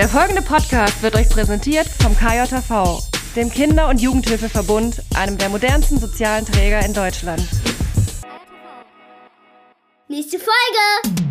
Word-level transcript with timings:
Der 0.00 0.08
folgende 0.08 0.40
Podcast 0.40 1.02
wird 1.02 1.14
euch 1.14 1.28
präsentiert 1.28 1.86
vom 1.86 2.16
KJV, 2.16 3.06
dem 3.36 3.50
Kinder- 3.50 3.86
und 3.90 4.00
Jugendhilfeverbund, 4.00 5.02
einem 5.14 5.36
der 5.36 5.50
modernsten 5.50 6.00
sozialen 6.00 6.46
Träger 6.46 6.82
in 6.86 6.94
Deutschland. 6.94 7.46
Nächste 10.08 10.38
Folge! 10.38 11.29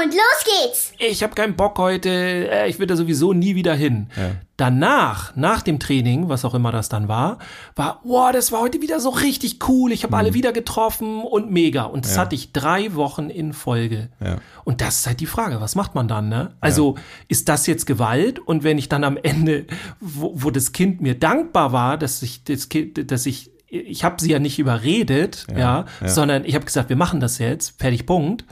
Und 0.00 0.14
los 0.14 0.44
geht's! 0.44 0.92
Ich 0.98 1.22
habe 1.22 1.34
keinen 1.34 1.56
Bock 1.56 1.76
heute, 1.78 2.08
äh, 2.08 2.68
ich 2.68 2.78
will 2.78 2.86
da 2.86 2.94
sowieso 2.94 3.32
nie 3.32 3.54
wieder 3.56 3.74
hin. 3.74 4.08
Ja. 4.16 4.32
Danach, 4.56 5.34
nach 5.36 5.62
dem 5.62 5.78
Training, 5.80 6.28
was 6.28 6.44
auch 6.44 6.54
immer 6.54 6.70
das 6.72 6.88
dann 6.88 7.08
war, 7.08 7.38
war, 7.74 8.00
wow, 8.04 8.30
das 8.32 8.52
war 8.52 8.60
heute 8.60 8.80
wieder 8.80 9.00
so 9.00 9.08
richtig 9.10 9.58
cool. 9.68 9.90
Ich 9.92 10.04
habe 10.04 10.16
alle 10.16 10.34
wieder 10.34 10.52
getroffen 10.52 11.22
und 11.22 11.50
mega. 11.50 11.82
Und 11.84 12.04
das 12.04 12.12
Mhm. 12.12 12.16
Ja. 12.16 12.20
hatte 12.22 12.34
ich 12.36 12.52
drei 12.52 12.94
Wochen 12.94 13.30
in 13.30 13.52
Folge. 13.52 14.08
Ja. 14.24 14.36
Und 14.64 14.80
das 14.80 15.00
ist 15.00 15.06
halt 15.06 15.20
die 15.20 15.26
Frage, 15.26 15.60
was 15.60 15.74
macht 15.74 15.94
man 15.94 16.06
dann, 16.06 16.28
ne? 16.28 16.54
Also, 16.60 16.96
ist 17.28 17.48
das 17.48 17.66
jetzt 17.66 17.86
Gewalt? 17.86 18.38
Und 18.38 18.62
wenn 18.64 18.78
ich 18.78 18.88
dann 18.88 19.02
am 19.04 19.16
Ende, 19.16 19.66
wo, 20.00 20.32
wo 20.34 20.50
das 20.50 20.72
Kind 20.72 21.00
mir 21.00 21.18
dankbar 21.18 21.72
war, 21.72 21.96
dass 21.98 22.22
ich 22.22 22.44
das 22.44 22.68
Kind, 22.68 23.10
dass 23.10 23.26
ich, 23.26 23.50
ich 23.68 24.04
habe 24.04 24.16
sie 24.20 24.30
ja 24.30 24.38
nicht 24.38 24.58
überredet, 24.58 25.46
ja, 25.56 25.86
ja. 26.00 26.08
sondern 26.08 26.44
ich 26.44 26.54
habe 26.54 26.64
gesagt, 26.64 26.88
wir 26.88 26.96
machen 26.96 27.20
das 27.20 27.38
jetzt, 27.38 27.80
fertig, 27.80 28.06
Punkt. 28.06 28.44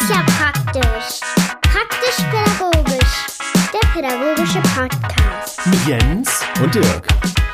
Ist 0.00 0.10
ja 0.10 0.22
praktisch. 0.38 1.20
Praktisch-pädagogisch. 1.62 3.26
Der 3.72 3.88
pädagogische 3.92 4.60
Podcast. 4.74 5.66
Mit 5.66 5.86
Jens 5.86 6.40
Und 6.62 6.74
Dirk. 6.74 7.06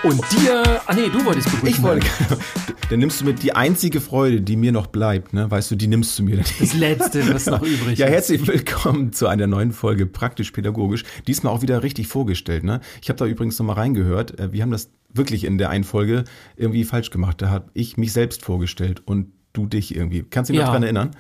und 0.03 0.21
dir, 0.33 0.81
ah 0.87 0.95
nee, 0.95 1.09
du 1.09 1.25
wolltest 1.25 1.51
begrüßen. 1.51 1.69
Ich 1.69 1.83
wollte. 1.83 2.07
Dann 2.91 2.99
nimmst 2.99 3.21
du 3.21 3.25
mit 3.25 3.43
die 3.43 3.55
einzige 3.55 4.01
Freude, 4.01 4.41
die 4.43 4.57
mir 4.57 4.71
noch 4.73 4.87
bleibt, 4.89 5.33
ne? 5.33 5.51
Weißt 5.51 5.71
du, 5.71 5.75
die 5.77 5.87
nimmst 5.87 6.19
du 6.19 6.23
mir 6.23 6.37
dann 6.37 6.45
Das 6.61 6.75
Letzte, 6.75 7.27
was 7.35 7.47
noch 7.47 7.63
übrig 7.63 7.99
Ja, 7.99 8.07
ist. 8.07 8.13
herzlich 8.13 8.47
willkommen 8.47 9.13
zu 9.15 9.27
einer 9.27 9.47
neuen 9.47 9.73
Folge 9.73 10.05
Praktisch 10.07 10.51
Pädagogisch. 10.51 11.05
Diesmal 11.27 11.53
auch 11.55 11.63
wieder 11.63 11.83
richtig 11.83 12.09
vorgestellt. 12.09 12.63
Ne? 12.63 12.81
Ich 13.01 13.09
habe 13.09 13.17
da 13.19 13.25
übrigens 13.25 13.59
noch 13.59 13.65
mal 13.67 13.73
reingehört. 13.73 14.39
Äh, 14.39 14.53
Wir 14.53 14.63
haben 14.63 14.71
das 14.71 14.91
wirklich 15.15 15.45
in 15.45 15.57
der 15.57 15.71
einen 15.71 15.85
Folge 15.85 16.25
irgendwie 16.57 16.85
falsch 16.85 17.11
gemacht. 17.11 17.41
Da 17.41 17.49
habe 17.49 17.71
ich 17.73 17.97
mich 17.97 18.13
selbst 18.13 18.45
vorgestellt 18.45 19.03
und 19.07 19.29
du 19.55 19.67
dich 19.67 19.97
irgendwie. 19.97 20.25
Kannst 20.29 20.51
du 20.51 20.53
dich 20.53 20.61
Ja. 20.61 20.67
noch 20.67 20.73
dran 20.75 20.83
erinnern? 20.83 21.13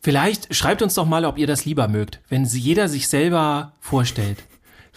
Vielleicht 0.00 0.54
schreibt 0.54 0.82
uns 0.82 0.94
doch 0.94 1.06
mal, 1.06 1.24
ob 1.24 1.38
ihr 1.38 1.46
das 1.46 1.64
lieber 1.64 1.88
mögt, 1.88 2.20
wenn 2.28 2.46
sie 2.46 2.60
jeder 2.60 2.88
sich 2.88 3.08
selber 3.08 3.72
vorstellt. 3.80 4.44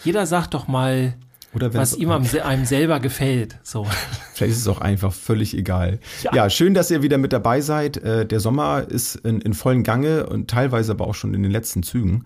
Jeder 0.04 0.26
sagt 0.26 0.54
doch 0.54 0.68
mal, 0.68 1.14
Oder 1.54 1.74
was 1.74 1.94
ihm 1.94 2.10
am, 2.10 2.24
einem 2.44 2.64
selber 2.64 3.00
gefällt. 3.00 3.58
So. 3.62 3.84
Vielleicht 4.34 4.52
ist 4.52 4.60
es 4.60 4.68
auch 4.68 4.80
einfach 4.80 5.12
völlig 5.12 5.56
egal. 5.56 5.98
Ja. 6.22 6.34
Ja, 6.34 6.50
schön, 6.50 6.74
dass 6.74 6.90
ihr 6.90 7.02
wieder 7.02 7.18
mit 7.18 7.32
dabei 7.32 7.60
seid. 7.60 7.96
Äh, 7.98 8.26
Der 8.26 8.40
Sommer 8.40 8.86
ist 8.88 9.16
in, 9.16 9.40
in 9.40 9.54
vollen 9.54 9.82
Gange 9.82 10.26
und 10.26 10.50
teilweise 10.50 10.92
aber 10.92 11.06
auch 11.06 11.14
schon 11.14 11.34
in 11.34 11.42
den 11.42 11.52
letzten 11.52 11.82
Zügen. 11.82 12.24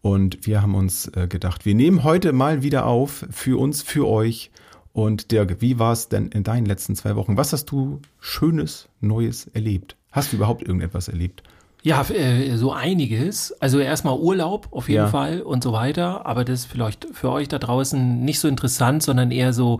Und 0.00 0.46
wir 0.46 0.62
haben 0.62 0.74
uns 0.74 1.08
äh, 1.08 1.26
gedacht, 1.28 1.66
wir 1.66 1.74
nehmen 1.74 2.04
heute 2.04 2.32
mal 2.32 2.62
wieder 2.62 2.86
auf 2.86 3.26
für 3.30 3.58
uns, 3.60 3.82
für 3.82 4.06
euch. 4.06 4.50
Und 4.92 5.32
Dirk, 5.32 5.60
wie 5.60 5.78
war 5.78 5.92
es 5.92 6.08
denn 6.08 6.28
in 6.28 6.44
deinen 6.44 6.66
letzten 6.66 6.94
zwei 6.96 7.16
Wochen? 7.16 7.36
Was 7.36 7.52
hast 7.52 7.66
du 7.66 8.00
Schönes, 8.20 8.88
Neues 9.00 9.48
erlebt? 9.52 9.96
Hast 10.12 10.32
du 10.32 10.36
überhaupt 10.36 10.62
irgendetwas 10.62 11.08
erlebt? 11.08 11.42
Ja, 11.88 12.02
äh, 12.10 12.54
so 12.56 12.70
einiges. 12.74 13.54
Also 13.60 13.78
erstmal 13.78 14.18
Urlaub 14.18 14.68
auf 14.72 14.90
jeden 14.90 15.04
Ja. 15.04 15.06
Fall 15.08 15.40
und 15.40 15.64
so 15.64 15.72
weiter. 15.72 16.26
Aber 16.26 16.44
das 16.44 16.60
ist 16.60 16.66
vielleicht 16.66 17.06
für 17.12 17.30
euch 17.32 17.48
da 17.48 17.58
draußen 17.58 18.22
nicht 18.22 18.40
so 18.40 18.46
interessant, 18.46 19.02
sondern 19.02 19.30
eher 19.30 19.54
so, 19.54 19.78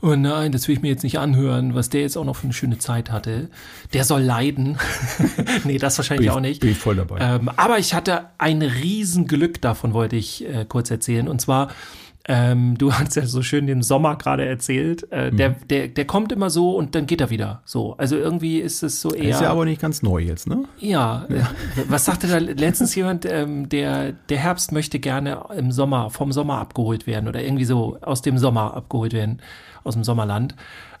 oh 0.00 0.14
nein, 0.14 0.52
das 0.52 0.68
will 0.68 0.76
ich 0.76 0.82
mir 0.82 0.88
jetzt 0.88 1.02
nicht 1.02 1.18
anhören, 1.18 1.74
was 1.74 1.90
der 1.90 2.02
jetzt 2.02 2.16
auch 2.16 2.24
noch 2.24 2.36
für 2.36 2.44
eine 2.44 2.52
schöne 2.52 2.78
Zeit 2.78 3.10
hatte. 3.10 3.48
Der 3.92 4.04
soll 4.04 4.22
leiden. 4.22 4.78
nee, 5.64 5.78
das 5.78 5.98
wahrscheinlich 5.98 6.28
Bin 6.28 6.36
auch 6.36 6.40
nicht. 6.40 6.60
bin 6.60 6.70
ich 6.70 6.78
voll 6.78 6.94
dabei. 6.94 7.18
Ähm, 7.20 7.50
aber 7.56 7.78
ich 7.80 7.92
hatte 7.92 8.26
ein 8.38 8.62
Riesenglück, 8.62 9.60
davon 9.60 9.94
wollte 9.94 10.14
ich 10.14 10.46
äh, 10.48 10.64
kurz 10.68 10.92
erzählen. 10.92 11.26
Und 11.26 11.40
zwar, 11.40 11.70
ähm, 12.28 12.76
du 12.78 12.92
hast 12.98 13.16
ja 13.16 13.26
so 13.26 13.42
schön 13.42 13.66
den 13.66 13.82
Sommer 13.82 14.16
gerade 14.16 14.44
erzählt. 14.46 15.10
Äh, 15.10 15.30
der, 15.32 15.50
Mhm. 15.50 15.54
der, 15.70 15.88
der 15.88 16.04
kommt 16.04 16.30
immer 16.30 16.50
so 16.50 16.76
und 16.76 16.94
dann 16.94 17.06
geht 17.06 17.20
er 17.22 17.30
wieder. 17.30 17.62
So. 17.64 17.94
Also 17.96 18.16
irgendwie 18.16 18.58
ist 18.58 18.82
es 18.82 19.00
so 19.00 19.12
eher. 19.12 19.30
Ist 19.30 19.40
ja 19.40 19.50
aber 19.50 19.64
nicht 19.64 19.80
ganz 19.80 20.02
neu 20.02 20.18
jetzt, 20.20 20.46
ne? 20.46 20.64
Ja, 20.78 21.24
äh, 21.30 21.40
was 21.88 22.04
sagte 22.04 22.26
da 22.28 22.36
letztens 22.38 22.94
jemand, 22.94 23.24
ähm, 23.24 23.68
der, 23.68 24.12
der 24.12 24.38
Herbst 24.38 24.72
möchte 24.72 24.98
gerne 25.00 25.40
im 25.56 25.72
Sommer, 25.72 26.10
vom 26.10 26.30
Sommer 26.30 26.58
abgeholt 26.58 27.06
werden 27.06 27.28
oder 27.28 27.42
irgendwie 27.42 27.64
so 27.64 27.98
aus 28.02 28.20
dem 28.22 28.36
Sommer 28.38 28.74
abgeholt 28.76 29.14
werden, 29.14 29.40
aus 29.84 29.94
dem 29.94 30.04
Sommerland. 30.04 30.54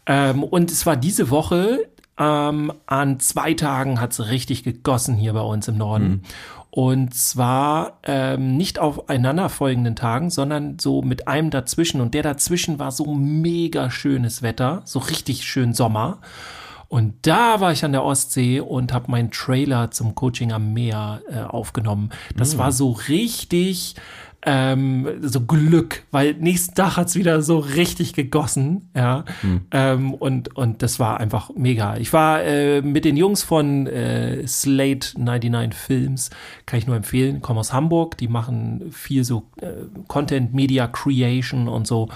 Ähm, 0.06 0.42
und 0.42 0.70
es 0.70 0.86
war 0.86 0.96
diese 0.96 1.28
Woche, 1.28 1.80
ähm, 2.18 2.72
an 2.86 3.20
zwei 3.20 3.52
Tagen 3.54 4.00
hat 4.00 4.12
es 4.12 4.28
richtig 4.30 4.64
gegossen 4.64 5.14
hier 5.16 5.34
bei 5.34 5.40
uns 5.42 5.68
im 5.68 5.76
Norden. 5.76 6.22
Und 6.70 7.14
zwar 7.14 7.98
ähm, 8.02 8.56
nicht 8.56 8.78
auf 8.78 9.08
einanderfolgenden 9.08 9.96
Tagen, 9.96 10.30
sondern 10.30 10.78
so 10.78 11.02
mit 11.02 11.26
einem 11.26 11.50
dazwischen. 11.50 12.00
Und 12.00 12.14
der 12.14 12.22
dazwischen 12.22 12.78
war 12.78 12.92
so 12.92 13.14
mega 13.14 13.90
schönes 13.90 14.42
Wetter, 14.42 14.82
so 14.84 14.98
richtig 14.98 15.44
schön 15.44 15.72
Sommer. 15.72 16.18
Und 16.88 17.14
da 17.22 17.60
war 17.60 17.72
ich 17.72 17.84
an 17.84 17.92
der 17.92 18.02
Ostsee 18.02 18.60
und 18.60 18.94
habe 18.94 19.10
meinen 19.10 19.30
Trailer 19.30 19.90
zum 19.90 20.14
Coaching 20.14 20.52
am 20.52 20.72
Meer 20.72 21.20
äh, 21.30 21.40
aufgenommen. 21.40 22.10
Das 22.34 22.56
war 22.56 22.72
so 22.72 22.92
richtig 22.92 23.94
ähm, 24.42 25.08
so 25.20 25.40
Glück, 25.40 26.04
weil 26.10 26.34
nächsten 26.34 26.74
Tag 26.74 26.96
hat's 26.96 27.16
wieder 27.16 27.42
so 27.42 27.58
richtig 27.58 28.14
gegossen, 28.14 28.88
ja. 28.94 29.24
Ähm, 29.72 30.14
und, 30.14 30.56
und 30.56 30.82
das 30.82 31.00
war 31.00 31.18
einfach 31.18 31.50
mega. 31.56 31.96
Ich 31.96 32.12
war 32.12 32.42
äh, 32.44 32.80
mit 32.80 33.04
den 33.04 33.16
Jungs 33.16 33.42
von 33.42 33.86
äh, 33.88 34.46
Slate 34.46 35.20
99 35.20 35.74
Films, 35.74 36.30
kann 36.66 36.78
ich 36.78 36.86
nur 36.86 36.96
empfehlen, 36.96 37.42
kommen 37.42 37.58
aus 37.58 37.72
Hamburg, 37.72 38.16
die 38.16 38.28
machen 38.28 38.92
viel 38.92 39.24
so 39.24 39.48
äh, 39.60 39.72
Content, 40.06 40.54
Media 40.54 40.86
Creation 40.86 41.68
und 41.68 41.86
so. 41.86 42.08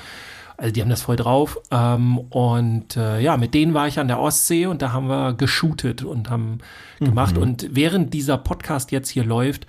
Also 0.56 0.72
die 0.72 0.80
haben 0.80 0.90
das 0.90 1.02
voll 1.02 1.16
drauf. 1.16 1.58
Ähm, 1.72 2.18
und 2.18 2.96
äh, 2.96 3.20
ja, 3.20 3.36
mit 3.36 3.52
denen 3.52 3.74
war 3.74 3.88
ich 3.88 3.98
an 3.98 4.06
der 4.06 4.20
Ostsee 4.20 4.66
und 4.66 4.80
da 4.80 4.92
haben 4.92 5.08
wir 5.08 5.32
geshootet 5.32 6.04
und 6.04 6.30
haben 6.30 6.58
gemacht. 7.00 7.36
Und 7.36 7.66
während 7.72 8.14
dieser 8.14 8.38
Podcast 8.38 8.92
jetzt 8.92 9.08
hier 9.08 9.24
läuft, 9.24 9.66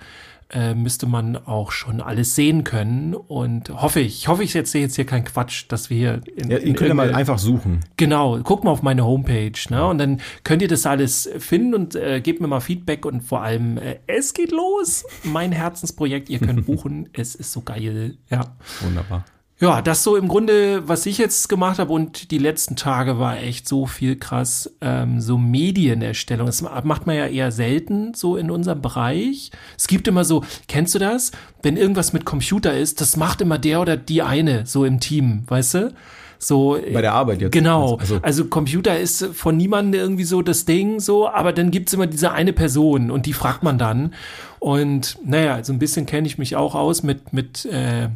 äh, 0.50 0.74
müsste 0.74 1.06
man 1.06 1.36
auch 1.36 1.72
schon 1.72 2.00
alles 2.00 2.34
sehen 2.34 2.64
können. 2.64 3.14
Und 3.14 3.70
hoffe 3.70 4.00
ich, 4.00 4.28
hoffe, 4.28 4.44
ich 4.44 4.54
erzähle 4.54 4.84
jetzt 4.84 4.96
hier 4.96 5.06
keinen 5.06 5.24
Quatsch, 5.24 5.64
dass 5.68 5.90
wir 5.90 5.96
hier 5.96 6.20
in, 6.36 6.50
Ja, 6.50 6.58
in 6.58 6.68
ihr 6.68 6.74
könnt 6.74 6.88
ja 6.88 6.94
mal 6.94 7.14
einfach 7.14 7.38
suchen. 7.38 7.80
Genau, 7.96 8.38
guckt 8.40 8.64
mal 8.64 8.70
auf 8.70 8.82
meine 8.82 9.04
Homepage, 9.04 9.52
ne? 9.70 9.86
Und 9.86 9.98
dann 9.98 10.20
könnt 10.44 10.62
ihr 10.62 10.68
das 10.68 10.86
alles 10.86 11.28
finden 11.38 11.74
und 11.74 11.94
äh, 11.94 12.20
gebt 12.20 12.40
mir 12.40 12.46
mal 12.48 12.60
Feedback 12.60 13.06
und 13.06 13.22
vor 13.22 13.42
allem, 13.42 13.78
äh, 13.78 13.96
es 14.06 14.34
geht 14.34 14.52
los. 14.52 15.04
Mein 15.22 15.52
Herzensprojekt, 15.52 16.28
ihr 16.30 16.38
könnt 16.38 16.66
buchen. 16.66 17.08
es 17.12 17.34
ist 17.34 17.52
so 17.52 17.62
geil. 17.62 18.16
Ja. 18.30 18.56
Wunderbar. 18.82 19.24
Ja, 19.60 19.80
das 19.82 20.02
so 20.02 20.16
im 20.16 20.26
Grunde, 20.26 20.86
was 20.88 21.06
ich 21.06 21.16
jetzt 21.16 21.48
gemacht 21.48 21.78
habe 21.78 21.92
und 21.92 22.32
die 22.32 22.38
letzten 22.38 22.74
Tage 22.74 23.20
war 23.20 23.38
echt 23.38 23.68
so 23.68 23.86
viel 23.86 24.16
krass, 24.16 24.74
ähm, 24.80 25.20
so 25.20 25.38
Medienerstellung. 25.38 26.46
Das 26.46 26.60
macht 26.62 27.06
man 27.06 27.14
ja 27.16 27.26
eher 27.26 27.52
selten 27.52 28.14
so 28.14 28.36
in 28.36 28.50
unserem 28.50 28.82
Bereich. 28.82 29.52
Es 29.78 29.86
gibt 29.86 30.08
immer 30.08 30.24
so, 30.24 30.42
kennst 30.66 30.94
du 30.96 30.98
das? 30.98 31.30
Wenn 31.62 31.76
irgendwas 31.76 32.12
mit 32.12 32.24
Computer 32.24 32.76
ist, 32.76 33.00
das 33.00 33.16
macht 33.16 33.40
immer 33.40 33.58
der 33.58 33.80
oder 33.80 33.96
die 33.96 34.22
eine 34.22 34.66
so 34.66 34.84
im 34.84 34.98
Team, 34.98 35.44
weißt 35.46 35.74
du? 35.74 35.94
So, 36.40 36.76
Bei 36.92 37.00
der 37.00 37.14
Arbeit 37.14 37.40
jetzt. 37.40 37.52
Genau. 37.52 37.96
Also- 37.96 38.18
Also 38.22 38.44
Computer 38.46 38.98
ist 38.98 39.24
von 39.34 39.56
niemandem 39.56 39.98
irgendwie 40.00 40.24
so 40.24 40.42
das 40.42 40.64
Ding 40.66 40.98
so, 40.98 41.28
aber 41.28 41.52
dann 41.52 41.70
gibt's 41.70 41.92
immer 41.94 42.08
diese 42.08 42.32
eine 42.32 42.52
Person 42.52 43.10
und 43.10 43.24
die 43.24 43.32
fragt 43.32 43.62
man 43.62 43.78
dann. 43.78 44.14
Und 44.58 45.16
naja, 45.24 45.62
so 45.62 45.72
ein 45.72 45.78
bisschen 45.78 46.06
kenne 46.06 46.26
ich 46.26 46.38
mich 46.38 46.56
auch 46.56 46.74
aus 46.74 47.02
mit, 47.04 47.32
mit, 47.32 47.64
äh, 47.66 48.08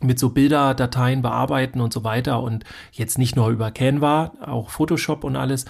mit 0.00 0.18
so 0.18 0.30
Bilder, 0.30 0.74
Dateien 0.74 1.22
bearbeiten 1.22 1.80
und 1.80 1.92
so 1.92 2.04
weiter 2.04 2.40
und 2.42 2.64
jetzt 2.92 3.18
nicht 3.18 3.36
nur 3.36 3.48
über 3.48 3.70
Canva, 3.70 4.32
auch 4.44 4.70
Photoshop 4.70 5.24
und 5.24 5.36
alles. 5.36 5.64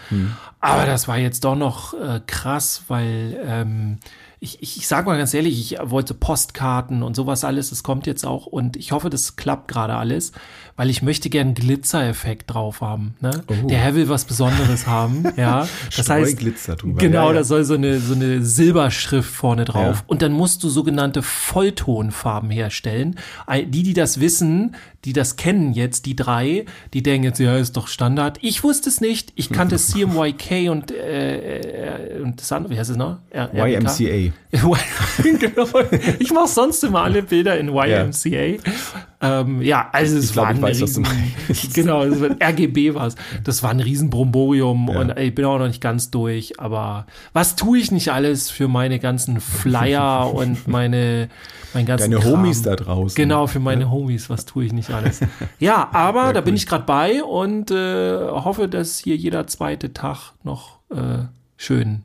Aber 0.60 0.86
das 0.86 1.08
war 1.08 1.18
jetzt 1.18 1.44
doch 1.44 1.56
noch 1.56 1.94
äh, 1.94 2.20
krass, 2.26 2.84
weil 2.88 3.40
ähm, 3.44 3.98
ich, 4.40 4.62
ich, 4.62 4.76
ich 4.76 4.86
sag 4.86 5.06
mal 5.06 5.18
ganz 5.18 5.34
ehrlich, 5.34 5.58
ich 5.58 5.78
wollte 5.82 6.14
Postkarten 6.14 7.02
und 7.02 7.16
sowas 7.16 7.44
alles, 7.44 7.70
das 7.70 7.82
kommt 7.82 8.06
jetzt 8.06 8.24
auch 8.24 8.46
und 8.46 8.76
ich 8.76 8.92
hoffe, 8.92 9.10
das 9.10 9.36
klappt 9.36 9.68
gerade 9.68 9.96
alles, 9.96 10.32
weil 10.76 10.90
ich 10.90 11.02
möchte 11.02 11.28
gern 11.28 11.54
Glitzereffekt 11.54 12.54
drauf 12.54 12.80
haben. 12.80 13.14
Ne? 13.20 13.42
Der 13.68 13.78
Herr 13.78 13.96
will 13.96 14.08
was 14.08 14.24
Besonderes 14.24 14.86
haben, 14.86 15.24
ja. 15.36 15.66
Das 15.96 16.08
heißt. 16.08 16.38
Genau, 16.98 17.24
Ja, 17.24 17.28
ja. 17.28 17.32
da 17.32 17.44
soll 17.44 17.64
so 17.64 17.74
eine, 17.74 17.98
so 17.98 18.14
eine 18.14 18.42
Silberschrift 18.44 19.30
vorne 19.30 19.64
drauf. 19.64 19.96
Ja. 19.96 20.04
Und 20.06 20.22
dann 20.22 20.32
musst 20.32 20.62
du 20.62 20.68
sogenannte 20.68 21.22
Volltonfarben 21.22 22.50
herstellen. 22.50 23.16
Die, 23.50 23.82
die 23.82 23.92
das 23.92 24.20
wissen, 24.20 24.76
die 25.04 25.12
das 25.12 25.36
kennen 25.36 25.72
jetzt, 25.72 26.06
die 26.06 26.16
drei, 26.16 26.64
die 26.92 27.02
denken 27.02 27.24
jetzt, 27.24 27.38
ja, 27.38 27.56
ist 27.56 27.76
doch 27.76 27.86
Standard. 27.86 28.38
Ich 28.42 28.64
wusste 28.64 28.88
es 28.88 29.00
nicht. 29.00 29.32
Ich 29.36 29.50
kannte 29.52 29.76
CMYK 29.76 30.70
und, 30.70 30.90
äh, 30.90 32.16
äh, 32.16 32.20
und 32.20 32.40
das 32.40 32.50
andere, 32.50 32.74
wie 32.74 32.78
heißt 32.78 32.90
es 32.90 32.96
noch? 32.96 33.18
R? 33.30 33.50
YMCA. 33.54 34.32
genau. 35.22 35.68
Ich 36.18 36.32
mache 36.32 36.48
sonst 36.48 36.82
immer 36.82 37.02
alle 37.02 37.22
Bilder 37.22 37.58
in 37.58 37.68
YMCA. 37.68 38.28
Ja, 38.28 38.56
ähm, 39.20 39.62
ja 39.62 39.88
also 39.92 40.16
es 40.16 40.30
ich 40.30 40.36
war 40.36 40.46
glaub, 40.46 40.56
ein 40.56 40.62
weiß, 40.62 40.82
riesen, 40.82 41.06
genau, 41.74 42.02
RGB 42.02 42.94
war 42.94 43.06
es. 43.06 43.14
Das 43.44 43.62
war 43.62 43.70
ein 43.70 43.80
Riesenbromborium 43.80 44.90
ja. 44.92 45.00
und 45.00 45.18
ich 45.18 45.34
bin 45.34 45.44
auch 45.44 45.58
noch 45.58 45.68
nicht 45.68 45.80
ganz 45.80 46.10
durch. 46.10 46.58
Aber 46.58 47.06
was 47.32 47.54
tue 47.54 47.78
ich 47.78 47.92
nicht 47.92 48.10
alles 48.10 48.50
für 48.50 48.66
meine 48.66 48.98
ganzen 48.98 49.40
Flyer 49.40 50.32
und 50.34 50.66
meine 50.66 51.28
mein 51.74 51.86
ganzen 51.86 52.10
Deine 52.10 52.22
Kram. 52.22 52.40
Homies 52.40 52.62
da 52.62 52.76
draußen. 52.76 53.14
Genau, 53.14 53.46
für 53.46 53.60
meine 53.60 53.82
ja. 53.82 53.90
Homies, 53.90 54.30
was 54.30 54.46
tue 54.46 54.64
ich 54.64 54.72
nicht 54.72 54.87
alles. 54.90 55.20
Ja, 55.58 55.90
aber 55.92 56.26
ja, 56.26 56.32
da 56.34 56.40
bin 56.40 56.54
ich 56.54 56.66
gerade 56.66 56.84
bei 56.84 57.22
und 57.22 57.70
äh, 57.70 58.28
hoffe, 58.28 58.68
dass 58.68 58.98
hier 58.98 59.16
jeder 59.16 59.46
zweite 59.46 59.92
Tag 59.92 60.32
noch 60.42 60.78
äh, 60.90 61.24
schön 61.56 62.04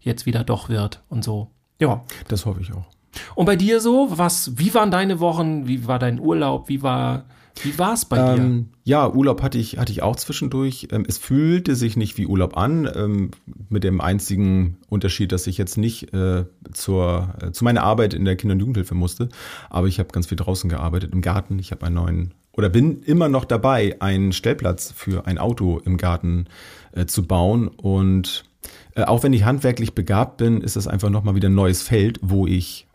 jetzt 0.00 0.26
wieder 0.26 0.44
doch 0.44 0.68
wird 0.68 1.02
und 1.08 1.24
so. 1.24 1.50
Ja. 1.78 2.04
Das 2.28 2.46
hoffe 2.46 2.60
ich 2.60 2.72
auch. 2.72 2.86
Und 3.34 3.46
bei 3.46 3.56
dir 3.56 3.80
so, 3.80 4.08
was, 4.10 4.58
wie 4.58 4.74
waren 4.74 4.90
deine 4.90 5.20
Wochen? 5.20 5.66
Wie 5.66 5.86
war 5.86 5.98
dein 5.98 6.18
Urlaub? 6.18 6.68
Wie 6.68 6.82
war, 6.82 7.24
wie 7.62 7.78
war 7.78 7.94
es 7.94 8.04
bei 8.04 8.18
ähm, 8.18 8.64
dir? 8.64 8.78
Ja, 8.84 9.10
Urlaub 9.10 9.42
hatte 9.42 9.58
ich, 9.58 9.78
hatte 9.78 9.92
ich 9.92 10.02
auch 10.02 10.16
zwischendurch. 10.16 10.88
Ähm, 10.90 11.04
es 11.06 11.18
fühlte 11.18 11.76
sich 11.76 11.96
nicht 11.96 12.18
wie 12.18 12.26
Urlaub 12.26 12.56
an, 12.56 12.90
ähm, 12.94 13.30
mit 13.68 13.84
dem 13.84 14.00
einzigen 14.00 14.78
Unterschied, 14.88 15.32
dass 15.32 15.46
ich 15.46 15.56
jetzt 15.56 15.78
nicht 15.78 16.12
äh, 16.12 16.44
zur, 16.72 17.34
äh, 17.40 17.52
zu 17.52 17.64
meiner 17.64 17.82
Arbeit 17.82 18.14
in 18.14 18.24
der 18.24 18.36
Kinder- 18.36 18.54
und 18.54 18.60
Jugendhilfe 18.60 18.94
musste. 18.94 19.28
Aber 19.70 19.86
ich 19.86 19.98
habe 19.98 20.10
ganz 20.10 20.26
viel 20.26 20.36
draußen 20.36 20.68
gearbeitet, 20.68 21.12
im 21.12 21.22
Garten. 21.22 21.58
Ich 21.58 21.70
habe 21.70 21.86
einen 21.86 21.94
neuen, 21.94 22.34
oder 22.52 22.68
bin 22.68 23.02
immer 23.02 23.28
noch 23.28 23.44
dabei, 23.44 23.96
einen 24.00 24.32
Stellplatz 24.32 24.92
für 24.94 25.26
ein 25.26 25.38
Auto 25.38 25.80
im 25.84 25.96
Garten 25.96 26.46
äh, 26.92 27.06
zu 27.06 27.26
bauen. 27.26 27.68
Und 27.68 28.44
auch 28.96 29.22
wenn 29.22 29.32
ich 29.32 29.44
handwerklich 29.44 29.94
begabt 29.94 30.38
bin, 30.38 30.60
ist 30.60 30.76
das 30.76 30.86
einfach 30.86 31.10
nochmal 31.10 31.34
wieder 31.34 31.48
ein 31.48 31.54
neues 31.54 31.82
Feld, 31.82 32.18
wo 32.22 32.46
ich 32.46 32.86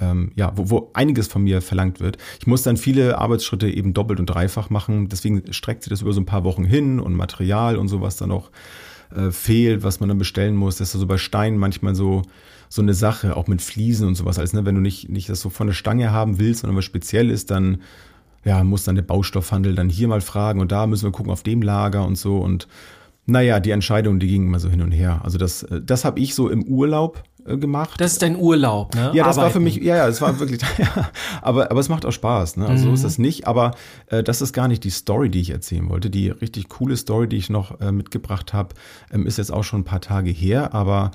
ähm, 0.00 0.32
ja, 0.36 0.52
wo, 0.56 0.70
wo 0.70 0.90
einiges 0.94 1.26
von 1.28 1.42
mir 1.42 1.60
verlangt 1.60 2.00
wird. 2.00 2.18
Ich 2.40 2.46
muss 2.46 2.62
dann 2.62 2.76
viele 2.76 3.18
Arbeitsschritte 3.18 3.68
eben 3.68 3.94
doppelt 3.94 4.20
und 4.20 4.26
dreifach 4.26 4.70
machen. 4.70 5.08
Deswegen 5.08 5.52
streckt 5.52 5.82
sich 5.82 5.90
das 5.90 6.02
über 6.02 6.12
so 6.12 6.20
ein 6.20 6.26
paar 6.26 6.44
Wochen 6.44 6.64
hin 6.64 7.00
und 7.00 7.14
Material 7.14 7.76
und 7.76 7.88
so, 7.88 8.00
was 8.00 8.16
dann 8.16 8.28
noch 8.28 8.50
äh, 9.14 9.30
fehlt, 9.30 9.82
was 9.82 10.00
man 10.00 10.08
dann 10.08 10.18
bestellen 10.18 10.56
muss. 10.56 10.76
Das 10.76 10.94
ist 10.94 11.00
so 11.00 11.06
bei 11.06 11.18
Steinen 11.18 11.58
manchmal 11.58 11.94
so 11.94 12.22
so 12.70 12.82
eine 12.82 12.92
Sache, 12.92 13.34
auch 13.34 13.46
mit 13.46 13.62
Fliesen 13.62 14.06
und 14.06 14.14
sowas. 14.14 14.38
Also 14.38 14.58
ne, 14.58 14.66
wenn 14.66 14.74
du 14.74 14.82
nicht 14.82 15.08
nicht 15.08 15.28
das 15.28 15.40
so 15.40 15.48
von 15.48 15.68
der 15.68 15.74
Stange 15.74 16.12
haben 16.12 16.38
willst, 16.38 16.60
sondern 16.60 16.76
was 16.76 16.84
speziell 16.84 17.30
ist, 17.30 17.50
dann 17.50 17.82
ja 18.44 18.62
muss 18.62 18.84
dann 18.84 18.94
der 18.94 19.02
Baustoffhandel 19.02 19.74
dann 19.74 19.88
hier 19.88 20.08
mal 20.08 20.20
fragen 20.20 20.60
und 20.60 20.70
da 20.70 20.86
müssen 20.86 21.04
wir 21.04 21.12
gucken 21.12 21.32
auf 21.32 21.42
dem 21.42 21.62
Lager 21.62 22.06
und 22.06 22.16
so 22.16 22.38
und 22.38 22.68
naja, 23.28 23.60
die 23.60 23.70
Entscheidung, 23.70 24.18
die 24.18 24.26
ging 24.26 24.46
immer 24.46 24.58
so 24.58 24.70
hin 24.70 24.80
und 24.80 24.92
her. 24.92 25.20
Also 25.22 25.38
das, 25.38 25.62
äh, 25.62 25.80
das 25.82 26.04
habe 26.04 26.18
ich 26.18 26.34
so 26.34 26.48
im 26.48 26.64
Urlaub 26.64 27.22
äh, 27.46 27.58
gemacht. 27.58 28.00
Das 28.00 28.12
ist 28.12 28.22
dein 28.22 28.36
Urlaub, 28.36 28.94
ne? 28.94 29.12
Ja, 29.12 29.24
das 29.24 29.36
Arbeiten. 29.36 29.38
war 29.38 29.50
für 29.50 29.60
mich, 29.60 29.76
ja, 29.76 29.96
ja, 29.96 30.08
es 30.08 30.20
war 30.22 30.40
wirklich, 30.40 30.60
ja, 30.78 31.10
aber, 31.42 31.70
aber 31.70 31.78
es 31.78 31.90
macht 31.90 32.06
auch 32.06 32.12
Spaß, 32.12 32.56
ne? 32.56 32.66
Also 32.66 32.84
mhm. 32.84 32.88
so 32.88 32.94
ist 32.94 33.04
das 33.04 33.18
nicht, 33.18 33.46
aber 33.46 33.72
äh, 34.06 34.22
das 34.22 34.40
ist 34.40 34.54
gar 34.54 34.66
nicht 34.66 34.82
die 34.82 34.90
Story, 34.90 35.28
die 35.28 35.40
ich 35.40 35.50
erzählen 35.50 35.88
wollte. 35.90 36.08
Die 36.08 36.30
richtig 36.30 36.68
coole 36.68 36.96
Story, 36.96 37.28
die 37.28 37.36
ich 37.36 37.50
noch 37.50 37.80
äh, 37.80 37.92
mitgebracht 37.92 38.54
habe, 38.54 38.74
ähm, 39.12 39.26
ist 39.26 39.36
jetzt 39.36 39.52
auch 39.52 39.64
schon 39.64 39.80
ein 39.80 39.84
paar 39.84 40.00
Tage 40.00 40.30
her, 40.30 40.72
aber 40.72 41.10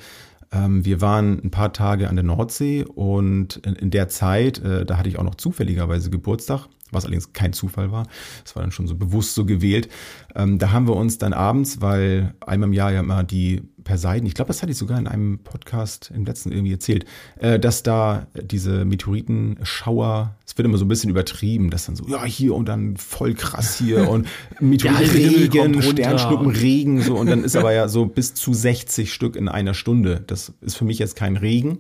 ähm, 0.52 0.86
wir 0.86 1.02
waren 1.02 1.42
ein 1.44 1.52
paar 1.52 1.74
Tage 1.74 2.10
an 2.10 2.16
der 2.16 2.24
Nordsee 2.24 2.86
und 2.86 3.58
in, 3.58 3.76
in 3.76 3.90
der 3.90 4.08
Zeit, 4.08 4.60
äh, 4.60 4.86
da 4.86 4.98
hatte 4.98 5.10
ich 5.10 5.18
auch 5.18 5.24
noch 5.24 5.36
zufälligerweise 5.36 6.12
Geburtstag 6.12 6.68
was 6.94 7.06
allerdings 7.06 7.34
kein 7.34 7.54
Zufall 7.54 7.92
war. 7.92 8.08
Das 8.44 8.56
war 8.56 8.64
dann 8.64 8.72
schon 8.72 8.88
so 8.88 8.96
bewusst 8.96 9.36
so 9.36 9.46
gewählt. 9.46 9.90
Ähm, 10.36 10.60
da 10.60 10.72
haben 10.72 10.88
wir 10.88 10.96
uns 10.96 11.18
dann 11.18 11.34
abends, 11.34 11.82
weil 11.82 12.34
einmal 12.46 12.70
im 12.70 12.74
Jahr 12.74 12.92
ja 12.92 13.00
immer 13.00 13.24
die 13.24 13.62
Perseiden, 13.84 14.26
ich 14.28 14.34
glaube, 14.34 14.48
das 14.48 14.62
hatte 14.62 14.72
ich 14.72 14.78
sogar 14.78 14.98
in 14.98 15.08
einem 15.08 15.40
Podcast 15.40 16.12
im 16.14 16.26
letzten 16.26 16.52
irgendwie 16.52 16.72
erzählt, 16.72 17.06
äh, 17.40 17.60
dass 17.60 17.84
da 17.84 18.28
diese 18.42 18.86
Meteoritenschauer, 18.86 20.36
es 20.46 20.58
wird 20.58 20.66
immer 20.66 20.78
so 20.78 20.86
ein 20.86 20.88
bisschen 20.88 21.10
übertrieben, 21.10 21.70
dass 21.70 21.86
dann 21.86 21.96
so, 21.96 22.08
ja, 22.08 22.24
hier 22.24 22.56
und 22.56 22.68
dann 22.68 22.98
voll 22.98 23.34
krass 23.34 23.78
hier 23.78 24.10
und 24.10 24.28
Meteoritenregen, 24.60 25.82
Sternschnuppen, 25.82 26.52
Regen, 26.52 27.02
so 27.02 27.16
und 27.16 27.28
dann 27.28 27.44
ist 27.44 27.56
aber 27.56 27.74
ja 27.74 27.88
so 27.88 28.06
bis 28.06 28.34
zu 28.34 28.54
60 28.54 29.14
Stück 29.14 29.36
in 29.36 29.48
einer 29.48 29.74
Stunde. 29.74 30.24
Das 30.26 30.54
ist 30.62 30.76
für 30.76 30.86
mich 30.86 31.00
jetzt 31.00 31.16
kein 31.16 31.38
Regen, 31.38 31.80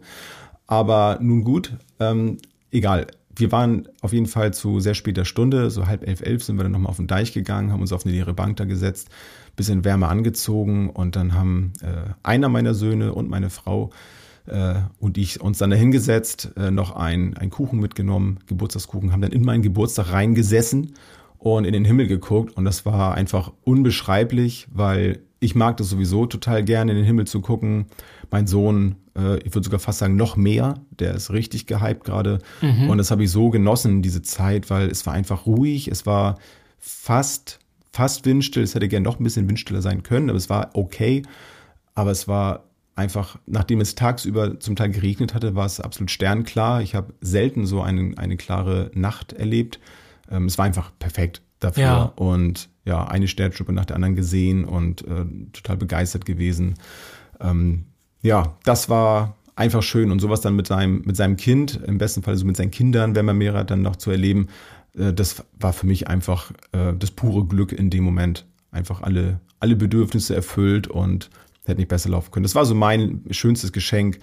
aber 0.68 1.20
nun 1.22 1.44
gut, 1.44 1.74
ähm, 2.00 2.38
egal 2.72 3.08
wir 3.36 3.52
waren 3.52 3.88
auf 4.02 4.14
jeden 4.14 4.28
Fall 4.28 4.54
zu 4.54 4.80
sehr 4.80 4.94
später 4.94 5.26
Stunde, 5.26 5.70
so 5.70 5.88
halb 5.88 6.08
elf, 6.08 6.22
elf 6.22 6.44
sind 6.44 6.58
wir 6.58 6.64
dann 6.64 6.72
nochmal 6.72 6.92
auf 6.92 6.98
den 6.98 7.08
Deich 7.08 7.34
gegangen, 7.34 7.72
haben 7.72 7.82
uns 7.82 7.94
auf 7.94 8.06
eine 8.06 8.14
leere 8.14 8.34
Bank 8.34 8.58
da 8.58 8.66
gesetzt, 8.66 9.10
bisschen 9.56 9.86
Wärme 9.86 10.08
angezogen 10.08 10.90
und 10.90 11.16
dann 11.16 11.34
haben 11.34 11.74
äh, 11.82 12.12
einer 12.24 12.50
meiner 12.50 12.74
Söhne 12.74 13.14
und 13.14 13.30
meine 13.30 13.50
Frau 13.50 13.92
äh, 14.46 14.76
und 15.00 15.18
ich 15.18 15.42
uns 15.42 15.58
dann 15.58 15.70
dahingesetzt, 15.70 16.52
äh, 16.58 16.72
noch 16.72 16.96
ein, 16.96 17.36
ein 17.38 17.50
Kuchen 17.50 17.80
mitgenommen, 17.80 18.40
Geburtstagskuchen, 18.48 19.12
haben 19.12 19.22
dann 19.22 19.32
in 19.32 19.44
meinen 19.44 19.62
Geburtstag 19.64 20.12
reingesessen 20.12 20.94
und 21.38 21.66
in 21.66 21.74
den 21.74 21.86
Himmel 21.86 22.08
geguckt 22.08 22.56
und 22.56 22.66
das 22.66 22.86
war 22.86 23.16
einfach 23.16 23.52
unbeschreiblich, 23.64 24.68
weil 24.72 25.20
ich 25.40 25.56
mag 25.56 25.78
das 25.78 25.90
sowieso 25.90 26.26
total 26.26 26.64
gerne, 26.64 26.92
in 26.92 26.98
den 26.98 27.06
Himmel 27.06 27.28
zu 27.28 27.42
gucken. 27.42 27.88
Mein 28.32 28.48
Sohn, 28.48 28.96
ich 29.16 29.54
würde 29.54 29.64
sogar 29.64 29.80
fast 29.80 30.00
sagen, 30.00 30.16
noch 30.16 30.36
mehr. 30.36 30.76
Der 30.90 31.14
ist 31.14 31.30
richtig 31.32 31.68
gehypt 31.68 32.04
gerade. 32.04 32.40
Mhm. 32.62 32.90
Und 32.90 32.98
das 32.98 33.12
habe 33.12 33.24
ich 33.24 33.32
so 33.32 33.50
genossen, 33.50 34.02
diese 34.02 34.24
Zeit, 34.24 34.70
weil 34.70 34.90
es 34.90 35.06
war 35.06 35.14
einfach 35.14 35.46
ruhig. 35.46 35.88
Es 35.88 36.06
war 36.06 36.40
fast, 36.80 37.60
fast 37.92 38.26
windstill. 38.26 38.64
Es 38.64 38.74
hätte 38.74 38.88
gern 38.88 39.04
noch 39.04 39.20
ein 39.20 39.24
bisschen 39.24 39.48
windstiller 39.48 39.82
sein 39.82 40.02
können, 40.02 40.30
aber 40.30 40.38
es 40.38 40.50
war 40.50 40.72
okay. 40.74 41.22
Aber 41.94 42.10
es 42.10 42.28
war 42.28 42.64
einfach, 42.96 43.38
nachdem 43.46 43.82
es 43.82 43.96
tagsüber 43.96 44.60
zum 44.60 44.76
Teil 44.76 44.90
geregnet 44.90 45.34
hatte, 45.34 45.56
war 45.56 45.66
es 45.66 45.80
absolut 45.80 46.12
sternklar. 46.12 46.82
Ich 46.82 46.96
habe 46.96 47.14
selten 47.22 47.66
so 47.66 47.82
eine, 47.82 48.18
eine 48.18 48.38
klare 48.38 48.92
Nacht 48.94 49.34
erlebt. 49.34 49.80
Ähm, 50.30 50.46
es 50.46 50.58
war 50.58 50.66
einfach 50.66 50.92
perfekt 51.00 51.42
dafür. 51.60 51.84
Ja. 51.84 52.04
Und 52.16 52.70
ja, 52.86 53.06
eine 53.06 53.28
Sternschuppe 53.28 53.74
nach 53.74 53.86
der 53.86 53.96
anderen 53.96 54.16
gesehen 54.16 54.66
und 54.66 55.08
äh, 55.08 55.26
total 55.54 55.78
begeistert 55.78 56.26
gewesen. 56.26 56.76
Ähm, 57.40 57.86
ja, 58.24 58.58
das 58.64 58.90
war 58.90 59.36
einfach 59.56 59.84
schön 59.84 60.12
und 60.12 60.20
sowas 60.20 60.42
dann 60.42 60.56
mit 60.56 60.66
seinem, 60.66 61.04
mit 61.06 61.16
seinem 61.16 61.38
Kind, 61.38 61.80
im 61.86 62.00
besten 62.00 62.24
Fall 62.24 62.36
so 62.38 62.46
mit 62.46 62.58
seinen 62.58 62.72
Kindern, 62.72 63.16
wenn 63.16 63.26
man 63.26 63.38
mehrere 63.38 63.66
dann 63.66 63.84
noch 63.84 63.98
zu 63.98 64.10
erleben, 64.10 64.48
äh, 64.98 65.14
das 65.14 65.44
war 65.60 65.74
für 65.74 65.86
mich 65.86 66.08
einfach 66.08 66.52
äh, 66.72 66.94
das 66.98 67.12
pure 67.12 67.46
Glück 67.46 67.72
in 67.72 67.90
dem 67.90 68.04
Moment. 68.04 68.46
Einfach 68.72 69.02
alle, 69.04 69.40
alle 69.60 69.76
Bedürfnisse 69.76 70.36
erfüllt 70.36 70.88
und 70.88 71.30
hätte 71.66 71.80
nicht 71.80 71.90
besser 71.90 72.10
laufen 72.10 72.32
können. 72.32 72.44
Das 72.44 72.56
war 72.56 72.66
so 72.66 72.74
mein 72.74 73.22
schönstes 73.30 73.72
Geschenk 73.72 74.20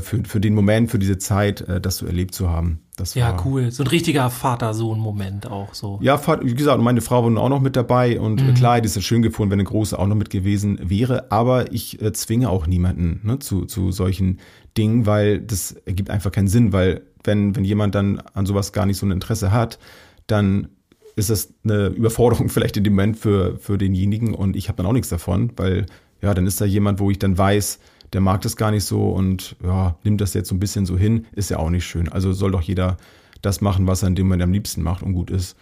für, 0.00 0.22
für 0.24 0.40
den 0.40 0.54
Moment, 0.54 0.90
für 0.90 0.98
diese 0.98 1.18
Zeit, 1.18 1.62
äh, 1.62 1.80
das 1.80 1.96
so 1.98 2.06
erlebt 2.06 2.34
zu 2.34 2.48
haben. 2.48 2.80
Das 2.96 3.14
ja, 3.14 3.32
war, 3.32 3.46
cool. 3.46 3.70
So 3.70 3.82
ein 3.82 3.88
richtiger 3.88 4.30
Vater-Sohn-Moment 4.30 5.50
auch 5.50 5.74
so. 5.74 5.98
Ja, 6.02 6.20
wie 6.42 6.54
gesagt, 6.54 6.80
meine 6.80 7.00
Frau 7.00 7.24
war 7.24 7.42
auch 7.42 7.48
noch 7.48 7.60
mit 7.60 7.74
dabei 7.74 8.20
und 8.20 8.46
mhm. 8.46 8.54
klar, 8.54 8.80
die 8.80 8.86
ist 8.86 8.96
es 8.96 9.04
schön 9.04 9.22
gefunden, 9.22 9.50
wenn 9.50 9.60
eine 9.60 9.68
große 9.68 9.98
auch 9.98 10.06
noch 10.06 10.14
mit 10.14 10.30
gewesen 10.30 10.78
wäre, 10.82 11.32
aber 11.32 11.72
ich 11.72 12.00
äh, 12.00 12.12
zwinge 12.12 12.48
auch 12.48 12.66
niemanden 12.66 13.20
ne, 13.24 13.38
zu, 13.38 13.64
zu 13.64 13.90
solchen 13.90 14.38
Dingen, 14.76 15.06
weil 15.06 15.40
das 15.40 15.72
ergibt 15.72 16.10
einfach 16.10 16.30
keinen 16.30 16.48
Sinn, 16.48 16.72
weil 16.72 17.02
wenn, 17.24 17.56
wenn 17.56 17.64
jemand 17.64 17.94
dann 17.94 18.20
an 18.34 18.46
sowas 18.46 18.72
gar 18.72 18.86
nicht 18.86 18.98
so 18.98 19.06
ein 19.06 19.10
Interesse 19.10 19.52
hat, 19.52 19.78
dann 20.26 20.68
ist 21.16 21.30
das 21.30 21.52
eine 21.64 21.88
Überforderung 21.88 22.48
vielleicht 22.50 22.76
in 22.76 22.84
dem 22.84 22.92
Moment 22.92 23.16
für, 23.16 23.56
für 23.58 23.78
denjenigen 23.78 24.34
und 24.34 24.54
ich 24.54 24.68
habe 24.68 24.76
dann 24.76 24.86
auch 24.86 24.92
nichts 24.92 25.08
davon, 25.08 25.52
weil 25.56 25.86
ja, 26.20 26.34
dann 26.34 26.46
ist 26.46 26.60
da 26.60 26.64
jemand, 26.64 27.00
wo 27.00 27.10
ich 27.10 27.18
dann 27.18 27.36
weiß, 27.36 27.80
der 28.12 28.20
mag 28.20 28.42
das 28.42 28.56
gar 28.56 28.70
nicht 28.70 28.84
so 28.84 29.10
und 29.10 29.56
ja, 29.62 29.96
nimmt 30.04 30.20
das 30.20 30.34
jetzt 30.34 30.48
so 30.48 30.54
ein 30.54 30.60
bisschen 30.60 30.86
so 30.86 30.96
hin, 30.96 31.26
ist 31.32 31.50
ja 31.50 31.58
auch 31.58 31.70
nicht 31.70 31.86
schön. 31.86 32.08
Also 32.08 32.32
soll 32.32 32.50
doch 32.50 32.62
jeder 32.62 32.96
das 33.40 33.60
machen, 33.60 33.86
was 33.86 34.02
er 34.02 34.08
in 34.08 34.14
dem 34.14 34.26
Moment 34.26 34.42
am 34.42 34.52
liebsten 34.52 34.82
macht 34.82 35.02
und 35.02 35.14
gut 35.14 35.30
ist. 35.30 35.56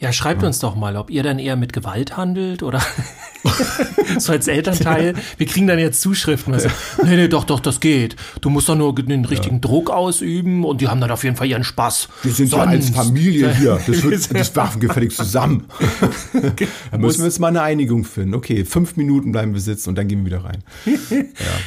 Ja, 0.00 0.12
schreibt 0.12 0.42
ja. 0.42 0.48
uns 0.48 0.60
doch 0.60 0.76
mal, 0.76 0.96
ob 0.96 1.10
ihr 1.10 1.24
dann 1.24 1.40
eher 1.40 1.56
mit 1.56 1.72
Gewalt 1.72 2.16
handelt 2.16 2.62
oder 2.62 2.80
so 4.18 4.32
als 4.32 4.46
Elternteil. 4.46 5.14
Wir 5.36 5.46
kriegen 5.46 5.66
dann 5.66 5.80
jetzt 5.80 6.00
Zuschriften. 6.00 6.54
Also, 6.54 6.68
nee, 7.02 7.16
nee, 7.16 7.26
doch, 7.28 7.44
doch, 7.44 7.58
das 7.58 7.80
geht. 7.80 8.14
Du 8.40 8.48
musst 8.48 8.68
doch 8.68 8.76
nur 8.76 8.94
den 8.94 9.24
richtigen. 9.24 9.60
Druck 9.60 9.90
ausüben 9.90 10.64
und 10.64 10.80
die 10.80 10.88
haben 10.88 11.00
dann 11.00 11.10
auf 11.10 11.24
jeden 11.24 11.34
Fall 11.34 11.48
ihren 11.48 11.64
Spaß. 11.64 12.08
Wir 12.22 12.32
sind 12.32 12.48
Sonst. 12.48 12.64
ja 12.64 12.70
als 12.70 12.90
Familie 12.90 13.52
hier. 13.54 13.80
Das, 13.86 14.02
wird, 14.04 14.34
das 14.34 14.54
werfen 14.54 14.80
gefällig 14.80 15.16
zusammen. 15.16 15.64
da 16.90 16.98
müssen 16.98 17.18
wir 17.18 17.26
jetzt 17.26 17.40
mal 17.40 17.48
eine 17.48 17.62
Einigung 17.62 18.04
finden. 18.04 18.34
Okay, 18.34 18.64
fünf 18.64 18.96
Minuten 18.96 19.32
bleiben 19.32 19.52
wir 19.52 19.60
sitzen 19.60 19.90
und 19.90 19.98
dann 19.98 20.06
gehen 20.06 20.20
wir 20.20 20.26
wieder 20.26 20.44
rein. 20.44 20.62
Ja, 20.84 21.24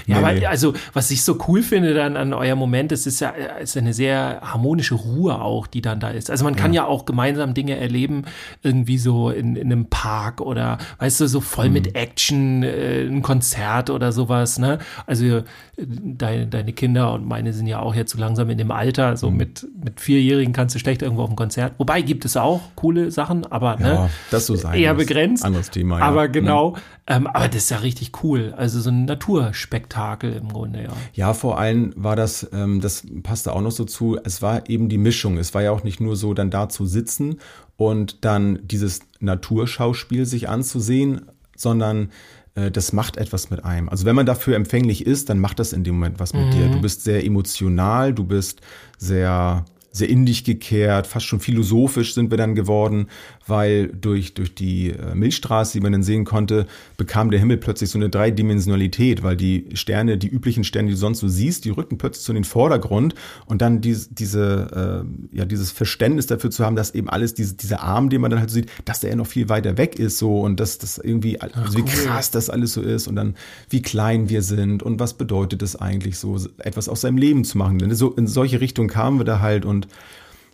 ja 0.08 0.18
aber 0.18 0.34
nee. 0.34 0.46
also, 0.46 0.74
was 0.94 1.12
ich 1.12 1.24
so 1.24 1.38
cool 1.48 1.64
finde 1.64 1.94
dann 1.94 2.16
an 2.16 2.34
eurem 2.34 2.60
Moment, 2.60 2.94
es 2.94 3.06
ist 3.06 3.20
ja 3.20 3.30
ist 3.30 3.76
eine 3.76 3.94
sehr 3.94 4.40
harmonische 4.42 4.96
Ruhe 4.96 5.42
auch, 5.42 5.68
die 5.68 5.82
dann 5.82 6.00
da 6.00 6.10
ist. 6.10 6.30
Also 6.30 6.46
man 6.46 6.56
kann 6.56 6.72
ja 6.72 6.86
auch 6.86 7.06
gemeinsam 7.06 7.54
Dinge 7.54 7.76
erleben, 7.76 8.21
Irgendwie 8.64 8.98
so 8.98 9.30
in, 9.30 9.56
in 9.56 9.72
einem 9.72 9.86
Park 9.86 10.42
oder 10.42 10.78
weißt 11.00 11.22
du, 11.22 11.28
so 11.28 11.42
voll 11.42 11.68
mhm. 11.68 11.74
mit 11.74 11.96
Action, 11.96 12.64
äh, 12.64 13.04
ein 13.04 13.22
Konzert 13.22 13.90
oder 13.90 14.12
sowas, 14.12 14.60
ne? 14.60 14.80
Also 15.06 15.26
äh, 15.26 15.44
deine, 15.78 16.48
deine 16.48 16.74
Kinder 16.74 17.14
und 17.14 17.26
meine 17.26 17.54
sind 17.54 17.68
ja 17.68 17.80
auch 17.80 17.96
jetzt 17.96 18.12
so 18.12 18.20
langsam 18.20 18.50
in 18.50 18.58
dem 18.58 18.72
Alter, 18.72 19.18
so 19.18 19.30
mhm. 19.32 19.38
mit, 19.38 19.68
mit 19.84 20.00
Vierjährigen 20.00 20.54
kannst 20.54 20.76
du 20.76 20.80
schlecht 20.80 21.02
irgendwo 21.02 21.24
auf 21.24 21.30
ein 21.30 21.36
Konzert. 21.36 21.74
Wobei 21.78 22.02
gibt 22.02 22.26
es 22.26 22.38
auch 22.38 22.62
coole 22.76 23.12
Sachen, 23.12 23.46
aber 23.52 23.78
ne, 23.78 23.88
ja, 23.88 24.04
ne, 24.04 24.10
das 24.30 24.46
so 24.46 24.56
sein 24.56 24.78
eher 24.78 24.94
begrenzt. 24.94 25.44
Anderes 25.44 25.70
Thema, 25.70 26.00
ja. 26.00 26.06
Aber 26.06 26.28
genau, 26.28 26.72
mhm. 26.72 26.78
ähm, 27.08 27.28
aber 27.28 27.48
das 27.48 27.64
ist 27.64 27.72
ja 27.72 27.78
richtig 27.78 28.12
cool. 28.24 28.54
Also 28.56 28.80
so 28.80 28.90
ein 28.90 29.06
Naturspektakel 29.06 30.34
im 30.34 30.50
Grunde, 30.50 30.84
ja. 30.84 30.90
Ja, 31.14 31.34
vor 31.34 31.60
allem 31.60 31.94
war 31.96 32.16
das, 32.16 32.50
ähm, 32.54 32.82
das 32.82 33.06
passte 33.24 33.54
auch 33.54 33.62
noch 33.62 33.72
so 33.72 33.86
zu, 33.86 34.18
es 34.24 34.42
war 34.42 34.70
eben 34.70 34.90
die 34.90 34.98
Mischung. 34.98 35.38
Es 35.38 35.54
war 35.54 35.62
ja 35.62 35.72
auch 35.72 35.84
nicht 35.84 36.00
nur 36.00 36.16
so, 36.16 36.34
dann 36.34 36.50
da 36.50 36.70
zu 36.70 36.86
sitzen 36.86 37.38
und 37.82 38.24
dann 38.24 38.60
dieses 38.62 39.00
Naturschauspiel 39.22 40.28
sich 40.28 40.48
anzusehen, 40.48 41.24
sondern 41.58 42.12
äh, 42.54 42.70
das 42.70 42.94
macht 42.94 43.18
etwas 43.18 43.50
mit 43.50 43.66
einem. 43.66 43.90
Also 43.90 44.06
wenn 44.06 44.16
man 44.16 44.28
dafür 44.28 44.56
empfänglich 44.56 45.08
ist, 45.08 45.30
dann 45.30 45.40
macht 45.40 45.58
das 45.58 45.74
in 45.74 45.84
dem 45.84 45.96
Moment 45.96 46.20
was 46.20 46.34
mit 46.34 46.46
mhm. 46.46 46.52
dir. 46.52 46.70
Du 46.70 46.80
bist 46.80 47.04
sehr 47.04 47.26
emotional, 47.26 48.14
du 48.14 48.24
bist 48.24 48.62
sehr 49.00 49.66
sehr 49.94 50.10
in 50.10 50.26
dich 50.26 50.44
gekehrt, 50.44 51.08
fast 51.08 51.26
schon 51.26 51.42
philosophisch 51.42 52.14
sind 52.14 52.30
wir 52.30 52.38
dann 52.38 52.56
geworden, 52.56 53.08
weil 53.48 53.88
durch, 53.88 54.34
durch 54.34 54.56
die 54.56 54.92
äh, 54.92 55.16
Milchstraße, 55.16 55.74
die 55.74 55.82
man 55.82 55.92
dann 55.92 56.04
sehen 56.04 56.26
konnte, 56.26 56.68
bekam 56.98 57.32
der 57.32 57.40
Himmel 57.40 57.58
plötzlich 57.58 57.90
so 57.90 57.98
eine 57.98 58.10
Dreidimensionalität, 58.10 59.24
weil 59.24 59.36
die 59.36 59.66
Sterne, 59.74 60.18
die 60.18 60.28
üblichen 60.28 60.64
Sterne, 60.64 60.90
die 60.90 60.94
du 60.94 61.00
sonst 61.00 61.20
so 61.20 61.28
siehst, 61.28 61.66
die 61.66 61.70
rücken 61.70 61.98
plötzlich 61.98 62.24
so 62.26 62.32
in 62.32 62.36
den 62.36 62.44
Vordergrund 62.44 63.16
und 63.46 63.62
dann 63.62 63.82
diese, 63.82 64.14
diese 64.14 65.04
äh, 65.34 65.38
ja, 65.38 65.46
dieses 65.46 65.72
Verständnis 65.72 66.28
dafür 66.28 66.52
zu 66.52 66.66
haben, 66.66 66.76
dass 66.76 66.92
eben 66.92 67.10
alles, 67.10 67.34
diese, 67.34 67.56
dieser 67.56 67.82
Arm, 67.82 68.10
den 68.10 68.22
man 68.22 68.32
dann 68.32 68.40
halt 68.40 68.50
so 68.50 68.56
sieht, 68.56 68.70
dass 68.86 69.00
der 69.00 69.12
ja 69.12 69.16
noch 69.16 69.28
viel 69.28 69.50
weiter 69.50 69.78
weg 69.78 69.98
ist 69.98 70.18
so 70.18 70.42
und 70.42 70.60
dass 70.60 70.78
das 70.78 70.98
irgendwie, 70.98 71.40
also 71.40 71.78
wie 71.78 71.86
krass 71.86 72.32
das 72.32 72.50
alles 72.50 72.74
so 72.74 72.82
ist 72.82 73.08
und 73.08 73.16
dann 73.16 73.36
wie 73.70 73.82
klein 73.82 74.30
wir 74.30 74.42
sind 74.42 74.84
und 74.84 75.00
was 75.00 75.16
bedeutet 75.16 75.62
es 75.62 75.76
eigentlich 75.76 76.18
so, 76.18 76.38
etwas 76.60 76.90
aus 76.90 77.02
seinem 77.02 77.18
Leben 77.18 77.44
zu 77.44 77.58
machen. 77.58 77.80
Denn 77.80 77.94
so 77.96 78.12
in 78.12 78.28
solche 78.28 78.62
Richtung 78.62 78.88
kamen 78.88 79.20
wir 79.20 79.26
da 79.26 79.40
halt 79.40 79.66
und 79.66 79.88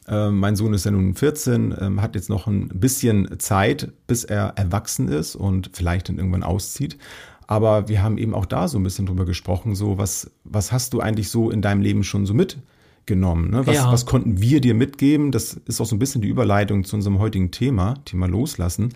mein 0.10 0.56
Sohn 0.56 0.74
ist 0.74 0.86
ja 0.86 0.92
nun 0.92 1.16
14, 1.16 1.76
ähm, 1.80 2.02
hat 2.02 2.16
jetzt 2.16 2.30
noch 2.30 2.48
ein 2.48 2.70
bisschen 2.70 3.40
Zeit, 3.40 3.92
bis 4.08 4.24
er 4.24 4.54
erwachsen 4.56 5.10
ist 5.10 5.36
und 5.36 5.72
vielleicht 5.74 6.08
dann 6.08 6.18
irgendwann 6.18 6.44
auszieht. 6.44 6.98
Aber 7.48 7.88
wir 7.88 8.04
haben 8.04 8.18
eben 8.18 8.34
auch 8.34 8.46
da 8.46 8.68
so 8.68 8.78
ein 8.78 8.84
bisschen 8.84 9.06
drüber 9.06 9.26
gesprochen, 9.26 9.74
so 9.74 9.98
was, 9.98 10.32
was 10.44 10.72
hast 10.72 10.94
du 10.94 11.00
eigentlich 11.00 11.30
so 11.30 11.50
in 11.50 11.62
deinem 11.62 11.82
Leben 11.82 12.04
schon 12.04 12.26
so 12.26 12.34
mitgenommen? 12.34 13.50
Ne? 13.50 13.66
Was, 13.66 13.76
ja. 13.76 13.92
was 13.92 14.06
konnten 14.06 14.42
wir 14.42 14.60
dir 14.60 14.74
mitgeben? 14.74 15.32
Das 15.32 15.54
ist 15.54 15.80
auch 15.80 15.86
so 15.86 15.96
ein 15.96 16.00
bisschen 16.00 16.22
die 16.22 16.28
Überleitung 16.28 16.84
zu 16.84 16.98
unserem 16.98 17.20
heutigen 17.20 17.52
Thema, 17.52 17.96
Thema 18.04 18.28
Loslassen. 18.28 18.94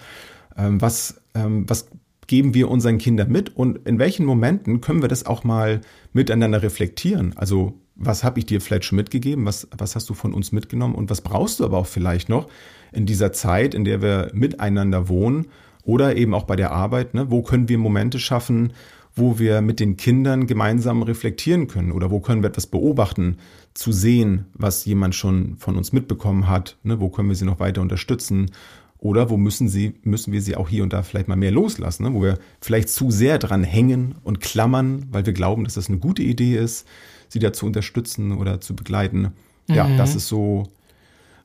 Ähm, 0.57 0.81
was, 0.81 1.21
ähm, 1.33 1.69
was 1.69 1.87
geben 2.27 2.53
wir 2.53 2.69
unseren 2.69 2.97
Kindern 2.97 3.31
mit 3.31 3.55
und 3.55 3.87
in 3.87 3.99
welchen 3.99 4.25
Momenten 4.25 4.81
können 4.81 5.01
wir 5.01 5.09
das 5.09 5.25
auch 5.25 5.45
mal 5.45 5.81
miteinander 6.11 6.61
reflektieren? 6.61 7.33
Also 7.37 7.79
was 8.03 8.23
habe 8.23 8.39
ich 8.39 8.45
dir 8.45 8.61
vielleicht 8.61 8.85
schon 8.85 8.95
mitgegeben, 8.95 9.45
was, 9.45 9.67
was 9.77 9.95
hast 9.95 10.09
du 10.09 10.13
von 10.13 10.33
uns 10.33 10.51
mitgenommen 10.51 10.95
und 10.95 11.09
was 11.09 11.21
brauchst 11.21 11.59
du 11.59 11.65
aber 11.65 11.77
auch 11.77 11.85
vielleicht 11.87 12.29
noch 12.29 12.47
in 12.91 13.05
dieser 13.05 13.31
Zeit, 13.31 13.73
in 13.73 13.85
der 13.85 14.01
wir 14.01 14.31
miteinander 14.33 15.07
wohnen 15.07 15.47
oder 15.83 16.15
eben 16.15 16.33
auch 16.33 16.43
bei 16.43 16.55
der 16.55 16.71
Arbeit, 16.71 17.13
ne? 17.13 17.29
wo 17.29 17.41
können 17.41 17.69
wir 17.69 17.77
Momente 17.77 18.19
schaffen, 18.19 18.73
wo 19.15 19.39
wir 19.39 19.61
mit 19.61 19.79
den 19.79 19.97
Kindern 19.97 20.47
gemeinsam 20.47 21.03
reflektieren 21.03 21.67
können 21.67 21.91
oder 21.91 22.11
wo 22.11 22.19
können 22.19 22.43
wir 22.43 22.49
etwas 22.49 22.67
beobachten, 22.67 23.37
zu 23.73 23.91
sehen, 23.91 24.45
was 24.53 24.85
jemand 24.85 25.15
schon 25.15 25.55
von 25.57 25.77
uns 25.77 25.93
mitbekommen 25.93 26.47
hat, 26.47 26.77
ne? 26.83 26.99
wo 26.99 27.09
können 27.09 27.29
wir 27.29 27.35
sie 27.35 27.45
noch 27.45 27.59
weiter 27.59 27.81
unterstützen 27.81 28.51
oder 28.97 29.29
wo 29.29 29.37
müssen 29.37 29.67
sie, 29.67 29.95
müssen 30.03 30.31
wir 30.31 30.41
sie 30.41 30.55
auch 30.55 30.69
hier 30.69 30.83
und 30.83 30.93
da 30.93 31.03
vielleicht 31.03 31.27
mal 31.27 31.35
mehr 31.35 31.51
loslassen, 31.51 32.03
ne? 32.03 32.13
wo 32.13 32.21
wir 32.21 32.37
vielleicht 32.61 32.89
zu 32.89 33.11
sehr 33.11 33.37
dran 33.37 33.63
hängen 33.63 34.15
und 34.23 34.39
klammern, 34.39 35.07
weil 35.11 35.25
wir 35.25 35.33
glauben, 35.33 35.63
dass 35.63 35.75
das 35.75 35.89
eine 35.89 35.99
gute 35.99 36.23
Idee 36.23 36.57
ist, 36.57 36.87
sie 37.31 37.39
da 37.39 37.53
zu 37.53 37.65
unterstützen 37.65 38.33
oder 38.33 38.59
zu 38.59 38.75
begleiten. 38.75 39.31
Ja, 39.69 39.85
mhm. 39.85 39.97
das 39.97 40.15
ist 40.15 40.27
so, 40.27 40.63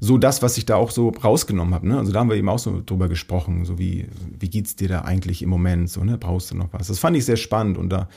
so 0.00 0.18
das, 0.18 0.42
was 0.42 0.58
ich 0.58 0.66
da 0.66 0.76
auch 0.76 0.90
so 0.90 1.10
rausgenommen 1.10 1.74
habe. 1.74 1.86
Ne? 1.86 1.96
Also 1.96 2.12
da 2.12 2.20
haben 2.20 2.28
wir 2.28 2.36
eben 2.36 2.48
auch 2.48 2.58
so 2.58 2.82
drüber 2.84 3.08
gesprochen, 3.08 3.64
so 3.64 3.78
wie, 3.78 4.08
wie 4.38 4.50
geht's 4.50 4.74
dir 4.74 4.88
da 4.88 5.02
eigentlich 5.02 5.42
im 5.42 5.48
Moment? 5.48 5.88
So, 5.88 6.02
ne? 6.02 6.18
Brauchst 6.18 6.50
du 6.50 6.56
noch 6.56 6.72
was? 6.72 6.88
Das 6.88 6.98
fand 6.98 7.16
ich 7.16 7.24
sehr 7.24 7.36
spannend 7.36 7.78
und 7.78 7.90
da 7.90 8.08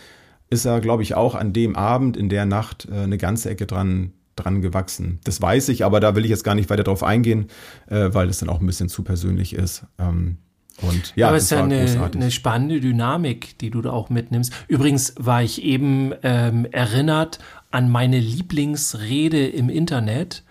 ist 0.50 0.66
er, 0.66 0.82
glaube 0.82 1.04
ich, 1.04 1.14
auch 1.14 1.36
an 1.36 1.54
dem 1.54 1.76
Abend, 1.76 2.18
in 2.18 2.28
der 2.28 2.46
Nacht 2.46 2.88
äh, 2.92 2.96
eine 2.96 3.20
ganze 3.20 3.52
Ecke 3.52 3.68
dran, 3.68 4.14
dran 4.36 4.62
gewachsen. 4.62 5.20
Das 5.24 5.40
weiß 5.40 5.70
ich, 5.70 5.86
aber 5.86 6.00
da 6.00 6.16
will 6.16 6.24
ich 6.24 6.32
jetzt 6.32 6.44
gar 6.44 6.56
nicht 6.56 6.72
weiter 6.72 6.84
drauf 6.84 7.04
eingehen, 7.04 7.48
äh, 7.88 8.10
weil 8.14 8.26
das 8.26 8.40
dann 8.40 8.50
auch 8.50 8.60
ein 8.60 8.66
bisschen 8.66 8.90
zu 8.90 9.04
persönlich 9.04 9.54
ist. 9.54 9.86
Ähm, 10.00 10.38
und 10.82 11.14
ja, 11.16 11.28
Aber 11.28 11.38
es 11.38 11.44
ist 11.44 11.52
ja 11.52 11.64
eine, 11.64 12.10
eine, 12.14 12.32
spannende 12.32 12.80
Dynamik, 12.80 13.58
die 13.58 13.70
du 13.70 13.82
da 13.82 13.92
auch 13.92 14.10
mitnimmst. 14.10 14.54
Übrigens 14.68 15.14
war 15.18 15.44
ich 15.44 15.62
eben 15.62 16.14
ähm, 16.24 16.66
erinnert 16.72 17.40
an 17.72 17.90
meine 17.90 18.20
Lieblingsrede 18.20 19.48
im 19.48 19.70
Internet 19.70 20.44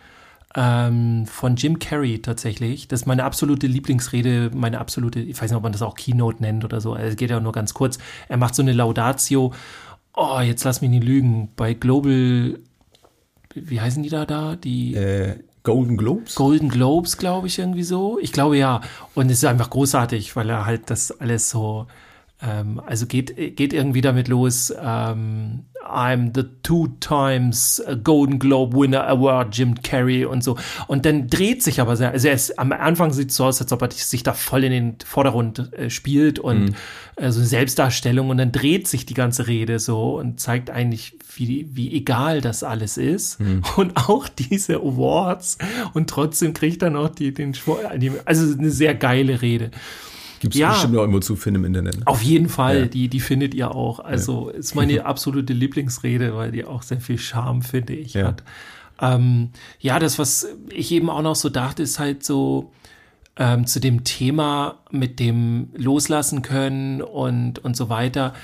ähm, 0.55 1.27
von 1.27 1.57
Jim 1.57 1.79
Carrey 1.79 2.23
tatsächlich. 2.23 2.89
Das 2.89 3.03
ist 3.03 3.07
meine 3.07 3.25
absolute 3.25 3.67
Lieblingsrede, 3.67 4.51
meine 4.55 4.79
absolute, 4.79 5.21
ich 5.21 5.41
weiß 5.41 5.51
nicht, 5.51 5.57
ob 5.57 5.63
man 5.63 5.73
das 5.73 5.83
auch 5.83 5.95
Keynote 5.95 6.43
nennt 6.43 6.65
oder 6.65 6.81
so. 6.81 6.97
Es 6.97 7.17
geht 7.17 7.31
ja 7.31 7.41
nur 7.41 7.53
ganz 7.53 7.75
kurz. 7.75 7.99
Er 8.29 8.37
macht 8.37 8.55
so 8.55 8.63
eine 8.63 8.73
Laudatio. 8.73 9.53
Oh, 10.15 10.41
jetzt 10.41 10.65
lass 10.65 10.81
mich 10.81 10.91
nicht 10.91 11.05
lügen. 11.05 11.51
Bei 11.57 11.75
Global, 11.75 12.59
wie 13.55 13.81
heißen 13.81 14.03
die 14.03 14.09
da 14.09 14.25
da? 14.25 14.57
Die 14.57 14.95
äh, 14.95 15.37
Golden 15.65 15.97
Globes? 15.97 16.35
Golden 16.35 16.71
Globes, 16.71 17.19
glaube 17.19 17.47
ich, 17.47 17.59
irgendwie 17.59 17.83
so. 17.83 18.19
Ich 18.21 18.33
glaube 18.33 18.57
ja. 18.57 18.81
Und 19.15 19.27
es 19.27 19.39
ist 19.39 19.45
einfach 19.45 19.71
großartig, 19.71 20.35
weil 20.35 20.49
er 20.49 20.67
halt 20.67 20.91
das 20.91 21.11
alles 21.21 21.51
so 21.51 21.87
ähm, 22.41 22.81
also 22.85 23.07
geht, 23.07 23.57
geht 23.57 23.73
irgendwie 23.73 24.01
damit 24.01 24.29
los, 24.29 24.73
ähm, 24.81 25.65
I'm 25.85 26.33
the 26.35 26.45
two 26.63 26.89
times 27.01 27.83
Golden 28.05 28.39
Globe 28.39 28.77
Winner 28.77 29.07
Award, 29.09 29.57
Jim 29.57 29.75
Carrey 29.83 30.25
und 30.25 30.45
so. 30.45 30.57
Und 30.87 31.07
dann 31.07 31.29
dreht 31.29 31.63
sich 31.63 31.81
aber 31.81 31.97
sehr, 31.97 32.11
also 32.11 32.29
er 32.29 32.35
ist, 32.35 32.59
am 32.59 32.73
Anfang 32.73 33.13
sieht 33.13 33.31
es 33.31 33.37
so 33.37 33.45
aus, 33.45 33.61
als 33.61 33.73
ob 33.73 33.83
er 33.83 33.91
sich 33.91 34.23
da 34.23 34.35
voll 34.35 34.65
in 34.65 34.73
den 34.73 34.97
Vordergrund 35.05 35.73
äh, 35.73 35.91
spielt 35.91 36.39
und 36.39 36.67
mhm. 36.67 36.75
äh, 37.17 37.33
so 37.33 37.41
eine 37.41 37.49
Selbstdarstellung 37.49 38.29
und 38.29 38.37
dann 38.37 38.53
dreht 38.53 38.87
sich 38.87 39.07
die 39.07 39.15
ganze 39.15 39.47
Rede 39.47 39.79
so 39.79 40.19
und 40.19 40.41
zeigt 40.41 40.71
eigentlich, 40.71 41.19
wie, 41.35 41.69
wie 41.73 41.95
egal 41.95 42.41
das 42.41 42.63
alles 42.63 42.97
ist. 42.99 43.41
Mhm. 43.41 43.63
Und 43.77 43.97
auch 43.97 44.29
diese 44.29 44.77
Awards 44.77 45.59
und 45.95 46.11
trotzdem 46.11 46.53
kriegt 46.53 46.83
er 46.83 46.91
noch 46.91 47.11
die, 47.11 47.33
den, 47.33 47.55
also 48.25 48.59
eine 48.59 48.71
sehr 48.71 48.95
geile 48.95 49.41
Rede. 49.41 49.71
Gibt 50.41 50.55
es 50.55 50.61
ja, 50.61 50.73
bestimmt 50.73 50.97
auch 50.97 51.01
irgendwo 51.01 51.21
zu 51.21 51.37
finden 51.37 51.61
im 51.61 51.65
Internet. 51.67 52.07
Auf 52.07 52.23
jeden 52.23 52.49
Fall, 52.49 52.81
ja. 52.81 52.87
die, 52.87 53.09
die 53.09 53.21
findet 53.21 53.55
ihr 53.55 53.75
auch. 53.75 54.01
Also 54.01 54.51
ja. 54.51 54.57
ist 54.57 54.75
meine 54.75 55.05
absolute 55.07 55.53
Lieblingsrede, 55.53 56.35
weil 56.37 56.53
die 56.53 56.65
auch 56.65 56.83
sehr 56.83 57.01
viel 57.01 57.19
Charme, 57.19 57.63
finde 57.63 57.95
ich, 57.95 58.15
ja. 58.15 58.29
hat. 58.29 58.43
Ähm, 59.01 59.51
ja, 59.79 59.99
das, 59.99 60.19
was 60.19 60.49
ich 60.71 60.93
eben 60.93 61.11
auch 61.11 61.23
noch 61.23 61.37
so 61.37 61.49
dachte, 61.49 61.83
ist 61.83 61.99
halt 61.99 62.25
so 62.25 62.73
ähm, 63.37 63.67
zu 63.67 63.81
dem 63.81 64.05
Thema 64.05 64.81
mit 64.91 65.21
dem 65.21 65.71
Loslassen 65.77 66.43
können 66.43 67.03
und, 67.03 67.61
und 67.61 67.77
so 67.77 67.89
weiter 67.89 68.35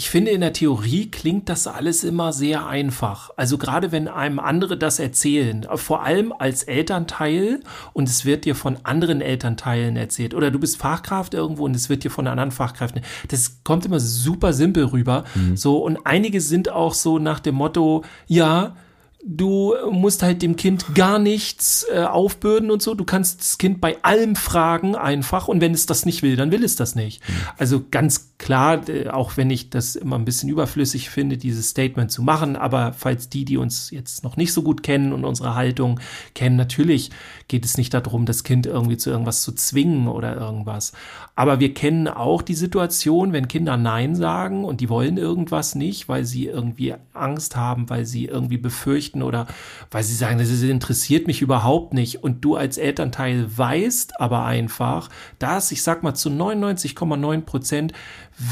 ich 0.00 0.08
finde, 0.08 0.30
in 0.30 0.40
der 0.40 0.54
Theorie 0.54 1.10
klingt 1.10 1.50
das 1.50 1.66
alles 1.66 2.04
immer 2.04 2.32
sehr 2.32 2.66
einfach. 2.66 3.28
Also 3.36 3.58
gerade 3.58 3.92
wenn 3.92 4.08
einem 4.08 4.38
andere 4.38 4.78
das 4.78 4.98
erzählen, 4.98 5.66
vor 5.74 6.02
allem 6.04 6.32
als 6.32 6.62
Elternteil 6.62 7.60
und 7.92 8.08
es 8.08 8.24
wird 8.24 8.46
dir 8.46 8.54
von 8.54 8.78
anderen 8.84 9.20
Elternteilen 9.20 9.98
erzählt 9.98 10.32
oder 10.32 10.50
du 10.50 10.58
bist 10.58 10.78
Fachkraft 10.78 11.34
irgendwo 11.34 11.66
und 11.66 11.76
es 11.76 11.90
wird 11.90 12.02
dir 12.02 12.10
von 12.10 12.26
anderen 12.28 12.50
Fachkräften. 12.50 13.02
Das 13.28 13.62
kommt 13.62 13.84
immer 13.84 14.00
super 14.00 14.54
simpel 14.54 14.86
rüber. 14.86 15.24
Mhm. 15.34 15.58
So 15.58 15.84
und 15.84 15.98
einige 16.06 16.40
sind 16.40 16.70
auch 16.70 16.94
so 16.94 17.18
nach 17.18 17.38
dem 17.38 17.56
Motto, 17.56 18.02
ja, 18.26 18.76
Du 19.22 19.74
musst 19.90 20.22
halt 20.22 20.40
dem 20.40 20.56
Kind 20.56 20.94
gar 20.94 21.18
nichts 21.18 21.86
äh, 21.92 22.02
aufbürden 22.04 22.70
und 22.70 22.80
so. 22.80 22.94
Du 22.94 23.04
kannst 23.04 23.40
das 23.40 23.58
Kind 23.58 23.80
bei 23.80 24.02
allem 24.02 24.34
fragen 24.34 24.94
einfach 24.94 25.46
und 25.46 25.60
wenn 25.60 25.74
es 25.74 25.86
das 25.86 26.06
nicht 26.06 26.22
will, 26.22 26.36
dann 26.36 26.50
will 26.50 26.64
es 26.64 26.76
das 26.76 26.94
nicht. 26.94 27.26
Mhm. 27.28 27.34
Also 27.58 27.84
ganz 27.90 28.30
klar, 28.38 28.88
äh, 28.88 29.08
auch 29.08 29.36
wenn 29.36 29.50
ich 29.50 29.70
das 29.70 29.94
immer 29.94 30.16
ein 30.16 30.24
bisschen 30.24 30.48
überflüssig 30.48 31.10
finde, 31.10 31.36
dieses 31.36 31.68
Statement 31.68 32.10
zu 32.10 32.22
machen, 32.22 32.56
aber 32.56 32.92
falls 32.94 33.28
die, 33.28 33.44
die 33.44 33.58
uns 33.58 33.90
jetzt 33.90 34.24
noch 34.24 34.36
nicht 34.36 34.52
so 34.52 34.62
gut 34.62 34.82
kennen 34.82 35.12
und 35.12 35.24
unsere 35.24 35.54
Haltung 35.54 36.00
kennen, 36.34 36.56
natürlich 36.56 37.10
geht 37.48 37.64
es 37.64 37.76
nicht 37.76 37.92
darum, 37.92 38.26
das 38.26 38.44
Kind 38.44 38.66
irgendwie 38.66 38.96
zu 38.96 39.10
irgendwas 39.10 39.42
zu 39.42 39.52
zwingen 39.52 40.08
oder 40.08 40.36
irgendwas. 40.36 40.92
Aber 41.34 41.60
wir 41.60 41.74
kennen 41.74 42.08
auch 42.08 42.42
die 42.42 42.54
Situation, 42.54 43.32
wenn 43.32 43.48
Kinder 43.48 43.76
Nein 43.76 44.14
sagen 44.14 44.64
und 44.64 44.80
die 44.80 44.88
wollen 44.88 45.16
irgendwas 45.16 45.74
nicht, 45.74 46.08
weil 46.08 46.24
sie 46.24 46.46
irgendwie 46.46 46.94
Angst 47.12 47.56
haben, 47.56 47.90
weil 47.90 48.06
sie 48.06 48.26
irgendwie 48.26 48.58
befürchten, 48.58 49.09
möchten 49.10 49.22
oder 49.22 49.46
weil 49.90 50.02
sie 50.02 50.14
sagen, 50.14 50.38
das 50.38 50.50
interessiert 50.62 51.26
mich 51.26 51.42
überhaupt 51.42 51.94
nicht. 51.94 52.22
Und 52.22 52.44
du 52.44 52.56
als 52.56 52.78
Elternteil 52.78 53.46
weißt 53.56 54.20
aber 54.20 54.44
einfach, 54.44 55.08
dass, 55.38 55.72
ich 55.72 55.82
sag 55.82 56.02
mal, 56.02 56.14
zu 56.14 56.28
99,9 56.28 57.40
Prozent 57.42 57.92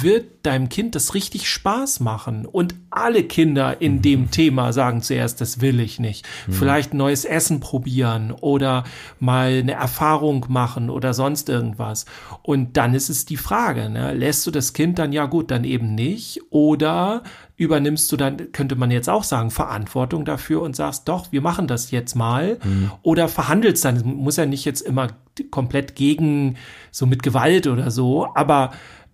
wird 0.02 0.44
deinem 0.44 0.68
Kind 0.68 0.94
das 0.94 1.14
richtig 1.14 1.48
Spaß 1.48 2.00
machen. 2.00 2.44
Und 2.44 2.74
alle 2.90 3.24
Kinder 3.24 3.80
in 3.80 3.96
mhm. 3.96 4.02
dem 4.02 4.30
Thema 4.30 4.72
sagen 4.72 5.00
zuerst, 5.00 5.40
das 5.40 5.60
will 5.60 5.80
ich 5.80 5.98
nicht. 5.98 6.26
Mhm. 6.46 6.52
Vielleicht 6.52 6.94
neues 6.94 7.24
Essen 7.24 7.60
probieren 7.60 8.32
oder 8.32 8.84
mal 9.18 9.58
eine 9.58 9.72
Erfahrung 9.72 10.46
machen 10.48 10.90
oder 10.90 11.14
sonst 11.14 11.48
irgendwas. 11.48 12.04
Und 12.42 12.76
dann 12.76 12.94
ist 12.94 13.08
es 13.08 13.24
die 13.24 13.36
Frage, 13.36 13.88
ne? 13.88 14.12
lässt 14.12 14.46
du 14.46 14.50
das 14.50 14.72
Kind 14.72 14.98
dann, 14.98 15.12
ja 15.12 15.26
gut, 15.26 15.50
dann 15.50 15.64
eben 15.64 15.94
nicht 15.94 16.40
oder 16.50 17.22
übernimmst 17.58 18.10
du 18.10 18.16
dann, 18.16 18.52
könnte 18.52 18.76
man 18.76 18.90
jetzt 18.90 19.10
auch 19.10 19.24
sagen, 19.24 19.50
Verantwortung 19.50 20.24
dafür 20.24 20.62
und 20.62 20.76
sagst, 20.76 21.08
doch, 21.08 21.32
wir 21.32 21.42
machen 21.42 21.66
das 21.66 21.90
jetzt 21.90 22.14
mal 22.14 22.58
mhm. 22.64 22.90
oder 23.02 23.28
verhandelst 23.28 23.84
dann, 23.84 24.00
muss 24.04 24.36
ja 24.36 24.46
nicht 24.46 24.64
jetzt 24.64 24.80
immer 24.80 25.08
komplett 25.50 25.96
gegen, 25.96 26.56
so 26.92 27.04
mit 27.04 27.22
Gewalt 27.22 27.66
oder 27.66 27.90
so, 27.90 28.28
aber 28.34 28.72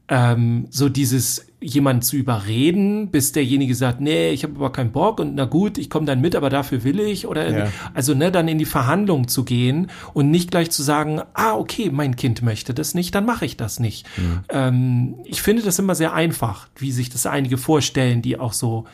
ähm, 0.09 0.67
so 0.71 0.91
dieses 0.91 1.47
jemand 1.65 2.05
zu 2.05 2.17
überreden, 2.17 3.11
bis 3.11 3.33
derjenige 3.33 3.75
sagt, 3.75 4.01
nee, 4.01 4.31
ich 4.31 4.45
habe 4.45 4.55
aber 4.57 4.71
keinen 4.71 4.93
Bock 4.93 5.19
und 5.19 5.35
na 5.35 5.47
gut, 5.47 5.79
ich 5.79 5.89
komme 5.89 6.05
dann 6.05 6.21
mit, 6.21 6.37
aber 6.37 6.51
dafür 6.51 6.85
will 6.85 7.01
ich 7.01 7.27
oder 7.27 7.51
ja. 7.51 7.73
also 7.95 8.15
ne, 8.15 8.31
dann 8.31 8.49
in 8.49 8.59
die 8.59 8.67
Verhandlung 8.67 9.29
zu 9.29 9.45
gehen 9.45 9.91
und 10.13 10.31
nicht 10.31 10.51
gleich 10.51 10.71
zu 10.71 10.83
sagen, 10.83 11.23
ah 11.33 11.55
okay, 11.55 11.91
mein 11.91 12.17
Kind 12.17 12.43
möchte 12.43 12.75
das 12.75 12.95
nicht, 12.95 13.15
dann 13.15 13.25
mache 13.25 13.47
ich 13.47 13.57
das 13.57 13.81
nicht. 13.81 14.07
Mhm. 14.19 14.41
Ähm, 14.51 15.15
ich 15.25 15.41
finde 15.41 15.63
das 15.63 15.79
immer 15.79 15.95
sehr 15.95 16.13
einfach, 16.13 16.69
wie 16.77 16.93
sich 16.93 17.09
das 17.09 17.25
einige 17.25 17.57
vorstellen, 17.57 18.21
die 18.21 18.39
auch 18.39 18.53
so, 18.53 18.85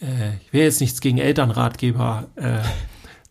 äh, 0.00 0.36
ich 0.46 0.52
will 0.52 0.62
jetzt 0.62 0.80
nichts 0.80 1.00
gegen 1.00 1.18
Elternratgeber. 1.18 2.28
Äh, 2.36 2.58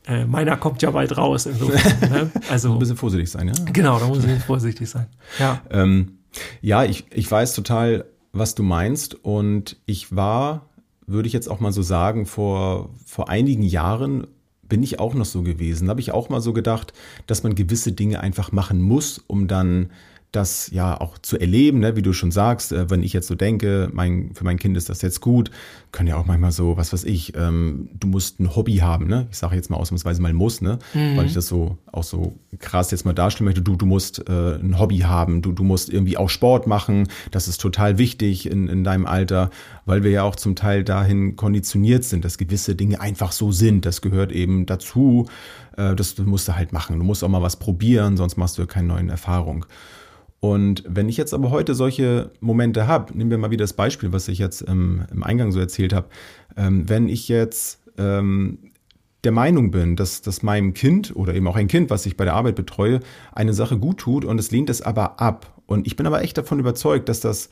äh, 0.06 0.26
meiner 0.26 0.58
kommt 0.58 0.82
ja 0.82 0.92
bald 0.92 1.18
raus. 1.18 1.46
Insofern, 1.46 2.10
ne? 2.12 2.32
Also 2.50 2.74
ein 2.74 2.80
bisschen 2.80 2.98
vorsichtig 2.98 3.32
sein, 3.32 3.48
ja. 3.48 3.54
Genau, 3.72 3.98
da 4.00 4.08
muss 4.08 4.26
ich 4.26 4.44
vorsichtig 4.44 4.90
sein. 4.90 5.08
Ja. 5.40 5.62
Ähm, 5.70 6.18
ja, 6.62 6.84
ich, 6.84 7.06
ich 7.12 7.30
weiß 7.30 7.54
total, 7.54 8.06
was 8.34 8.56
du 8.56 8.64
meinst. 8.64 9.16
Und 9.24 9.78
ich 9.86 10.16
war, 10.16 10.68
würde 11.08 11.28
ich 11.28 11.34
jetzt 11.34 11.50
auch 11.50 11.60
mal 11.60 11.72
so 11.72 11.82
sagen, 11.82 12.26
vor, 12.26 12.90
vor 13.06 13.30
einigen 13.30 13.64
Jahren 13.64 14.28
bin 14.68 14.84
ich 14.84 15.00
auch 15.00 15.14
noch 15.14 15.26
so 15.26 15.44
gewesen. 15.44 15.86
Da 15.86 15.92
habe 15.92 16.02
ich 16.02 16.12
auch 16.12 16.30
mal 16.30 16.42
so 16.42 16.52
gedacht, 16.52 16.94
dass 17.28 17.44
man 17.44 17.56
gewisse 17.56 17.92
Dinge 17.92 18.20
einfach 18.20 18.52
machen 18.52 18.82
muss, 18.82 19.24
um 19.28 19.48
dann 19.48 19.92
das 20.34 20.72
ja 20.72 21.00
auch 21.00 21.20
zu 21.20 21.40
erleben, 21.40 21.80
ne? 21.80 21.96
wie 21.96 22.02
du 22.02 22.12
schon 22.12 22.32
sagst, 22.32 22.72
äh, 22.72 22.90
wenn 22.90 23.04
ich 23.04 23.14
jetzt 23.14 23.28
so 23.28 23.36
denke, 23.36 23.90
mein, 23.94 24.32
für 24.34 24.44
mein 24.44 24.58
Kind 24.58 24.76
ist 24.76 24.90
das 24.90 25.02
jetzt 25.02 25.22
gut, 25.22 25.52
können 25.92 26.10
ja 26.10 26.18
auch 26.18 26.26
manchmal 26.26 26.52
so, 26.52 26.76
was 26.76 26.92
weiß 26.92 27.04
ich, 27.04 27.38
ähm, 27.38 27.90
du 27.94 28.08
musst 28.08 28.40
ein 28.40 28.56
Hobby 28.56 28.78
haben, 28.78 29.06
ne? 29.08 29.28
Ich 29.32 29.38
sage 29.38 29.56
jetzt 29.56 29.70
mal 29.70 29.78
ausnahmsweise 29.78 30.22
mal 30.22 30.34
muss, 30.34 30.60
ne? 30.60 30.80
Mhm. 30.96 31.18
Weil 31.18 31.28
ich 31.28 31.34
das 31.34 31.48
so 31.48 31.78
auch 31.92 32.04
so 32.04 32.34
krass 32.58 32.90
jetzt 32.90 33.06
mal 33.06 33.14
darstellen 33.14 33.46
möchte. 33.46 33.62
Du, 33.62 33.76
du 33.76 33.86
musst 33.86 34.28
äh, 34.28 34.56
ein 34.56 34.80
Hobby 34.80 35.00
haben, 35.00 35.44
du, 35.44 35.52
du 35.52 35.64
musst 35.64 35.90
irgendwie 35.90 36.18
auch 36.18 36.30
Sport 36.30 36.66
machen, 36.66 37.08
das 37.30 37.48
ist 37.48 37.62
total 37.62 38.00
wichtig 38.00 38.50
in, 38.50 38.68
in 38.68 38.84
deinem 38.84 39.06
Alter, 39.06 39.52
weil 39.86 40.04
wir 40.04 40.10
ja 40.10 40.24
auch 40.24 40.36
zum 40.36 40.56
Teil 40.56 40.84
dahin 40.84 41.36
konditioniert 41.36 42.04
sind, 42.04 42.26
dass 42.26 42.40
gewisse 42.40 42.76
Dinge 42.76 43.00
einfach 43.00 43.32
so 43.32 43.52
sind. 43.52 43.86
Das 43.86 44.02
gehört 44.02 44.32
eben 44.32 44.66
dazu. 44.66 45.28
Äh, 45.78 45.96
das, 45.96 46.16
das 46.16 46.26
musst 46.26 46.48
du 46.48 46.56
halt 46.56 46.74
machen. 46.74 46.98
Du 46.98 47.06
musst 47.06 47.24
auch 47.24 47.30
mal 47.30 47.44
was 47.44 47.58
probieren, 47.58 48.18
sonst 48.18 48.36
machst 48.36 48.58
du 48.58 48.66
keine 48.66 48.88
neuen 48.88 49.10
Erfahrungen. 49.10 49.66
Und 50.44 50.84
wenn 50.86 51.08
ich 51.08 51.16
jetzt 51.16 51.34
aber 51.34 51.52
heute 51.52 51.74
solche 51.74 52.30
Momente 52.42 52.86
habe, 52.86 53.18
nehmen 53.18 53.32
wir 53.32 53.38
mal 53.38 53.50
wieder 53.50 53.64
das 53.64 53.72
Beispiel, 53.72 54.12
was 54.12 54.28
ich 54.28 54.40
jetzt 54.40 54.66
ähm, 54.68 55.06
im 55.10 55.24
Eingang 55.24 55.54
so 55.54 55.60
erzählt 55.62 55.94
habe, 55.94 56.10
ähm, 56.58 56.90
wenn 56.90 57.08
ich 57.08 57.30
jetzt 57.30 57.80
ähm, 57.98 58.58
der 59.24 59.32
Meinung 59.32 59.72
bin, 59.72 59.96
dass, 59.96 60.22
dass 60.22 60.44
meinem 60.44 60.74
Kind 60.74 61.16
oder 61.16 61.34
eben 61.34 61.48
auch 61.48 61.56
ein 61.56 61.70
Kind, 61.70 61.90
was 61.90 62.06
ich 62.06 62.18
bei 62.18 62.26
der 62.26 62.34
Arbeit 62.34 62.56
betreue, 62.56 63.00
eine 63.32 63.54
Sache 63.54 63.80
gut 63.80 64.00
tut 64.00 64.26
und 64.26 64.38
es 64.38 64.52
lehnt 64.52 64.70
es 64.70 64.82
aber 64.82 65.22
ab. 65.22 65.62
Und 65.66 65.88
ich 65.88 65.96
bin 65.96 66.06
aber 66.06 66.22
echt 66.22 66.38
davon 66.38 66.60
überzeugt, 66.60 67.08
dass 67.08 67.22
das 67.22 67.48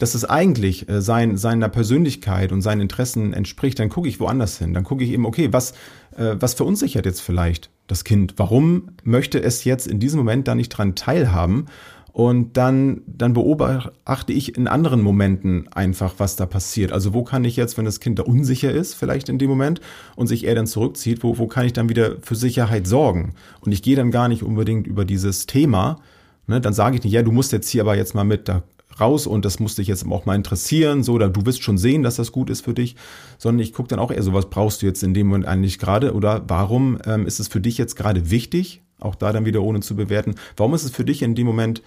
dass 0.00 0.14
es 0.14 0.24
eigentlich 0.24 0.88
äh, 0.88 1.02
sein, 1.02 1.36
seiner 1.36 1.68
Persönlichkeit 1.68 2.52
und 2.52 2.62
seinen 2.62 2.80
Interessen 2.80 3.32
entspricht, 3.34 3.78
dann 3.78 3.90
gucke 3.90 4.08
ich 4.08 4.18
woanders 4.18 4.58
hin. 4.58 4.72
Dann 4.72 4.82
gucke 4.82 5.04
ich 5.04 5.10
eben, 5.10 5.26
okay, 5.26 5.52
was, 5.52 5.72
äh, 6.16 6.36
was 6.40 6.54
verunsichert 6.54 7.04
jetzt 7.04 7.20
vielleicht 7.20 7.70
das 7.86 8.02
Kind? 8.02 8.34
Warum 8.38 8.92
möchte 9.04 9.40
es 9.42 9.64
jetzt 9.64 9.86
in 9.86 10.00
diesem 10.00 10.18
Moment 10.18 10.48
da 10.48 10.54
nicht 10.54 10.70
dran 10.70 10.94
teilhaben? 10.94 11.66
Und 12.12 12.56
dann, 12.56 13.02
dann 13.06 13.32
beobachte 13.32 14.32
ich 14.32 14.56
in 14.56 14.66
anderen 14.66 15.00
Momenten 15.00 15.68
einfach, 15.72 16.14
was 16.18 16.36
da 16.36 16.46
passiert. 16.46 16.92
Also 16.92 17.14
wo 17.14 17.22
kann 17.22 17.44
ich 17.44 17.56
jetzt, 17.56 17.78
wenn 17.78 17.84
das 17.84 18.00
Kind 18.00 18.18
da 18.18 18.24
unsicher 18.24 18.70
ist, 18.70 18.94
vielleicht 18.94 19.28
in 19.28 19.38
dem 19.38 19.48
Moment, 19.48 19.80
und 20.16 20.26
sich 20.26 20.44
eher 20.44 20.54
dann 20.54 20.66
zurückzieht, 20.66 21.22
wo, 21.22 21.38
wo 21.38 21.46
kann 21.46 21.66
ich 21.66 21.72
dann 21.72 21.88
wieder 21.88 22.16
für 22.22 22.34
Sicherheit 22.34 22.86
sorgen? 22.86 23.34
Und 23.60 23.72
ich 23.72 23.82
gehe 23.82 23.96
dann 23.96 24.10
gar 24.10 24.28
nicht 24.28 24.42
unbedingt 24.42 24.86
über 24.86 25.04
dieses 25.04 25.46
Thema. 25.46 26.00
Ne? 26.46 26.60
Dann 26.60 26.72
sage 26.72 26.96
ich 26.96 27.04
nicht, 27.04 27.12
ja, 27.12 27.22
du 27.22 27.32
musst 27.32 27.52
jetzt 27.52 27.68
hier 27.68 27.82
aber 27.82 27.96
jetzt 27.96 28.14
mal 28.14 28.24
mit 28.24 28.48
da 28.48 28.62
raus 28.98 29.26
und 29.26 29.44
das 29.44 29.60
muss 29.60 29.76
dich 29.76 29.88
jetzt 29.88 30.06
auch 30.06 30.26
mal 30.26 30.34
interessieren, 30.34 31.02
so, 31.02 31.14
oder 31.14 31.28
du 31.28 31.46
wirst 31.46 31.62
schon 31.62 31.78
sehen, 31.78 32.02
dass 32.02 32.16
das 32.16 32.32
gut 32.32 32.50
ist 32.50 32.64
für 32.64 32.74
dich, 32.74 32.96
sondern 33.38 33.62
ich 33.62 33.72
gucke 33.72 33.88
dann 33.88 33.98
auch 33.98 34.10
eher 34.10 34.22
so, 34.22 34.32
was 34.32 34.50
brauchst 34.50 34.82
du 34.82 34.86
jetzt 34.86 35.02
in 35.02 35.14
dem 35.14 35.28
Moment 35.28 35.46
eigentlich 35.46 35.78
gerade 35.78 36.12
oder 36.12 36.42
warum 36.48 36.98
ähm, 37.06 37.26
ist 37.26 37.40
es 37.40 37.48
für 37.48 37.60
dich 37.60 37.78
jetzt 37.78 37.94
gerade 37.94 38.30
wichtig, 38.30 38.82
auch 39.00 39.14
da 39.14 39.32
dann 39.32 39.44
wieder 39.44 39.62
ohne 39.62 39.80
zu 39.80 39.96
bewerten, 39.96 40.34
warum 40.56 40.74
ist 40.74 40.84
es 40.84 40.90
für 40.90 41.04
dich 41.04 41.22
in 41.22 41.34
dem 41.34 41.46
Moment 41.46 41.82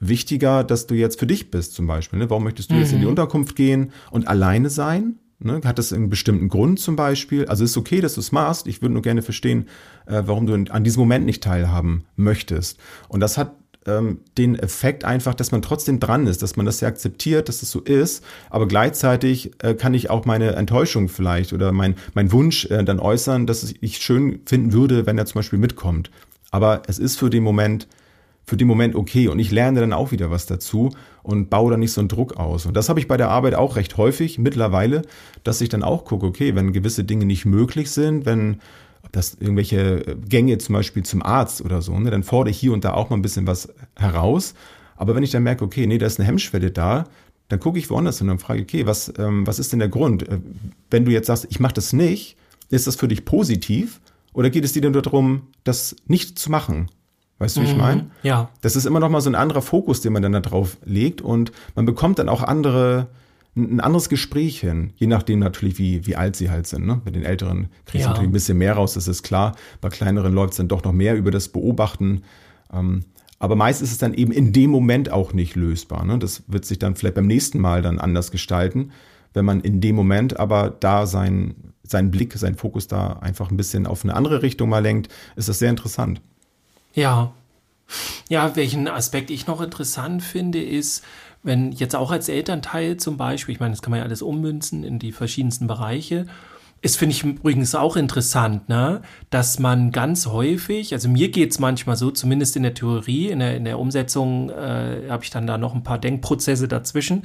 wichtiger, 0.00 0.64
dass 0.64 0.86
du 0.86 0.94
jetzt 0.94 1.18
für 1.18 1.26
dich 1.26 1.50
bist 1.50 1.74
zum 1.74 1.86
Beispiel. 1.86 2.18
Ne? 2.18 2.30
Warum 2.30 2.44
möchtest 2.44 2.70
du 2.70 2.74
mhm. 2.74 2.80
jetzt 2.80 2.92
in 2.92 2.98
die 2.98 3.04
mhm. 3.04 3.10
Unterkunft 3.10 3.56
gehen 3.56 3.92
und 4.10 4.28
alleine 4.28 4.70
sein? 4.70 5.16
Ne? 5.38 5.60
Hat 5.64 5.78
das 5.78 5.92
einen 5.92 6.10
bestimmten 6.10 6.48
Grund 6.48 6.80
zum 6.80 6.96
Beispiel? 6.96 7.46
Also 7.46 7.64
ist 7.64 7.76
okay, 7.76 8.00
dass 8.00 8.14
du 8.14 8.20
es 8.20 8.32
machst. 8.32 8.66
Ich 8.66 8.82
würde 8.82 8.92
nur 8.92 9.02
gerne 9.02 9.22
verstehen, 9.22 9.68
äh, 10.06 10.22
warum 10.26 10.46
du 10.46 10.54
an 10.70 10.84
diesem 10.84 11.00
Moment 11.00 11.26
nicht 11.26 11.42
teilhaben 11.42 12.04
möchtest. 12.16 12.78
Und 13.08 13.20
das 13.20 13.38
hat 13.38 13.54
ähm, 13.86 14.20
den 14.36 14.56
Effekt 14.56 15.04
einfach, 15.04 15.34
dass 15.34 15.52
man 15.52 15.62
trotzdem 15.62 16.00
dran 16.00 16.26
ist, 16.26 16.42
dass 16.42 16.56
man 16.56 16.66
das 16.66 16.80
ja 16.80 16.88
akzeptiert, 16.88 17.48
dass 17.48 17.56
es 17.56 17.60
das 17.62 17.70
so 17.70 17.80
ist, 17.80 18.24
aber 18.50 18.66
gleichzeitig 18.66 19.52
äh, 19.62 19.74
kann 19.74 19.94
ich 19.94 20.10
auch 20.10 20.24
meine 20.24 20.56
Enttäuschung 20.56 21.08
vielleicht 21.08 21.52
oder 21.52 21.72
mein, 21.72 21.94
mein 22.14 22.32
Wunsch 22.32 22.66
äh, 22.66 22.82
dann 22.84 22.98
äußern, 22.98 23.46
dass 23.46 23.74
ich 23.80 23.98
schön 23.98 24.40
finden 24.46 24.72
würde, 24.72 25.06
wenn 25.06 25.18
er 25.18 25.26
zum 25.26 25.38
Beispiel 25.38 25.58
mitkommt. 25.58 26.10
Aber 26.50 26.82
es 26.86 26.98
ist 26.98 27.18
für 27.18 27.30
den 27.30 27.42
Moment 27.42 27.88
für 28.46 28.56
den 28.56 28.68
Moment 28.68 28.94
okay 28.94 29.26
und 29.26 29.40
ich 29.40 29.50
lerne 29.50 29.80
dann 29.80 29.92
auch 29.92 30.12
wieder 30.12 30.30
was 30.30 30.46
dazu 30.46 30.92
und 31.24 31.50
baue 31.50 31.72
dann 31.72 31.80
nicht 31.80 31.92
so 31.92 32.00
einen 32.00 32.08
Druck 32.08 32.36
aus. 32.36 32.64
Und 32.64 32.76
das 32.76 32.88
habe 32.88 33.00
ich 33.00 33.08
bei 33.08 33.16
der 33.16 33.28
Arbeit 33.28 33.56
auch 33.56 33.74
recht 33.74 33.96
häufig 33.96 34.38
mittlerweile, 34.38 35.02
dass 35.42 35.60
ich 35.60 35.68
dann 35.68 35.82
auch 35.82 36.04
gucke, 36.04 36.26
okay, 36.26 36.54
wenn 36.54 36.72
gewisse 36.72 37.02
Dinge 37.02 37.26
nicht 37.26 37.44
möglich 37.44 37.90
sind, 37.90 38.24
wenn 38.24 38.60
das 39.10 39.36
irgendwelche 39.40 40.16
Gänge 40.28 40.58
zum 40.58 40.74
Beispiel 40.74 41.02
zum 41.02 41.22
Arzt 41.22 41.60
oder 41.60 41.82
so, 41.82 41.98
ne, 41.98 42.10
dann 42.10 42.22
fordere 42.22 42.50
ich 42.50 42.58
hier 42.58 42.72
und 42.72 42.84
da 42.84 42.94
auch 42.94 43.10
mal 43.10 43.16
ein 43.16 43.22
bisschen 43.22 43.48
was 43.48 43.68
heraus. 43.96 44.54
Aber 44.96 45.16
wenn 45.16 45.24
ich 45.24 45.32
dann 45.32 45.42
merke, 45.42 45.64
okay, 45.64 45.86
nee, 45.86 45.98
da 45.98 46.06
ist 46.06 46.20
eine 46.20 46.28
Hemmschwelle 46.28 46.70
da, 46.70 47.04
dann 47.48 47.60
gucke 47.60 47.78
ich 47.78 47.90
woanders 47.90 48.18
hin 48.18 48.30
und 48.30 48.40
frage, 48.40 48.62
okay, 48.62 48.86
was, 48.86 49.12
ähm, 49.18 49.46
was 49.46 49.58
ist 49.58 49.72
denn 49.72 49.78
der 49.80 49.88
Grund? 49.88 50.28
Äh, 50.28 50.38
wenn 50.90 51.04
du 51.04 51.10
jetzt 51.10 51.26
sagst, 51.26 51.46
ich 51.50 51.60
mache 51.60 51.74
das 51.74 51.92
nicht, 51.92 52.36
ist 52.70 52.86
das 52.86 52.96
für 52.96 53.08
dich 53.08 53.24
positiv? 53.24 54.00
Oder 54.36 54.50
geht 54.50 54.66
es 54.66 54.74
dir 54.74 54.82
denn 54.82 54.92
darum, 54.92 55.48
das 55.64 55.96
nicht 56.06 56.38
zu 56.38 56.50
machen? 56.50 56.90
Weißt 57.38 57.56
du, 57.56 57.62
wie 57.62 57.64
ich 57.64 57.72
mhm. 57.72 57.80
meine? 57.80 58.10
Ja. 58.22 58.50
Das 58.60 58.76
ist 58.76 58.84
immer 58.84 59.00
noch 59.00 59.08
mal 59.08 59.22
so 59.22 59.30
ein 59.30 59.34
anderer 59.34 59.62
Fokus, 59.62 60.02
den 60.02 60.12
man 60.12 60.22
dann 60.22 60.32
da 60.32 60.40
drauf 60.40 60.76
legt 60.84 61.22
und 61.22 61.52
man 61.74 61.86
bekommt 61.86 62.18
dann 62.18 62.28
auch 62.28 62.42
andere, 62.42 63.08
ein 63.56 63.80
anderes 63.80 64.10
Gespräch 64.10 64.60
hin, 64.60 64.92
je 64.96 65.06
nachdem 65.06 65.38
natürlich, 65.38 65.78
wie, 65.78 66.06
wie 66.06 66.16
alt 66.16 66.36
sie 66.36 66.50
halt 66.50 66.66
sind. 66.66 66.86
Ne? 66.86 67.00
Mit 67.06 67.16
den 67.16 67.24
Älteren 67.24 67.68
kriegst 67.86 67.94
du 67.94 67.98
ja. 68.00 68.08
natürlich 68.08 68.28
ein 68.28 68.32
bisschen 68.32 68.58
mehr 68.58 68.74
raus, 68.74 68.92
das 68.92 69.08
ist 69.08 69.22
klar. 69.22 69.56
Bei 69.80 69.88
kleineren 69.88 70.34
läuft 70.34 70.50
es 70.50 70.58
dann 70.58 70.68
doch 70.68 70.84
noch 70.84 70.92
mehr 70.92 71.16
über 71.16 71.30
das 71.30 71.48
Beobachten. 71.48 72.22
Ähm, 72.70 73.04
aber 73.38 73.56
meist 73.56 73.80
ist 73.80 73.92
es 73.92 73.98
dann 73.98 74.12
eben 74.12 74.32
in 74.32 74.52
dem 74.52 74.68
Moment 74.68 75.10
auch 75.10 75.32
nicht 75.32 75.56
lösbar. 75.56 76.04
Ne? 76.04 76.18
Das 76.18 76.42
wird 76.46 76.66
sich 76.66 76.78
dann 76.78 76.94
vielleicht 76.94 77.14
beim 77.14 77.26
nächsten 77.26 77.58
Mal 77.58 77.80
dann 77.80 77.98
anders 77.98 78.30
gestalten, 78.30 78.90
wenn 79.36 79.44
man 79.44 79.60
in 79.60 79.80
dem 79.80 79.94
Moment 79.94 80.40
aber 80.40 80.70
da 80.70 81.06
sein, 81.06 81.54
seinen 81.84 82.10
Blick, 82.10 82.32
seinen 82.32 82.56
Fokus 82.56 82.88
da 82.88 83.18
einfach 83.20 83.50
ein 83.50 83.56
bisschen 83.56 83.86
auf 83.86 84.02
eine 84.02 84.14
andere 84.14 84.42
Richtung 84.42 84.68
mal 84.68 84.82
lenkt, 84.82 85.12
ist 85.36 85.48
das 85.48 85.60
sehr 85.60 85.70
interessant. 85.70 86.20
Ja. 86.94 87.32
Ja, 88.28 88.56
welchen 88.56 88.88
Aspekt 88.88 89.30
ich 89.30 89.46
noch 89.46 89.60
interessant 89.60 90.22
finde, 90.22 90.60
ist, 90.60 91.04
wenn 91.44 91.70
jetzt 91.70 91.94
auch 91.94 92.10
als 92.10 92.28
Elternteil 92.28 92.96
zum 92.96 93.16
Beispiel, 93.16 93.54
ich 93.54 93.60
meine, 93.60 93.72
das 93.72 93.82
kann 93.82 93.92
man 93.92 93.98
ja 93.98 94.04
alles 94.04 94.22
ummünzen 94.22 94.82
in 94.82 94.98
die 94.98 95.12
verschiedensten 95.12 95.68
Bereiche, 95.68 96.26
ist, 96.82 96.98
finde 96.98 97.14
ich 97.14 97.24
übrigens 97.24 97.74
auch 97.74 97.96
interessant, 97.96 98.68
ne? 98.68 99.02
dass 99.30 99.58
man 99.58 99.90
ganz 99.92 100.26
häufig, 100.26 100.92
also 100.92 101.08
mir 101.08 101.30
geht's 101.30 101.58
manchmal 101.58 101.96
so, 101.96 102.10
zumindest 102.10 102.56
in 102.56 102.62
der 102.62 102.74
Theorie, 102.74 103.28
in 103.28 103.40
der, 103.40 103.56
in 103.56 103.64
der 103.64 103.78
Umsetzung 103.78 104.50
äh, 104.50 105.08
habe 105.08 105.24
ich 105.24 105.30
dann 105.30 105.46
da 105.46 105.58
noch 105.58 105.74
ein 105.74 105.82
paar 105.82 105.98
Denkprozesse 105.98 106.68
dazwischen, 106.68 107.24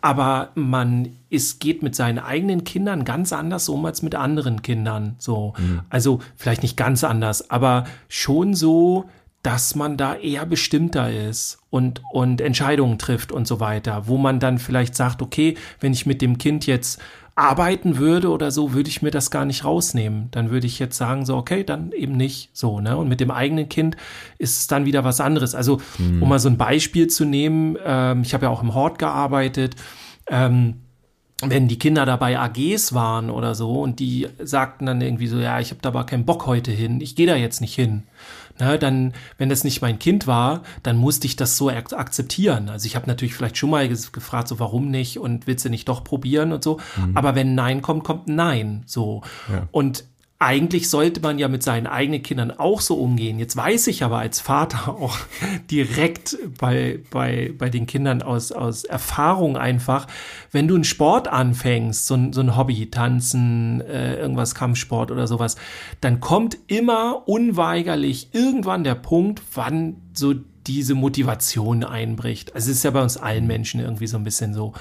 aber 0.00 0.50
man 0.54 1.10
ist, 1.28 1.60
geht 1.60 1.82
mit 1.82 1.94
seinen 1.94 2.18
eigenen 2.18 2.64
Kindern 2.64 3.04
ganz 3.04 3.32
anders 3.32 3.68
um 3.68 3.84
als 3.84 4.02
mit 4.02 4.14
anderen 4.14 4.62
Kindern. 4.62 5.16
So. 5.18 5.54
Mhm. 5.58 5.80
Also 5.90 6.20
vielleicht 6.36 6.62
nicht 6.62 6.76
ganz 6.76 7.04
anders, 7.04 7.50
aber 7.50 7.84
schon 8.08 8.54
so, 8.54 9.06
dass 9.44 9.74
man 9.74 9.98
da 9.98 10.14
eher 10.14 10.46
bestimmter 10.46 11.12
ist 11.12 11.58
und, 11.68 12.00
und 12.12 12.40
Entscheidungen 12.40 12.98
trifft 12.98 13.30
und 13.30 13.46
so 13.46 13.60
weiter, 13.60 14.06
wo 14.06 14.16
man 14.16 14.40
dann 14.40 14.58
vielleicht 14.58 14.94
sagt, 14.94 15.20
okay, 15.20 15.56
wenn 15.80 15.92
ich 15.92 16.06
mit 16.06 16.22
dem 16.22 16.38
Kind 16.38 16.66
jetzt 16.66 16.98
arbeiten 17.36 17.98
würde 17.98 18.30
oder 18.30 18.50
so, 18.50 18.74
würde 18.74 18.88
ich 18.88 19.02
mir 19.02 19.10
das 19.10 19.30
gar 19.30 19.44
nicht 19.44 19.64
rausnehmen. 19.64 20.28
Dann 20.30 20.50
würde 20.50 20.66
ich 20.66 20.78
jetzt 20.78 20.96
sagen, 20.96 21.26
so, 21.26 21.36
okay, 21.36 21.64
dann 21.64 21.90
eben 21.92 22.16
nicht 22.16 22.50
so, 22.52 22.80
ne? 22.80 22.96
Und 22.96 23.08
mit 23.08 23.20
dem 23.20 23.30
eigenen 23.30 23.68
Kind 23.68 23.96
ist 24.38 24.58
es 24.58 24.66
dann 24.68 24.84
wieder 24.84 25.02
was 25.02 25.20
anderes. 25.20 25.54
Also, 25.54 25.80
mhm. 25.98 26.22
um 26.22 26.28
mal 26.28 26.38
so 26.38 26.48
ein 26.48 26.56
Beispiel 26.56 27.08
zu 27.08 27.24
nehmen, 27.24 27.76
ähm, 27.84 28.22
ich 28.22 28.34
habe 28.34 28.46
ja 28.46 28.50
auch 28.50 28.62
im 28.62 28.74
Hort 28.74 28.98
gearbeitet, 28.98 29.74
ähm, 30.28 30.76
wenn 31.42 31.66
die 31.66 31.78
Kinder 31.78 32.06
dabei 32.06 32.38
AGs 32.38 32.94
waren 32.94 33.28
oder 33.30 33.54
so 33.54 33.82
und 33.82 33.98
die 33.98 34.28
sagten 34.42 34.86
dann 34.86 35.00
irgendwie 35.00 35.26
so, 35.26 35.38
ja, 35.38 35.58
ich 35.58 35.70
habe 35.70 35.80
da 35.82 35.88
aber 35.88 36.04
keinen 36.04 36.24
Bock 36.24 36.46
heute 36.46 36.70
hin, 36.70 37.00
ich 37.00 37.16
gehe 37.16 37.26
da 37.26 37.34
jetzt 37.34 37.60
nicht 37.60 37.74
hin. 37.74 38.04
Na, 38.58 38.76
dann, 38.76 39.12
wenn 39.36 39.48
das 39.48 39.64
nicht 39.64 39.82
mein 39.82 39.98
Kind 39.98 40.26
war, 40.26 40.62
dann 40.82 40.96
musste 40.96 41.26
ich 41.26 41.36
das 41.36 41.56
so 41.56 41.70
akzeptieren. 41.70 42.68
Also 42.68 42.86
ich 42.86 42.94
habe 42.94 43.06
natürlich 43.06 43.34
vielleicht 43.34 43.56
schon 43.56 43.70
mal 43.70 43.88
gefragt, 43.88 44.48
so 44.48 44.60
warum 44.60 44.90
nicht 44.90 45.18
und 45.18 45.46
willst 45.46 45.64
du 45.64 45.70
nicht 45.70 45.88
doch 45.88 46.04
probieren 46.04 46.52
und 46.52 46.62
so. 46.62 46.78
Mhm. 46.96 47.16
Aber 47.16 47.34
wenn 47.34 47.54
Nein 47.54 47.82
kommt, 47.82 48.04
kommt 48.04 48.28
Nein. 48.28 48.84
So. 48.86 49.22
Ja. 49.50 49.68
Und 49.72 50.04
eigentlich 50.40 50.90
sollte 50.90 51.20
man 51.20 51.38
ja 51.38 51.48
mit 51.48 51.62
seinen 51.62 51.86
eigenen 51.86 52.22
Kindern 52.22 52.50
auch 52.50 52.80
so 52.80 52.96
umgehen. 52.96 53.38
Jetzt 53.38 53.56
weiß 53.56 53.86
ich 53.86 54.02
aber 54.02 54.18
als 54.18 54.40
Vater 54.40 54.88
auch 55.00 55.16
direkt 55.70 56.36
bei, 56.58 57.00
bei, 57.10 57.52
bei 57.56 57.70
den 57.70 57.86
Kindern 57.86 58.20
aus, 58.20 58.52
aus 58.52 58.84
Erfahrung 58.84 59.56
einfach, 59.56 60.06
wenn 60.50 60.68
du 60.68 60.74
einen 60.74 60.84
Sport 60.84 61.28
anfängst, 61.28 62.06
so 62.06 62.14
ein, 62.14 62.32
so 62.32 62.40
ein 62.40 62.56
Hobby, 62.56 62.90
Tanzen, 62.90 63.80
äh, 63.82 64.16
irgendwas 64.16 64.54
Kampfsport 64.54 65.10
oder 65.10 65.26
sowas, 65.26 65.56
dann 66.00 66.20
kommt 66.20 66.58
immer 66.66 67.22
unweigerlich 67.26 68.30
irgendwann 68.32 68.84
der 68.84 68.96
Punkt, 68.96 69.40
wann 69.54 69.96
so 70.12 70.34
diese 70.66 70.94
Motivation 70.94 71.84
einbricht. 71.84 72.54
Also 72.54 72.70
es 72.70 72.78
ist 72.78 72.82
ja 72.84 72.90
bei 72.90 73.02
uns 73.02 73.16
allen 73.16 73.46
Menschen 73.46 73.80
irgendwie 73.80 74.06
so 74.06 74.16
ein 74.16 74.24
bisschen 74.24 74.54
so. 74.54 74.72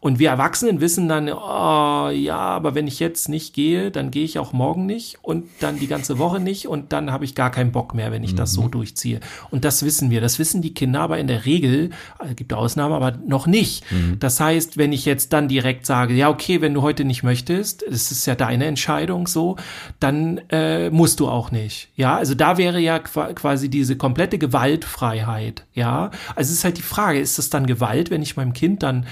Und 0.00 0.18
wir 0.18 0.30
Erwachsenen 0.30 0.80
wissen 0.80 1.08
dann, 1.08 1.28
oh, 1.28 2.10
ja, 2.10 2.38
aber 2.38 2.74
wenn 2.74 2.86
ich 2.86 3.00
jetzt 3.00 3.28
nicht 3.28 3.54
gehe, 3.54 3.90
dann 3.90 4.10
gehe 4.10 4.24
ich 4.24 4.38
auch 4.38 4.52
morgen 4.52 4.86
nicht 4.86 5.18
und 5.22 5.46
dann 5.60 5.78
die 5.78 5.86
ganze 5.86 6.18
Woche 6.18 6.40
nicht 6.40 6.68
und 6.68 6.92
dann 6.92 7.10
habe 7.10 7.24
ich 7.24 7.34
gar 7.34 7.50
keinen 7.50 7.72
Bock 7.72 7.94
mehr, 7.94 8.12
wenn 8.12 8.22
ich 8.22 8.32
mhm. 8.32 8.36
das 8.36 8.52
so 8.52 8.62
mhm. 8.62 8.70
durchziehe. 8.70 9.20
Und 9.50 9.64
das 9.64 9.84
wissen 9.84 10.10
wir. 10.10 10.20
Das 10.20 10.38
wissen 10.38 10.62
die 10.62 10.74
Kinder 10.74 11.00
aber 11.00 11.18
in 11.18 11.26
der 11.26 11.44
Regel, 11.44 11.90
äh, 12.20 12.34
gibt 12.34 12.52
Ausnahmen, 12.52 12.94
aber 12.94 13.18
noch 13.26 13.46
nicht. 13.46 13.90
Mhm. 13.90 14.18
Das 14.20 14.40
heißt, 14.40 14.76
wenn 14.76 14.92
ich 14.92 15.04
jetzt 15.04 15.32
dann 15.32 15.48
direkt 15.48 15.86
sage, 15.86 16.14
ja, 16.14 16.28
okay, 16.28 16.60
wenn 16.60 16.74
du 16.74 16.82
heute 16.82 17.04
nicht 17.04 17.22
möchtest, 17.22 17.84
das 17.88 18.12
ist 18.12 18.26
ja 18.26 18.34
deine 18.34 18.66
Entscheidung 18.66 19.26
so, 19.26 19.56
dann 20.00 20.38
äh, 20.50 20.90
musst 20.90 21.20
du 21.20 21.28
auch 21.28 21.50
nicht. 21.50 21.88
Ja, 21.96 22.16
also 22.16 22.34
da 22.34 22.58
wäre 22.58 22.78
ja 22.78 22.98
quasi 22.98 23.68
diese 23.68 23.96
komplette 23.96 24.38
Gewaltfreiheit. 24.38 25.64
Ja, 25.74 26.10
also 26.34 26.50
es 26.50 26.58
ist 26.58 26.64
halt 26.64 26.78
die 26.78 26.82
Frage, 26.82 27.18
ist 27.20 27.38
das 27.38 27.50
dann 27.50 27.66
Gewalt, 27.66 28.10
wenn 28.10 28.22
ich 28.22 28.36
meinem 28.36 28.52
Kind 28.52 28.82
dann 28.82 29.06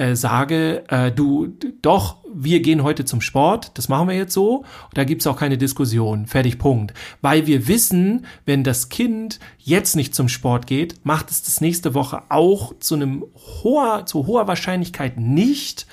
äh, 0.00 0.16
sage, 0.16 0.82
äh, 0.88 1.12
du, 1.12 1.48
doch, 1.82 2.16
wir 2.32 2.60
gehen 2.60 2.82
heute 2.82 3.04
zum 3.04 3.20
Sport, 3.20 3.72
das 3.74 3.90
machen 3.90 4.08
wir 4.08 4.16
jetzt 4.16 4.32
so, 4.32 4.64
da 4.94 5.04
gibt's 5.04 5.26
auch 5.26 5.36
keine 5.36 5.58
Diskussion, 5.58 6.26
fertig, 6.26 6.58
Punkt. 6.58 6.94
Weil 7.20 7.46
wir 7.46 7.68
wissen, 7.68 8.24
wenn 8.46 8.64
das 8.64 8.88
Kind 8.88 9.40
jetzt 9.58 9.96
nicht 9.96 10.14
zum 10.14 10.28
Sport 10.28 10.66
geht, 10.66 11.04
macht 11.04 11.30
es 11.30 11.42
das 11.42 11.60
nächste 11.60 11.92
Woche 11.92 12.22
auch 12.30 12.72
zu 12.80 12.94
einem 12.94 13.24
hoher, 13.62 14.06
zu 14.06 14.26
hoher 14.26 14.48
Wahrscheinlichkeit 14.48 15.20
nicht, 15.20 15.86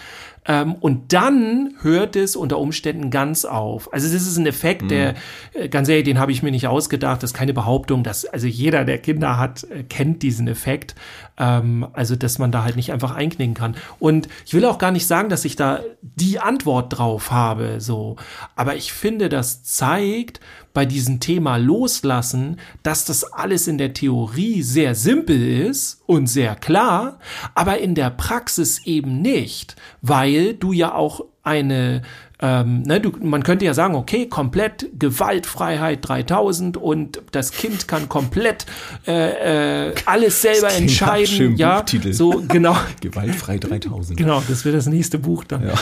und 0.80 1.12
dann 1.14 1.74
hört 1.82 2.16
es 2.16 2.36
unter 2.36 2.58
Umständen 2.58 3.10
ganz 3.10 3.44
auf. 3.46 3.92
Also 3.94 4.12
das 4.12 4.26
ist 4.26 4.38
ein 4.38 4.46
Effekt, 4.46 4.84
mhm. 4.84 4.88
der, 4.88 5.16
äh, 5.54 5.68
ganz 5.68 5.90
ehrlich, 5.90 6.06
den 6.06 6.20
habe 6.20 6.32
ich 6.32 6.42
mir 6.42 6.52
nicht 6.52 6.68
ausgedacht. 6.68 7.22
Das 7.22 7.32
ist 7.32 7.36
keine 7.36 7.54
Behauptung, 7.54 8.04
dass 8.04 8.26
also 8.26 8.48
jeder, 8.48 8.86
der 8.86 8.98
Kinder 9.00 9.38
hat, 9.38 9.64
äh, 9.66 9.84
kennt 9.84 10.24
diesen 10.24 10.48
Effekt. 10.48 10.96
Ähm, 11.38 11.86
also 11.94 12.16
dass 12.16 12.40
man 12.40 12.52
da 12.52 12.64
halt 12.64 12.76
nicht 12.76 12.92
einfach 12.92 13.14
einknicken 13.14 13.54
kann. 13.54 13.76
Und 14.00 14.28
ich 14.46 14.54
will 14.54 14.66
auch 14.66 14.78
gar 14.78 14.92
nicht 14.92 15.06
sagen, 15.06 15.30
dass 15.30 15.46
ich 15.46 15.56
da 15.56 15.82
die 16.02 16.40
Antwort 16.40 16.98
drauf 16.98 17.32
habe, 17.32 17.80
so. 17.80 18.16
Aber 18.56 18.76
ich 18.76 18.94
finde, 18.94 19.30
das 19.30 19.64
zeigt, 19.64 20.40
bei 20.78 20.86
diesem 20.86 21.20
Thema 21.20 21.58
Loslassen, 21.58 22.60
dass 22.84 23.04
das 23.04 23.24
alles 23.24 23.68
in 23.68 23.80
der 23.80 23.94
Theorie 23.94 24.62
sehr 24.62 24.94
simpel 24.94 25.66
ist 25.68 26.04
und 26.06 26.28
sehr 26.28 26.56
klar, 26.56 27.18
aber 27.56 27.80
in 27.80 27.96
der 27.96 28.12
Praxis 28.12 28.86
eben 28.86 29.20
nicht, 29.20 29.76
weil 30.04 30.54
du 30.54 30.74
ja 30.74 30.94
auch 30.94 31.22
eine 31.42 32.04
ähm, 32.40 32.84
ne, 32.84 33.02
du, 33.02 33.12
man 33.20 33.42
könnte 33.42 33.66
ja 33.66 33.74
sagen, 33.74 33.96
okay, 33.96 34.28
komplett 34.28 34.88
Gewaltfreiheit 35.00 36.08
3000 36.08 36.78
und 36.78 37.24
das 37.32 37.52
Kind 37.52 37.88
kann 37.88 38.08
komplett 38.08 38.68
äh, 39.08 39.88
äh, 39.90 39.96
alles 40.06 40.44
selber 40.44 40.72
entscheiden. 40.72 41.58
Ja, 41.58 41.78
Buchtitel. 41.80 42.14
so 42.14 42.44
genau. 42.48 42.78
Gewaltfrei 43.02 43.58
3000. 43.58 44.16
Genau, 44.16 44.44
das 44.48 44.64
wird 44.64 44.76
das 44.76 44.86
nächste 44.86 45.18
Buch 45.18 45.44
dann. 45.44 45.70
Ja. 45.70 45.74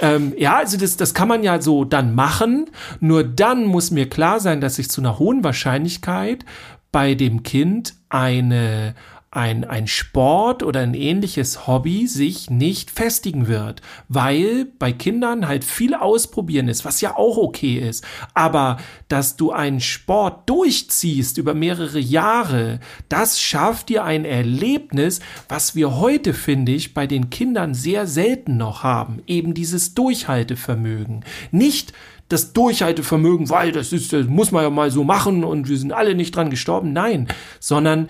Ähm, 0.00 0.34
ja, 0.36 0.56
also 0.56 0.76
das, 0.76 0.96
das 0.96 1.14
kann 1.14 1.28
man 1.28 1.42
ja 1.42 1.60
so 1.60 1.84
dann 1.84 2.14
machen. 2.14 2.66
Nur 3.00 3.24
dann 3.24 3.64
muss 3.64 3.90
mir 3.90 4.08
klar 4.08 4.40
sein, 4.40 4.60
dass 4.60 4.78
ich 4.78 4.90
zu 4.90 5.00
einer 5.00 5.18
hohen 5.18 5.44
Wahrscheinlichkeit 5.44 6.44
bei 6.92 7.14
dem 7.14 7.42
Kind 7.42 7.94
eine 8.08 8.94
ein, 9.30 9.64
ein 9.64 9.86
Sport 9.86 10.62
oder 10.62 10.80
ein 10.80 10.94
ähnliches 10.94 11.66
Hobby 11.66 12.06
sich 12.06 12.48
nicht 12.48 12.90
festigen 12.90 13.46
wird, 13.46 13.82
weil 14.08 14.66
bei 14.78 14.90
Kindern 14.90 15.46
halt 15.46 15.64
viel 15.64 15.94
ausprobieren 15.94 16.68
ist, 16.68 16.86
was 16.86 17.02
ja 17.02 17.14
auch 17.16 17.36
okay 17.36 17.76
ist. 17.76 18.06
Aber 18.32 18.78
dass 19.08 19.36
du 19.36 19.52
einen 19.52 19.80
Sport 19.80 20.48
durchziehst 20.48 21.36
über 21.36 21.52
mehrere 21.52 21.98
Jahre, 21.98 22.80
das 23.10 23.38
schafft 23.38 23.90
dir 23.90 24.02
ein 24.04 24.24
Erlebnis, 24.24 25.20
was 25.46 25.74
wir 25.74 25.98
heute, 25.98 26.32
finde 26.32 26.72
ich, 26.72 26.94
bei 26.94 27.06
den 27.06 27.28
Kindern 27.28 27.74
sehr 27.74 28.06
selten 28.06 28.56
noch 28.56 28.82
haben. 28.82 29.22
Eben 29.26 29.52
dieses 29.52 29.92
Durchhaltevermögen. 29.92 31.22
Nicht 31.50 31.92
das 32.30 32.54
Durchhaltevermögen, 32.54 33.50
weil 33.50 33.72
das 33.72 33.92
ist, 33.92 34.12
das 34.12 34.26
muss 34.26 34.52
man 34.52 34.62
ja 34.62 34.70
mal 34.70 34.90
so 34.90 35.04
machen 35.04 35.44
und 35.44 35.68
wir 35.68 35.76
sind 35.76 35.92
alle 35.92 36.14
nicht 36.14 36.34
dran 36.34 36.50
gestorben. 36.50 36.92
Nein, 36.92 37.28
sondern 37.60 38.08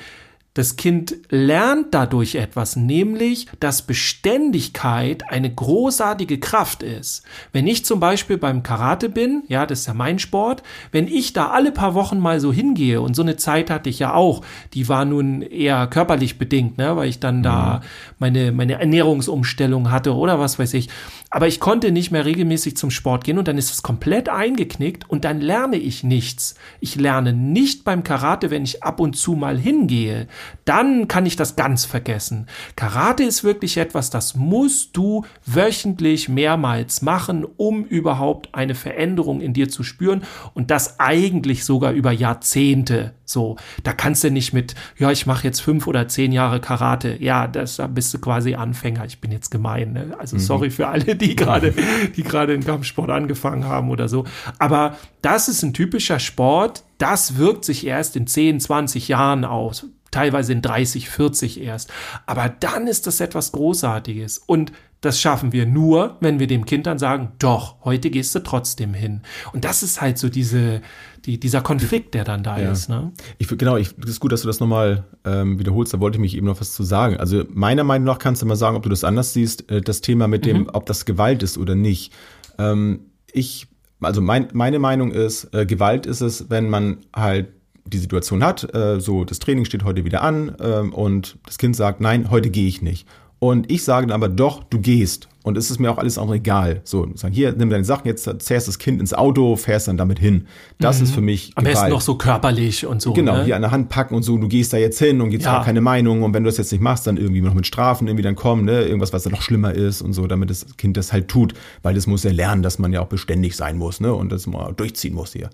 das 0.54 0.74
Kind 0.74 1.14
lernt 1.28 1.94
dadurch 1.94 2.34
etwas, 2.34 2.74
nämlich, 2.74 3.46
dass 3.61 3.82
Beständigkeit 3.82 5.22
eine 5.30 5.54
großartige 5.54 6.40
Kraft 6.40 6.82
ist. 6.82 7.22
Wenn 7.52 7.68
ich 7.68 7.84
zum 7.84 8.00
Beispiel 8.00 8.38
beim 8.38 8.64
Karate 8.64 9.08
bin, 9.08 9.44
ja, 9.46 9.66
das 9.66 9.80
ist 9.80 9.87
ja 9.87 9.94
mein 9.94 10.18
Sport, 10.18 10.64
wenn 10.90 11.06
ich 11.06 11.32
da 11.32 11.50
alle 11.50 11.70
paar 11.70 11.94
Wochen 11.94 12.18
mal 12.18 12.40
so 12.40 12.52
hingehe, 12.52 13.00
und 13.00 13.14
so 13.14 13.22
eine 13.22 13.37
Zeit 13.37 13.70
hatte 13.70 13.88
ich 13.88 14.00
ja 14.00 14.14
auch, 14.14 14.42
die 14.74 14.88
war 14.88 15.04
nun 15.04 15.42
eher 15.42 15.87
körperlich 15.87 16.38
bedingt, 16.38 16.76
ne, 16.76 16.96
weil 16.96 17.08
ich 17.08 17.20
dann 17.20 17.42
da 17.44 17.76
mhm. 17.76 18.14
meine, 18.18 18.52
meine 18.52 18.80
Ernährungsumstellung 18.80 19.92
hatte 19.92 20.14
oder 20.14 20.40
was 20.40 20.58
weiß 20.58 20.74
ich. 20.74 20.88
Aber 21.30 21.46
ich 21.46 21.61
konnte 21.61 21.92
nicht 21.92 22.11
mehr 22.11 22.24
regelmäßig 22.24 22.76
zum 22.76 22.90
Sport 22.90 23.24
gehen 23.24 23.38
und 23.38 23.48
dann 23.48 23.58
ist 23.58 23.70
es 23.70 23.82
komplett 23.82 24.28
eingeknickt 24.28 25.08
und 25.08 25.24
dann 25.24 25.40
lerne 25.40 25.76
ich 25.76 26.02
nichts. 26.02 26.54
Ich 26.80 26.96
lerne 26.96 27.32
nicht 27.32 27.84
beim 27.84 28.02
Karate, 28.02 28.50
wenn 28.50 28.64
ich 28.64 28.82
ab 28.82 28.98
und 28.98 29.14
zu 29.14 29.34
mal 29.34 29.58
hingehe 29.58 30.26
dann 30.64 31.09
kann 31.09 31.27
ich 31.27 31.37
das 31.37 31.57
ganz 31.57 31.85
vergessen. 31.85 32.46
Karate 32.77 33.22
ist 33.22 33.44
wirklich 33.44 33.77
etwas, 33.77 34.11
das 34.11 34.37
musst 34.37 34.96
du 34.96 35.24
wöchentlich 35.46 36.29
mehrmals 36.29 37.03
machen, 37.03 37.46
um 37.57 37.85
überhaupt 37.85 38.55
eine 38.55 38.74
Veränderung 38.74 39.40
in 39.40 39.53
dir 39.53 39.68
zu 39.68 39.83
spüren 39.83 40.22
und 40.55 40.70
das 40.70 41.01
eigentlich 41.01 41.64
sogar 41.64 41.92
über 41.92 42.12
Jahrzehnte. 42.12 43.14
So, 43.24 43.57
da 43.83 43.92
kannst 43.92 44.24
du 44.24 44.31
nicht 44.31 44.55
mit, 44.55 44.74
ja, 44.96 45.11
ich 45.11 45.27
mache 45.27 45.44
jetzt 45.44 45.61
fünf 45.61 45.87
oder 45.87 46.09
zehn 46.09 46.33
Jahre 46.33 46.61
Karate. 46.61 47.16
Ja, 47.20 47.46
das, 47.46 47.77
da 47.77 47.87
bist 47.87 48.12
du 48.14 48.18
quasi 48.18 48.55
Anfänger. 48.55 49.05
Ich 49.05 49.20
bin 49.20 49.31
jetzt 49.31 49.51
gemein. 49.51 49.92
Ne? 49.92 50.16
Also 50.18 50.37
mhm. 50.37 50.40
sorry 50.40 50.70
für 50.70 50.88
alle, 50.88 51.14
die 51.14 51.37
gerade, 51.37 51.74
die 52.16 52.22
gerade 52.22 52.55
in 52.55 52.64
Kampfsport 52.64 53.11
angefangen 53.11 53.64
haben 53.64 53.90
oder 53.90 54.09
so. 54.09 54.24
Aber 54.59 54.96
das 55.20 55.48
ist 55.48 55.62
ein 55.62 55.74
typischer 55.74 56.18
Sport. 56.20 56.85
Das 56.96 57.37
wirkt 57.37 57.66
sich 57.66 57.87
erst 57.87 58.16
in 58.16 58.27
10, 58.27 58.61
20 58.61 59.09
Jahren 59.09 59.44
aus 59.44 59.87
teilweise 60.10 60.52
in 60.52 60.62
30, 60.62 61.08
40 61.08 61.60
erst. 61.60 61.92
Aber 62.26 62.48
dann 62.48 62.86
ist 62.86 63.06
das 63.06 63.20
etwas 63.20 63.52
Großartiges. 63.52 64.38
Und 64.38 64.72
das 65.00 65.20
schaffen 65.20 65.52
wir 65.52 65.64
nur, 65.64 66.16
wenn 66.20 66.40
wir 66.40 66.48
dem 66.48 66.64
Kind 66.64 66.86
dann 66.86 66.98
sagen, 66.98 67.32
doch, 67.38 67.76
heute 67.84 68.10
gehst 68.10 68.34
du 68.34 68.40
trotzdem 68.40 68.94
hin. 68.94 69.22
Und 69.52 69.64
das 69.64 69.84
ist 69.84 70.00
halt 70.00 70.18
so 70.18 70.28
diese, 70.28 70.82
die, 71.24 71.38
dieser 71.38 71.60
Konflikt, 71.60 72.14
der 72.14 72.24
dann 72.24 72.42
da 72.42 72.58
ja. 72.58 72.72
ist. 72.72 72.88
Ne? 72.88 73.12
Ich, 73.38 73.46
genau, 73.46 73.76
ich, 73.76 73.94
das 73.96 74.10
ist 74.10 74.20
gut, 74.20 74.32
dass 74.32 74.42
du 74.42 74.48
das 74.48 74.58
nochmal 74.58 75.04
ähm, 75.24 75.58
wiederholst. 75.58 75.94
Da 75.94 76.00
wollte 76.00 76.16
ich 76.16 76.20
mich 76.20 76.36
eben 76.36 76.46
noch 76.46 76.60
was 76.60 76.72
zu 76.72 76.82
sagen. 76.82 77.16
Also 77.16 77.44
meiner 77.48 77.84
Meinung 77.84 78.06
nach 78.06 78.18
kannst 78.18 78.42
du 78.42 78.46
mal 78.46 78.56
sagen, 78.56 78.76
ob 78.76 78.82
du 78.82 78.88
das 78.88 79.04
anders 79.04 79.32
siehst, 79.32 79.70
äh, 79.70 79.80
das 79.80 80.00
Thema 80.00 80.26
mit 80.26 80.44
dem, 80.44 80.62
mhm. 80.62 80.70
ob 80.72 80.86
das 80.86 81.04
Gewalt 81.04 81.44
ist 81.44 81.58
oder 81.58 81.76
nicht. 81.76 82.12
Ähm, 82.58 83.12
ich, 83.32 83.68
also 84.00 84.20
mein, 84.20 84.48
meine 84.52 84.80
Meinung 84.80 85.12
ist, 85.12 85.54
äh, 85.54 85.64
Gewalt 85.64 86.06
ist 86.06 86.22
es, 86.22 86.50
wenn 86.50 86.68
man 86.68 86.98
halt 87.14 87.50
die 87.88 87.98
Situation 87.98 88.44
hat, 88.44 88.74
äh, 88.74 89.01
so 89.01 89.24
das 89.24 89.38
Training 89.38 89.64
steht 89.64 89.85
heute 89.85 90.05
wieder 90.05 90.22
an 90.22 90.55
äh, 90.59 90.81
und 90.81 91.38
das 91.46 91.59
Kind 91.59 91.77
sagt, 91.77 92.01
nein, 92.01 92.31
heute 92.31 92.51
gehe 92.51 92.68
ich 92.68 92.83
nicht. 92.83 93.07
Und 93.40 93.70
ich 93.70 93.85
sage 93.85 94.07
dann 94.09 94.14
aber 94.14 94.29
doch, 94.29 94.64
du 94.64 94.81
gehst. 94.81 95.29
und 95.44 95.57
es 95.57 95.70
ist 95.70 95.79
mir 95.79 95.90
auch 95.90 95.96
alles 95.98 96.18
andere 96.18 96.37
egal. 96.37 96.81
So, 96.85 97.09
sagen, 97.14 97.33
hier, 97.33 97.53
nimm 97.53 97.70
deine 97.70 97.85
Sachen, 97.85 98.07
jetzt 98.07 98.29
zährst 98.42 98.68
das 98.68 98.79
Kind 98.79 99.01
ins 99.01 99.14
Auto, 99.14 99.57
fährst 99.57 99.88
dann 99.88 99.96
damit 99.96 100.18
hin. 100.18 100.46
Das 100.79 101.01
ist 101.01 101.14
für 101.14 101.20
mich 101.22 101.53
Am 101.55 101.64
besten 101.64 101.88
noch 101.88 102.03
so 102.03 102.16
körperlich 102.16 102.85
und 102.85 103.01
so. 103.01 103.12
Genau, 103.14 103.37
ne? 103.37 103.44
hier 103.44 103.57
an 103.57 103.62
der 103.62 103.70
Hand 103.70 103.88
packen 103.88 104.14
und 104.14 104.24
so, 104.24 104.37
du 104.37 104.46
gehst 104.48 104.72
da 104.74 104.77
jetzt 104.77 104.98
hin 104.98 105.20
und 105.22 105.31
gibst 105.31 105.46
Ja. 105.46 105.61
auch 105.61 105.64
keine 105.64 105.81
Meinung 105.81 106.22
und 106.22 106.35
wenn 106.35 106.42
du 106.44 106.48
das 106.51 106.59
jetzt 106.59 106.70
nicht 106.72 106.83
machst, 106.83 107.07
dann 107.07 107.16
irgendwie 107.16 107.40
noch 107.40 107.55
mit 107.55 107.66
Strafen 107.66 108.09
irgendwie 108.09 108.24
dann 108.24 108.35
kommen, 108.35 108.64
ne, 108.66 108.83
irgendwas, 108.83 109.12
was 109.14 109.22
dann 109.22 109.33
noch 109.33 109.40
schlimmer 109.42 109.72
ist 109.72 110.03
und 110.03 110.12
so, 110.12 110.27
damit 110.27 110.51
das 110.51 110.77
Kind 110.77 110.96
das 110.98 111.12
halt 111.14 111.29
tut, 111.29 111.55
weil 111.83 111.94
das 111.94 112.07
muss 112.07 112.24
ja 112.24 112.33
lernen, 112.33 112.62
dass 112.62 112.79
man 112.79 112.92
ja 112.92 113.01
auch 113.01 113.07
beständig 113.09 113.57
sein 113.57 113.79
muss, 113.79 114.01
ne, 114.01 114.12
und 114.12 114.31
das 114.33 114.46
mal 114.46 114.72
durchziehen 114.74 115.14
muss 115.14 115.33
hier. 115.33 115.48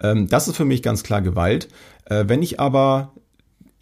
Ähm, 0.00 0.28
das 0.28 0.46
ist 0.46 0.56
für 0.56 0.64
mich 0.66 0.82
ganz 0.82 1.02
klar 1.02 1.22
Gewalt. 1.22 1.68
Äh, 2.04 2.24
wenn 2.28 2.42
ich 2.42 2.60
aber 2.60 3.12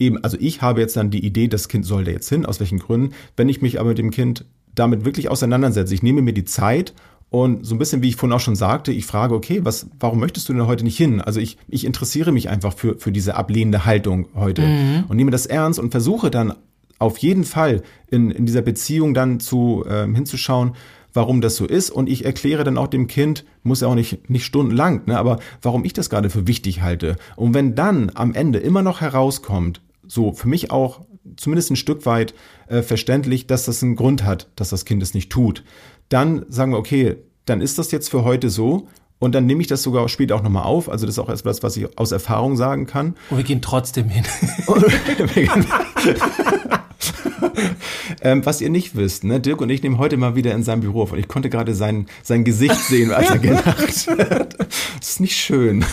eben, 0.03 0.23
also 0.23 0.37
ich 0.41 0.61
habe 0.63 0.81
jetzt 0.81 0.97
dann 0.97 1.11
die 1.11 1.25
Idee, 1.25 1.49
das 1.49 1.69
Kind 1.69 1.87
soll 1.87 2.05
da 2.05 2.11
jetzt 2.11 2.29
hin, 2.29 2.45
aus 2.45 2.61
welchen 2.61 2.79
Gründen, 2.79 3.15
wenn 3.37 3.49
ich 3.49 3.63
mich 3.63 3.81
aber 3.81 3.91
mit 3.91 3.99
dem 3.99 4.11
Kind 4.11 4.45
damit 4.75 5.05
wirklich 5.05 5.31
auseinandersetze, 5.31 5.95
ich 5.95 6.03
nehme 6.03 6.23
mir 6.23 6.33
die 6.33 6.45
Zeit 6.45 6.93
und 7.31 7.65
so 7.65 7.75
ein 7.75 7.79
bisschen, 7.79 8.03
wie 8.03 8.09
ich 8.09 8.17
vorhin 8.17 8.35
auch 8.35 8.41
schon 8.41 8.57
sagte, 8.57 8.93
ich 8.93 9.07
frage, 9.07 9.35
okay, 9.35 9.61
was, 9.65 9.87
warum 9.99 10.21
möchtest 10.21 10.49
du 10.49 10.53
denn 10.53 10.67
heute 10.67 10.85
nicht 10.85 10.97
hin? 10.97 11.21
Also 11.21 11.41
ich, 11.41 11.57
ich 11.69 11.85
interessiere 11.87 12.33
mich 12.33 12.49
einfach 12.49 12.75
für, 12.75 12.99
für 12.99 13.13
diese 13.13 13.37
ablehnende 13.37 13.87
Haltung 13.87 14.29
heute 14.35 14.63
und 15.09 15.17
nehme 15.17 15.31
das 15.31 15.47
ernst 15.47 15.79
und 15.79 15.93
versuche 15.93 16.31
dann 16.31 16.55
auf 16.99 17.19
jeden 17.19 17.45
Fall 17.45 17.83
in, 18.11 18.31
in 18.31 18.47
dieser 18.47 18.63
Beziehung 18.63 19.15
dann 19.15 19.41
zu 19.41 19.85
ähm, 19.89 20.15
hinzuschauen, 20.15 20.73
warum 21.15 21.41
das 21.41 21.57
so 21.57 21.67
ist. 21.67 21.91
Und 21.91 22.09
ich 22.09 22.25
erkläre 22.25 22.65
dann 22.65 22.79
auch 22.79 22.87
dem 22.87 23.07
Kind, 23.07 23.45
muss 23.63 23.81
ja 23.81 23.89
auch 23.89 23.95
nicht, 23.95 24.29
nicht 24.31 24.45
stundenlang, 24.45 25.03
ne, 25.07 25.19
aber 25.19 25.39
warum 25.61 25.85
ich 25.85 25.93
das 25.93 26.11
gerade 26.11 26.31
für 26.31 26.47
wichtig 26.47 26.83
halte. 26.83 27.17
Und 27.37 27.55
wenn 27.55 27.75
dann 27.75 28.11
am 28.15 28.35
Ende 28.35 28.59
immer 28.59 28.83
noch 28.83 29.01
herauskommt, 29.01 29.81
so 30.07 30.33
für 30.33 30.49
mich 30.49 30.71
auch 30.71 31.01
zumindest 31.37 31.71
ein 31.71 31.77
Stück 31.77 32.07
weit 32.07 32.35
äh, 32.69 32.83
verständlich, 32.83 33.47
dass 33.47 33.65
das 33.65 33.83
einen 33.83 33.97
Grund 33.97 34.25
hat, 34.25 34.49
dass 34.57 34.71
das 34.71 34.85
Kind 34.85 35.03
es 35.03 35.15
nicht 35.15 35.31
tut, 35.31 35.65
dann 36.09 36.45
sagen 36.49 36.73
wir, 36.73 36.79
okay, 36.79 37.17
dann 37.45 37.61
ist 37.61 37.79
das 37.79 37.91
jetzt 37.91 38.11
für 38.11 38.25
heute 38.25 38.51
so. 38.51 38.89
Und 39.19 39.37
dann 39.37 39.47
nehme 39.47 39.61
ich 39.61 39.69
das 39.69 39.85
sogar 39.85 40.09
später 40.09 40.35
auch 40.35 40.43
nochmal 40.43 40.65
auf. 40.65 40.89
Also 40.89 41.07
das 41.07 41.15
ist 41.15 41.19
auch 41.21 41.29
etwas, 41.29 41.63
was 41.63 41.77
ich 41.77 41.97
aus 41.97 42.11
Erfahrung 42.11 42.57
sagen 42.57 42.87
kann. 42.87 43.15
Und 43.31 43.37
wir 43.37 43.45
gehen 43.45 43.63
trotzdem 43.63 44.09
hin. 44.09 44.25
ähm, 48.21 48.45
was 48.45 48.61
ihr 48.61 48.71
nicht 48.71 48.97
wisst, 48.97 49.25
ne? 49.25 49.41
Dirk 49.41 49.61
und 49.61 49.71
ich 49.71 49.83
nehmen 49.83 49.99
heute 49.99 50.17
mal 50.17 50.35
wieder 50.35 50.53
in 50.53 50.63
seinem 50.63 50.81
Büro 50.81 51.03
auf 51.03 51.13
und 51.13 51.19
ich 51.19 51.29
konnte 51.29 51.51
gerade 51.51 51.75
sein, 51.75 52.07
sein 52.23 52.45
Gesicht 52.45 52.77
sehen, 52.77 53.13
als 53.13 53.31
er 53.31 53.39
gelacht 53.41 54.07
hat. 54.09 54.57
Das 54.59 55.09
ist 55.09 55.21
nicht 55.21 55.37
schön. 55.37 55.85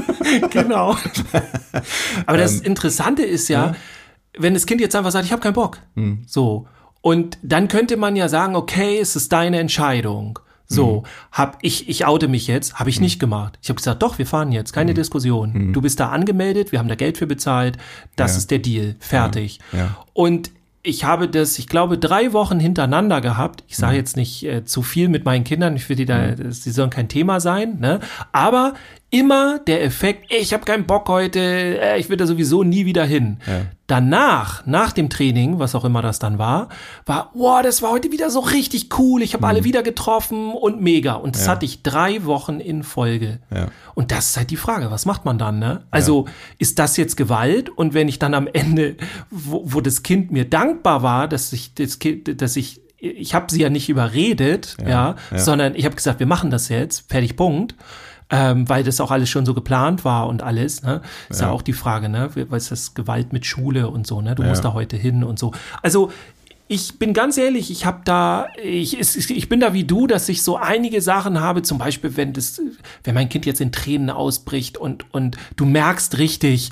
genau. 0.50 0.96
Aber 2.26 2.38
das 2.38 2.60
Ähm, 2.60 2.66
Interessante 2.66 3.22
ist 3.22 3.48
ja, 3.48 3.74
wenn 4.38 4.54
das 4.54 4.66
Kind 4.66 4.80
jetzt 4.80 4.96
einfach 4.96 5.10
sagt, 5.10 5.24
ich 5.24 5.32
habe 5.32 5.42
keinen 5.42 5.54
Bock. 5.54 5.78
Hm. 5.96 6.22
So. 6.26 6.66
Und 7.00 7.38
dann 7.42 7.68
könnte 7.68 7.96
man 7.96 8.16
ja 8.16 8.28
sagen, 8.28 8.56
okay, 8.56 8.98
es 8.98 9.14
ist 9.16 9.32
deine 9.32 9.58
Entscheidung. 9.58 10.38
So, 10.66 11.02
Hm. 11.02 11.10
hab 11.32 11.58
ich, 11.62 11.88
ich 11.88 12.06
oute 12.06 12.26
mich 12.28 12.46
jetzt, 12.46 12.76
habe 12.76 12.88
ich 12.90 13.00
nicht 13.00 13.18
gemacht. 13.20 13.58
Ich 13.62 13.68
habe 13.68 13.76
gesagt, 13.76 14.02
doch, 14.02 14.18
wir 14.18 14.26
fahren 14.26 14.50
jetzt, 14.50 14.72
keine 14.72 14.94
Diskussion. 14.94 15.72
Du 15.72 15.80
bist 15.82 16.00
da 16.00 16.08
angemeldet, 16.08 16.72
wir 16.72 16.78
haben 16.78 16.88
da 16.88 16.94
Geld 16.94 17.18
für 17.18 17.26
bezahlt, 17.26 17.76
das 18.16 18.32
Ja. 18.32 18.38
ist 18.38 18.50
der 18.50 18.58
Deal, 18.60 18.96
fertig. 18.98 19.58
Ja. 19.72 19.96
Und 20.14 20.50
ich 20.82 21.04
habe 21.04 21.28
das, 21.28 21.58
ich 21.58 21.66
glaube, 21.66 21.96
drei 21.96 22.32
Wochen 22.34 22.60
hintereinander 22.60 23.20
gehabt. 23.22 23.64
Ich 23.68 23.76
sage 23.78 23.96
jetzt 23.96 24.16
nicht 24.16 24.42
äh, 24.44 24.64
zu 24.64 24.82
viel 24.82 25.08
mit 25.08 25.24
meinen 25.24 25.42
Kindern, 25.44 25.76
ich 25.76 25.88
will 25.88 25.96
die 25.96 26.04
da, 26.06 26.34
sie 26.50 26.70
sollen 26.72 26.90
kein 26.90 27.08
Thema 27.08 27.40
sein, 27.40 27.78
ne? 27.80 28.00
Aber 28.32 28.74
immer 29.14 29.60
der 29.60 29.84
Effekt, 29.84 30.32
ich 30.32 30.52
habe 30.52 30.64
keinen 30.64 30.86
Bock 30.86 31.08
heute, 31.08 31.38
äh, 31.38 32.00
ich 32.00 32.08
will 32.08 32.16
da 32.16 32.26
sowieso 32.26 32.64
nie 32.64 32.84
wieder 32.84 33.04
hin. 33.04 33.38
Danach, 33.86 34.66
nach 34.66 34.90
dem 34.92 35.08
Training, 35.08 35.60
was 35.60 35.76
auch 35.76 35.84
immer 35.84 36.02
das 36.02 36.18
dann 36.18 36.38
war, 36.38 36.68
war, 37.06 37.30
wow, 37.34 37.62
das 37.62 37.80
war 37.80 37.92
heute 37.92 38.10
wieder 38.10 38.28
so 38.30 38.40
richtig 38.40 38.88
cool, 38.98 39.22
ich 39.22 39.34
habe 39.34 39.46
alle 39.46 39.62
wieder 39.62 39.84
getroffen 39.84 40.50
und 40.52 40.80
mega. 40.80 41.14
Und 41.14 41.36
das 41.36 41.46
hatte 41.46 41.64
ich 41.64 41.82
drei 41.84 42.24
Wochen 42.24 42.58
in 42.58 42.82
Folge. 42.82 43.38
Ja. 43.54 43.68
Und 43.94 44.10
das 44.10 44.30
ist 44.30 44.36
halt 44.36 44.50
die 44.50 44.56
Frage, 44.56 44.90
was 44.90 45.06
macht 45.06 45.24
man 45.24 45.38
dann, 45.38 45.60
ne? 45.60 45.84
Also, 45.92 46.26
ist 46.58 46.80
das 46.80 46.96
jetzt 46.96 47.16
Gewalt? 47.16 47.70
Und 47.70 47.94
wenn 47.94 48.08
ich 48.08 48.18
dann 48.18 48.34
am 48.34 48.48
Ende, 48.52 48.96
wo, 49.30 49.62
wo 49.64 49.80
das 49.80 50.02
Kind 50.02 50.32
mir 50.32 50.48
dankbar 50.48 51.02
war, 51.02 51.28
dass 51.28 51.52
ich 51.52 51.74
das 51.74 52.00
Kind, 52.00 52.40
dass 52.42 52.56
ich, 52.56 52.80
ich 52.98 53.34
habe 53.34 53.46
sie 53.52 53.60
ja 53.60 53.70
nicht 53.70 53.88
überredet, 53.88 54.76
ja, 54.80 55.14
ja. 55.30 55.38
sondern 55.38 55.76
ich 55.76 55.84
habe 55.84 55.94
gesagt, 55.94 56.18
wir 56.18 56.26
machen 56.26 56.50
das 56.50 56.68
jetzt, 56.68 57.10
fertig, 57.10 57.36
Punkt. 57.36 57.76
Ähm, 58.36 58.68
weil 58.68 58.82
das 58.82 59.00
auch 59.00 59.12
alles 59.12 59.30
schon 59.30 59.46
so 59.46 59.54
geplant 59.54 60.04
war 60.04 60.26
und 60.26 60.42
alles, 60.42 60.82
ne? 60.82 61.02
Ist 61.28 61.40
ja, 61.40 61.50
auch 61.50 61.62
die 61.62 61.72
Frage, 61.72 62.08
ne? 62.08 62.30
Was 62.48 62.64
ist 62.64 62.70
das 62.72 62.94
Gewalt 62.94 63.32
mit 63.32 63.46
Schule 63.46 63.88
und 63.88 64.08
so, 64.08 64.20
ne? 64.20 64.34
Du 64.34 64.42
musst 64.42 64.64
da 64.64 64.72
heute 64.72 64.96
hin 64.96 65.22
und 65.22 65.38
so. 65.38 65.52
Also 65.82 66.10
ich 66.66 66.98
bin 66.98 67.12
ganz 67.12 67.36
ehrlich, 67.36 67.70
ich 67.70 67.86
habe 67.86 68.00
da, 68.04 68.48
ich, 68.60 68.98
ich 68.98 69.48
bin 69.48 69.60
da 69.60 69.72
wie 69.72 69.84
du, 69.84 70.08
dass 70.08 70.28
ich 70.28 70.42
so 70.42 70.56
einige 70.56 71.00
Sachen 71.00 71.40
habe, 71.40 71.62
zum 71.62 71.78
Beispiel, 71.78 72.16
wenn 72.16 72.32
das, 72.32 72.60
wenn 73.04 73.14
mein 73.14 73.28
Kind 73.28 73.46
jetzt 73.46 73.60
in 73.60 73.70
Tränen 73.70 74.10
ausbricht 74.10 74.78
und, 74.78 75.04
und 75.12 75.36
du 75.56 75.66
merkst 75.66 76.18
richtig, 76.18 76.70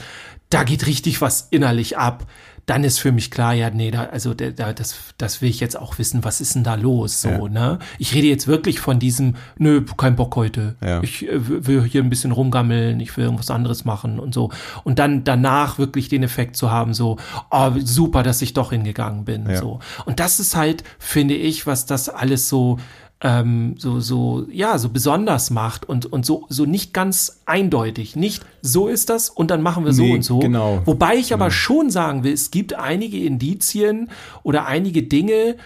da 0.51 0.65
geht 0.65 0.87
richtig 0.87 1.21
was 1.21 1.49
innerlich 1.51 1.97
ab, 1.97 2.27
dann 2.67 2.85
ist 2.85 2.99
für 3.01 3.11
mich 3.11 3.31
klar, 3.33 3.55
ja, 3.55 3.71
nee, 3.71 3.91
da, 3.91 4.05
also 4.05 4.35
da, 4.35 4.51
da, 4.51 4.73
das, 4.73 4.95
das 5.19 5.43
will 5.43 5.51
ich 5.51 5.59
jetzt 5.59 5.77
auch 5.77 5.99
wissen, 5.99 6.23
was 6.23 6.41
ist 6.41 6.55
denn 6.55 6.63
da 6.63 6.77
los, 6.77 7.21
so, 7.21 7.29
Ja. 7.29 7.49
ne? 7.49 7.79
Ich 7.99 8.15
rede 8.15 8.29
jetzt 8.29 8.47
wirklich 8.47 8.79
von 8.79 8.99
diesem, 9.01 9.35
nö, 9.59 9.85
kein 9.97 10.15
Bock 10.15 10.37
heute. 10.37 10.77
Ja. 10.81 11.03
Ich 11.03 11.29
äh, 11.29 11.49
will 11.49 11.67
will 11.67 11.83
hier 11.83 12.03
ein 12.03 12.09
bisschen 12.11 12.31
rumgammeln, 12.31 13.01
ich 13.01 13.17
will 13.17 13.25
irgendwas 13.25 13.51
anderes 13.51 13.85
machen 13.85 14.21
und 14.21 14.33
so. 14.33 14.51
Und 14.85 14.99
dann 15.01 15.25
danach 15.25 15.79
wirklich 15.79 16.09
den 16.09 16.23
Effekt 16.23 16.57
zu 16.57 16.71
haben, 16.71 16.95
so, 16.95 17.17
oh, 17.51 17.71
super, 17.83 18.23
dass 18.23 18.41
ich 18.43 18.53
doch 18.55 18.71
hingegangen 18.71 19.25
bin, 19.25 19.49
Ja. 19.51 19.57
so. 19.57 19.81
Und 20.05 20.21
das 20.21 20.39
ist 20.39 20.55
halt, 20.55 20.85
finde 20.99 21.35
ich, 21.35 21.67
was 21.67 21.87
das 21.87 22.09
alles 22.09 22.49
so, 22.49 22.79
ähm, 23.23 23.77
so, 23.79 24.01
so, 24.01 24.47
ja, 24.51 24.77
so 24.79 24.89
besonders 24.89 25.51
macht 25.51 25.89
und, 25.89 26.07
und 26.07 26.27
so, 26.27 26.47
so 26.49 26.67
nicht 26.67 26.93
ganz 26.93 27.41
eindeutig. 27.47 28.17
Nicht 28.17 28.45
so 28.63 28.89
ist 28.89 29.11
das 29.11 29.31
und 29.31 29.51
dann 29.51 29.63
machen 29.63 29.85
wir 29.85 29.93
so 29.93 30.03
Nee, 30.03 30.15
und 30.15 30.23
so. 30.23 30.41
genau. 30.41 30.83
Wobei 30.85 31.15
ich 31.17 31.33
aber 31.33 31.51
schon 31.53 31.91
sagen 31.91 32.25
will, 32.25 32.33
es 32.33 32.51
gibt 32.51 32.75
einige 32.75 33.19
Indizien 33.19 34.11
oder 34.43 34.67
einige 34.67 35.05
Dinge, 35.05 35.57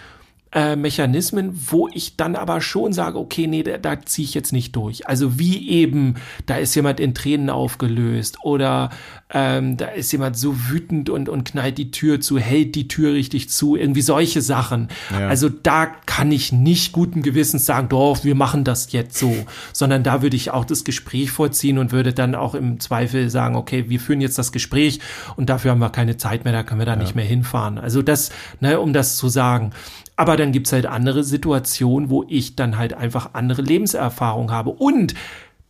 äh, 0.53 0.75
Mechanismen, 0.75 1.59
wo 1.69 1.89
ich 1.93 2.15
dann 2.15 2.35
aber 2.35 2.61
schon 2.61 2.93
sage, 2.93 3.19
okay, 3.19 3.47
nee, 3.47 3.63
da, 3.63 3.77
da 3.77 4.01
ziehe 4.01 4.25
ich 4.25 4.33
jetzt 4.33 4.53
nicht 4.53 4.75
durch. 4.75 5.07
Also 5.07 5.37
wie 5.37 5.69
eben, 5.69 6.15
da 6.45 6.55
ist 6.55 6.73
jemand 6.73 6.99
in 6.99 7.13
Tränen 7.13 7.49
aufgelöst 7.49 8.37
oder 8.43 8.89
ähm, 9.29 9.75
da 9.75 9.87
ist 9.87 10.11
jemand 10.13 10.37
so 10.37 10.69
wütend 10.69 11.09
und, 11.09 11.27
und 11.27 11.43
knallt 11.43 11.77
die 11.77 11.91
Tür 11.91 12.21
zu, 12.21 12.39
hält 12.39 12.75
die 12.75 12.87
Tür 12.87 13.13
richtig 13.13 13.49
zu, 13.49 13.75
irgendwie 13.75 14.01
solche 14.01 14.41
Sachen. 14.41 14.87
Ja. 15.11 15.27
Also 15.27 15.49
da 15.49 15.85
kann 15.85 16.31
ich 16.31 16.53
nicht 16.53 16.93
guten 16.93 17.23
Gewissens 17.23 17.65
sagen, 17.65 17.89
doch, 17.89 18.23
wir 18.23 18.35
machen 18.35 18.63
das 18.63 18.93
jetzt 18.93 19.17
so, 19.19 19.35
sondern 19.73 20.03
da 20.03 20.21
würde 20.21 20.37
ich 20.37 20.51
auch 20.51 20.63
das 20.63 20.85
Gespräch 20.85 21.29
vorziehen 21.29 21.77
und 21.77 21.91
würde 21.91 22.13
dann 22.13 22.35
auch 22.35 22.55
im 22.55 22.79
Zweifel 22.79 23.29
sagen, 23.29 23.57
okay, 23.57 23.89
wir 23.89 23.99
führen 23.99 24.21
jetzt 24.21 24.37
das 24.37 24.53
Gespräch 24.53 25.01
und 25.35 25.49
dafür 25.49 25.71
haben 25.71 25.79
wir 25.79 25.89
keine 25.89 26.15
Zeit 26.15 26.45
mehr, 26.45 26.53
da 26.53 26.63
können 26.63 26.79
wir 26.79 26.85
da 26.85 26.95
nicht 26.95 27.15
mehr 27.15 27.25
hinfahren. 27.25 27.77
Also 27.77 28.01
das, 28.01 28.31
ne, 28.61 28.79
um 28.79 28.93
das 28.93 29.17
zu 29.17 29.27
sagen. 29.27 29.71
Aber 30.17 30.35
dann 30.35 30.51
gibt's 30.51 30.73
halt 30.73 30.85
andere 30.87 31.23
Situationen, 31.23 32.09
wo 32.09 32.25
ich 32.27 32.55
dann 32.57 32.77
halt 32.77 32.93
einfach 32.93 33.29
andere 33.33 33.61
Lebenserfahrung 33.61 34.51
habe. 34.51 34.71
Und 34.71 35.13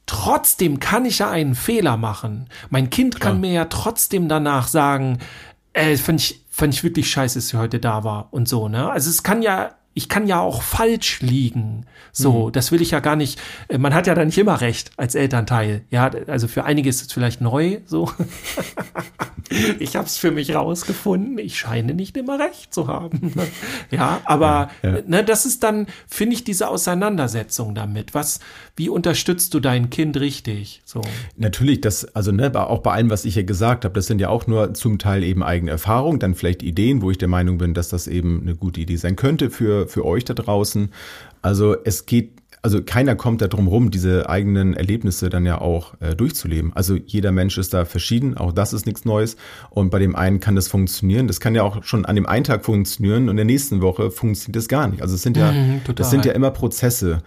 trotzdem 0.07 0.79
kann 0.79 1.05
ich 1.05 1.19
ja 1.19 1.29
einen 1.29 1.53
Fehler 1.53 1.97
machen. 1.97 2.47
Mein 2.69 2.89
Kind 2.89 3.19
kann 3.19 3.41
mir 3.41 3.51
ja 3.51 3.65
trotzdem 3.65 4.27
danach 4.29 4.67
sagen, 4.67 5.19
äh, 5.73 5.95
fand 5.97 6.21
ich, 6.21 6.45
fand 6.49 6.73
ich 6.73 6.83
wirklich 6.83 7.11
scheiße, 7.11 7.37
dass 7.37 7.49
sie 7.49 7.57
heute 7.57 7.79
da 7.79 8.03
war 8.03 8.29
und 8.31 8.47
so, 8.47 8.67
ne? 8.69 8.89
Also 8.89 9.09
es 9.09 9.21
kann 9.21 9.41
ja, 9.41 9.75
ich 9.93 10.07
kann 10.09 10.27
ja 10.27 10.39
auch 10.39 10.61
falsch 10.61 11.21
liegen. 11.21 11.85
So, 12.13 12.49
das 12.49 12.71
will 12.71 12.81
ich 12.81 12.91
ja 12.91 12.99
gar 12.99 13.15
nicht. 13.15 13.39
äh, 13.67 13.77
Man 13.77 13.93
hat 13.93 14.07
ja 14.07 14.15
da 14.15 14.23
nicht 14.23 14.37
immer 14.37 14.61
recht 14.61 14.91
als 14.95 15.13
Elternteil. 15.13 15.83
Ja, 15.91 16.09
also 16.27 16.47
für 16.47 16.63
einige 16.63 16.89
ist 16.89 17.01
es 17.01 17.11
vielleicht 17.11 17.41
neu, 17.41 17.79
so. 17.85 18.09
ich 19.79 19.95
habe 19.95 20.05
es 20.05 20.17
für 20.17 20.31
mich 20.31 20.53
rausgefunden. 20.53 21.37
Ich 21.37 21.57
scheine 21.57 21.93
nicht 21.93 22.17
immer 22.17 22.39
recht 22.39 22.73
zu 22.73 22.87
haben. 22.87 23.33
ja, 23.91 24.21
aber 24.25 24.69
Ja. 24.83 24.97
Ne, 25.05 25.23
das 25.23 25.45
ist 25.45 25.63
dann, 25.63 25.87
finde 26.07 26.35
ich, 26.35 26.43
diese 26.43 26.69
Auseinandersetzung 26.69 27.75
damit. 27.75 28.13
Was, 28.13 28.39
wie 28.75 28.89
unterstützt 28.89 29.53
du 29.53 29.59
dein 29.59 29.89
Kind 29.89 30.19
richtig? 30.19 30.81
So. 30.85 31.01
Natürlich, 31.35 31.81
das, 31.81 32.15
also 32.15 32.31
ne, 32.31 32.51
auch 32.55 32.79
bei 32.79 32.93
allem, 32.93 33.09
was 33.09 33.25
ich 33.25 33.35
hier 33.35 33.43
gesagt 33.43 33.85
habe, 33.85 33.93
das 33.93 34.07
sind 34.07 34.19
ja 34.19 34.29
auch 34.29 34.47
nur 34.47 34.73
zum 34.73 34.99
Teil 34.99 35.23
eben 35.23 35.43
eigene 35.43 35.71
Erfahrungen, 35.71 36.19
dann 36.19 36.35
vielleicht 36.35 36.63
Ideen, 36.63 37.01
wo 37.01 37.11
ich 37.11 37.17
der 37.17 37.27
Meinung 37.27 37.57
bin, 37.57 37.73
dass 37.73 37.89
das 37.89 38.07
eben 38.07 38.41
eine 38.41 38.55
gute 38.55 38.81
Idee 38.81 38.97
sein 38.97 39.15
könnte 39.15 39.49
für, 39.49 39.87
für 39.87 40.05
euch 40.05 40.25
da 40.25 40.33
draußen. 40.33 40.91
Also 41.41 41.75
es 41.83 42.05
geht, 42.05 42.36
also 42.61 42.81
keiner 42.81 43.15
kommt 43.15 43.41
da 43.41 43.47
drum 43.47 43.67
rum, 43.67 43.91
diese 43.91 44.29
eigenen 44.29 44.73
Erlebnisse 44.73 45.29
dann 45.29 45.45
ja 45.45 45.59
auch 45.61 45.93
äh, 45.99 46.15
durchzuleben. 46.15 46.73
Also 46.73 46.95
jeder 46.95 47.31
Mensch 47.31 47.57
ist 47.57 47.73
da 47.73 47.85
verschieden, 47.85 48.37
auch 48.37 48.51
das 48.51 48.73
ist 48.73 48.85
nichts 48.85 49.05
Neues. 49.05 49.37
Und 49.69 49.89
bei 49.89 49.99
dem 49.99 50.15
einen 50.15 50.39
kann 50.39 50.55
das 50.55 50.67
funktionieren. 50.67 51.27
Das 51.27 51.39
kann 51.39 51.55
ja 51.55 51.63
auch 51.63 51.83
schon 51.83 52.05
an 52.05 52.15
dem 52.15 52.25
einen 52.25 52.43
Tag 52.43 52.65
funktionieren 52.65 53.23
und 53.23 53.29
in 53.31 53.37
der 53.37 53.45
nächsten 53.45 53.81
Woche 53.81 54.11
funktioniert 54.11 54.57
das 54.57 54.67
gar 54.67 54.87
nicht. 54.87 55.01
Also 55.01 55.15
es 55.15 55.21
sind 55.21 55.37
ja, 55.37 55.51
Mhm, 55.51 55.81
das 55.95 56.09
sind 56.09 56.25
ja 56.25 56.33
immer 56.33 56.51
Prozesse. 56.51 57.21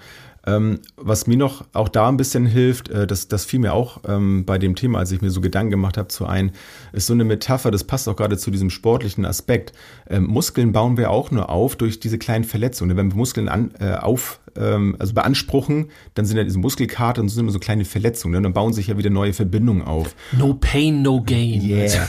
Ähm, 0.47 0.81
was 0.97 1.27
mir 1.27 1.37
noch 1.37 1.65
auch 1.75 1.89
da 1.89 2.09
ein 2.09 2.17
bisschen 2.17 2.47
hilft, 2.47 2.89
äh, 2.89 3.07
das, 3.07 3.29
das 3.29 3.45
fiel 3.45 3.61
mir 3.61 3.75
auch 3.75 4.01
ähm, 4.09 4.45
bei 4.47 4.59
dem 4.59 4.75
Thema, 4.75 4.99
als 4.99 5.13
ich 5.13 5.21
mir 5.21 5.31
so 5.31 5.41
Gedanken 5.41 5.71
gemacht 5.71 5.99
habe, 5.99 6.09
zu 6.09 6.25
ein, 6.25 6.53
ist 6.93 7.07
so 7.07 7.13
eine 7.13 7.25
Metapher, 7.25 7.71
das 7.71 7.85
passt 7.85 8.09
auch 8.09 8.17
gerade 8.17 8.39
zu 8.39 8.51
diesem 8.51 8.71
sportlichen 8.71 9.27
Aspekt. 9.27 9.73
Ähm, 10.09 10.25
Muskeln 10.25 10.73
bauen 10.73 10.97
wir 10.97 11.11
auch 11.11 11.31
nur 11.31 11.51
auf 11.51 11.77
durch 11.77 12.01
diese 12.01 12.19
kleinen 12.19 12.45
Verletzungen. 12.45 12.97
Wenn 12.97 13.11
wir 13.11 13.17
Muskeln 13.17 13.49
an, 13.49 13.73
äh, 13.79 13.93
auf, 13.93 14.41
ähm, 14.57 14.97
also 14.99 15.13
beanspruchen, 15.13 15.91
dann 16.15 16.25
sind 16.25 16.39
ja 16.39 16.45
diese 16.45 16.59
Muskelkater 16.59 17.21
und 17.21 17.29
sind 17.29 17.41
immer 17.41 17.53
so 17.53 17.59
kleine 17.59 17.85
Verletzungen. 17.85 18.33
Ne? 18.33 18.39
Und 18.39 18.45
dann 18.45 18.55
bauen 18.55 18.73
sich 18.73 18.87
ja 18.87 18.97
wieder 18.97 19.11
neue 19.11 19.35
Verbindungen 19.35 19.83
auf. 19.83 20.15
No 20.33 20.55
pain, 20.55 21.03
no 21.03 21.23
gain. 21.23 21.61
Yeah. 21.63 22.09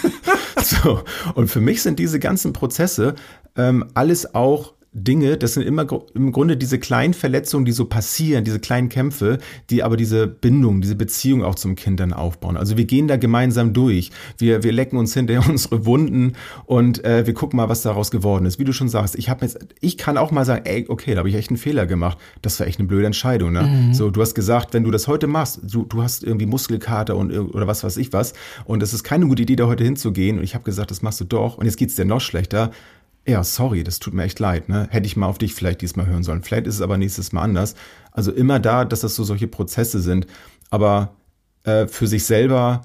so. 0.62 1.02
Und 1.34 1.48
für 1.48 1.60
mich 1.60 1.82
sind 1.82 2.00
diese 2.00 2.18
ganzen 2.18 2.52
Prozesse 2.52 3.14
ähm, 3.56 3.84
alles 3.94 4.34
auch 4.34 4.74
Dinge, 4.92 5.36
das 5.36 5.54
sind 5.54 5.62
immer 5.62 5.86
im 6.14 6.32
Grunde 6.32 6.56
diese 6.56 6.80
kleinen 6.80 7.14
Verletzungen, 7.14 7.64
die 7.64 7.70
so 7.70 7.84
passieren, 7.84 8.42
diese 8.42 8.58
kleinen 8.58 8.88
Kämpfe, 8.88 9.38
die 9.70 9.84
aber 9.84 9.96
diese 9.96 10.26
Bindung, 10.26 10.80
diese 10.80 10.96
Beziehung 10.96 11.44
auch 11.44 11.54
zum 11.54 11.76
Kind 11.76 12.00
dann 12.00 12.12
aufbauen. 12.12 12.56
Also 12.56 12.76
wir 12.76 12.86
gehen 12.86 13.06
da 13.06 13.16
gemeinsam 13.16 13.72
durch. 13.72 14.10
Wir, 14.38 14.64
wir 14.64 14.72
lecken 14.72 14.96
uns 14.96 15.14
hinterher 15.14 15.48
unsere 15.48 15.86
Wunden 15.86 16.32
und 16.66 17.04
äh, 17.04 17.24
wir 17.24 17.34
gucken 17.34 17.56
mal, 17.58 17.68
was 17.68 17.82
daraus 17.82 18.10
geworden 18.10 18.46
ist. 18.46 18.58
Wie 18.58 18.64
du 18.64 18.72
schon 18.72 18.88
sagst, 18.88 19.14
ich 19.14 19.28
habe 19.28 19.44
jetzt, 19.44 19.58
ich 19.80 19.96
kann 19.96 20.16
auch 20.16 20.32
mal 20.32 20.44
sagen, 20.44 20.62
ey, 20.64 20.86
okay, 20.88 21.12
da 21.14 21.18
habe 21.18 21.28
ich 21.28 21.36
echt 21.36 21.50
einen 21.50 21.58
Fehler 21.58 21.86
gemacht. 21.86 22.18
Das 22.42 22.58
war 22.58 22.66
echt 22.66 22.80
eine 22.80 22.88
blöde 22.88 23.06
Entscheidung. 23.06 23.52
Ne? 23.52 23.62
Mhm. 23.62 23.94
So, 23.94 24.10
du 24.10 24.20
hast 24.20 24.34
gesagt, 24.34 24.74
wenn 24.74 24.82
du 24.82 24.90
das 24.90 25.06
heute 25.06 25.28
machst, 25.28 25.60
du, 25.62 25.84
du 25.84 26.02
hast 26.02 26.24
irgendwie 26.24 26.46
Muskelkater 26.46 27.16
und 27.16 27.30
oder 27.30 27.68
was 27.68 27.84
weiß 27.84 27.96
ich 27.98 28.12
was, 28.12 28.34
und 28.64 28.82
es 28.82 28.92
ist 28.92 29.04
keine 29.04 29.28
gute 29.28 29.42
Idee, 29.42 29.54
da 29.54 29.68
heute 29.68 29.84
hinzugehen. 29.84 30.38
Und 30.38 30.44
ich 30.44 30.54
habe 30.56 30.64
gesagt, 30.64 30.90
das 30.90 31.00
machst 31.00 31.20
du 31.20 31.24
doch. 31.24 31.58
Und 31.58 31.66
jetzt 31.66 31.76
geht's 31.76 31.94
dir 31.94 32.04
noch 32.04 32.20
schlechter 32.20 32.72
ja, 33.26 33.44
sorry, 33.44 33.84
das 33.84 33.98
tut 33.98 34.14
mir 34.14 34.24
echt 34.24 34.38
leid, 34.38 34.68
ne? 34.68 34.88
Hätte 34.90 35.06
ich 35.06 35.16
mal 35.16 35.26
auf 35.26 35.38
dich 35.38 35.54
vielleicht 35.54 35.82
diesmal 35.82 36.06
hören 36.06 36.22
sollen. 36.22 36.42
Vielleicht 36.42 36.66
ist 36.66 36.76
es 36.76 36.80
aber 36.80 36.96
nächstes 36.96 37.32
Mal 37.32 37.42
anders. 37.42 37.74
Also 38.12 38.32
immer 38.32 38.58
da, 38.58 38.84
dass 38.84 39.00
das 39.00 39.14
so 39.14 39.24
solche 39.24 39.46
Prozesse 39.46 40.00
sind. 40.00 40.26
Aber 40.70 41.14
äh, 41.64 41.86
für 41.86 42.06
sich 42.06 42.24
selber 42.24 42.82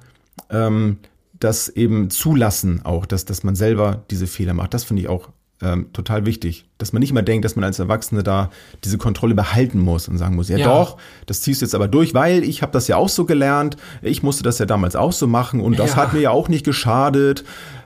ähm, 0.50 0.98
das 1.40 1.70
eben 1.70 2.10
zulassen 2.10 2.82
auch, 2.84 3.06
dass, 3.06 3.26
dass 3.26 3.44
man 3.44 3.56
selber 3.56 4.04
diese 4.12 4.28
Fehler 4.28 4.54
macht, 4.54 4.74
das 4.74 4.84
finde 4.84 5.04
ich 5.04 5.10
auch 5.10 5.30
ähm, 5.62 5.92
total 5.94 6.26
wichtig. 6.26 6.66
Dass 6.78 6.92
man 6.92 7.00
nicht 7.00 7.14
mal 7.14 7.22
denkt, 7.22 7.46
dass 7.46 7.56
man 7.56 7.64
als 7.64 7.80
Erwachsene 7.80 8.24
da 8.24 8.50
diese 8.84 8.98
Kontrolle 8.98 9.36
behalten 9.36 9.80
muss 9.80 10.08
und 10.08 10.18
sagen 10.18 10.36
muss, 10.36 10.50
ja, 10.50 10.58
ja. 10.58 10.68
doch, 10.68 10.98
das 11.26 11.42
ziehst 11.42 11.62
du 11.62 11.66
jetzt 11.66 11.76
aber 11.76 11.88
durch, 11.88 12.14
weil 12.14 12.44
ich 12.44 12.62
habe 12.62 12.72
das 12.74 12.88
ja 12.88 12.98
auch 12.98 13.10
so 13.10 13.26
gelernt, 13.26 13.78
ich 14.02 14.22
musste 14.22 14.44
das 14.44 14.60
ja 14.60 14.66
damals 14.66 14.96
auch 14.96 15.14
so 15.14 15.28
machen 15.28 15.62
und 15.62 15.80
das 15.80 15.92
ja. 15.92 15.98
hat 15.98 16.14
mir 16.14 16.20
ja 16.20 16.32
auch 16.32 16.50
nicht 16.50 16.66
geschadet 16.66 17.46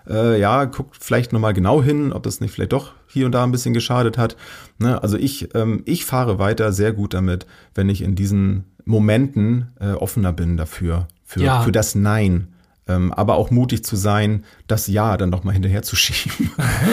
äh, 0.10 0.40
ja, 0.40 0.66
guckt 0.66 0.98
vielleicht 1.00 1.32
nochmal 1.34 1.54
genau 1.54 1.82
hin, 1.82 2.12
ob 2.12 2.24
das 2.24 2.42
nicht 2.42 2.52
vielleicht 2.52 2.74
doch 2.74 2.94
hier 3.08 3.26
und 3.26 3.32
da 3.32 3.44
ein 3.44 3.52
bisschen 3.52 3.74
geschadet 3.74 4.18
hat. 4.18 4.36
Ne? 4.78 5.02
Also 5.02 5.18
ich, 5.18 5.54
ähm, 5.56 5.84
ich 5.86 6.06
fahre 6.06 6.40
weiter 6.40 6.74
sehr 6.74 6.94
gut 6.94 7.14
damit, 7.14 7.46
wenn 7.76 7.90
ich 7.90 8.02
in 8.02 8.16
diesen 8.16 8.66
Momenten 8.86 9.72
äh, 9.80 9.92
offener 9.92 10.34
bin 10.34 10.58
dafür, 10.58 11.08
für, 11.24 11.42
ja. 11.42 11.62
für 11.62 11.72
das 11.72 11.96
Nein. 11.96 12.48
Ähm, 12.88 13.14
aber 13.14 13.36
auch 13.36 13.52
mutig 13.52 13.84
zu 13.84 13.96
sein, 13.96 14.46
das 14.66 14.88
Ja 14.88 15.16
dann 15.16 15.30
nochmal 15.30 15.54
hinterher 15.54 15.84
zu 15.84 15.96
schieben 15.96 16.52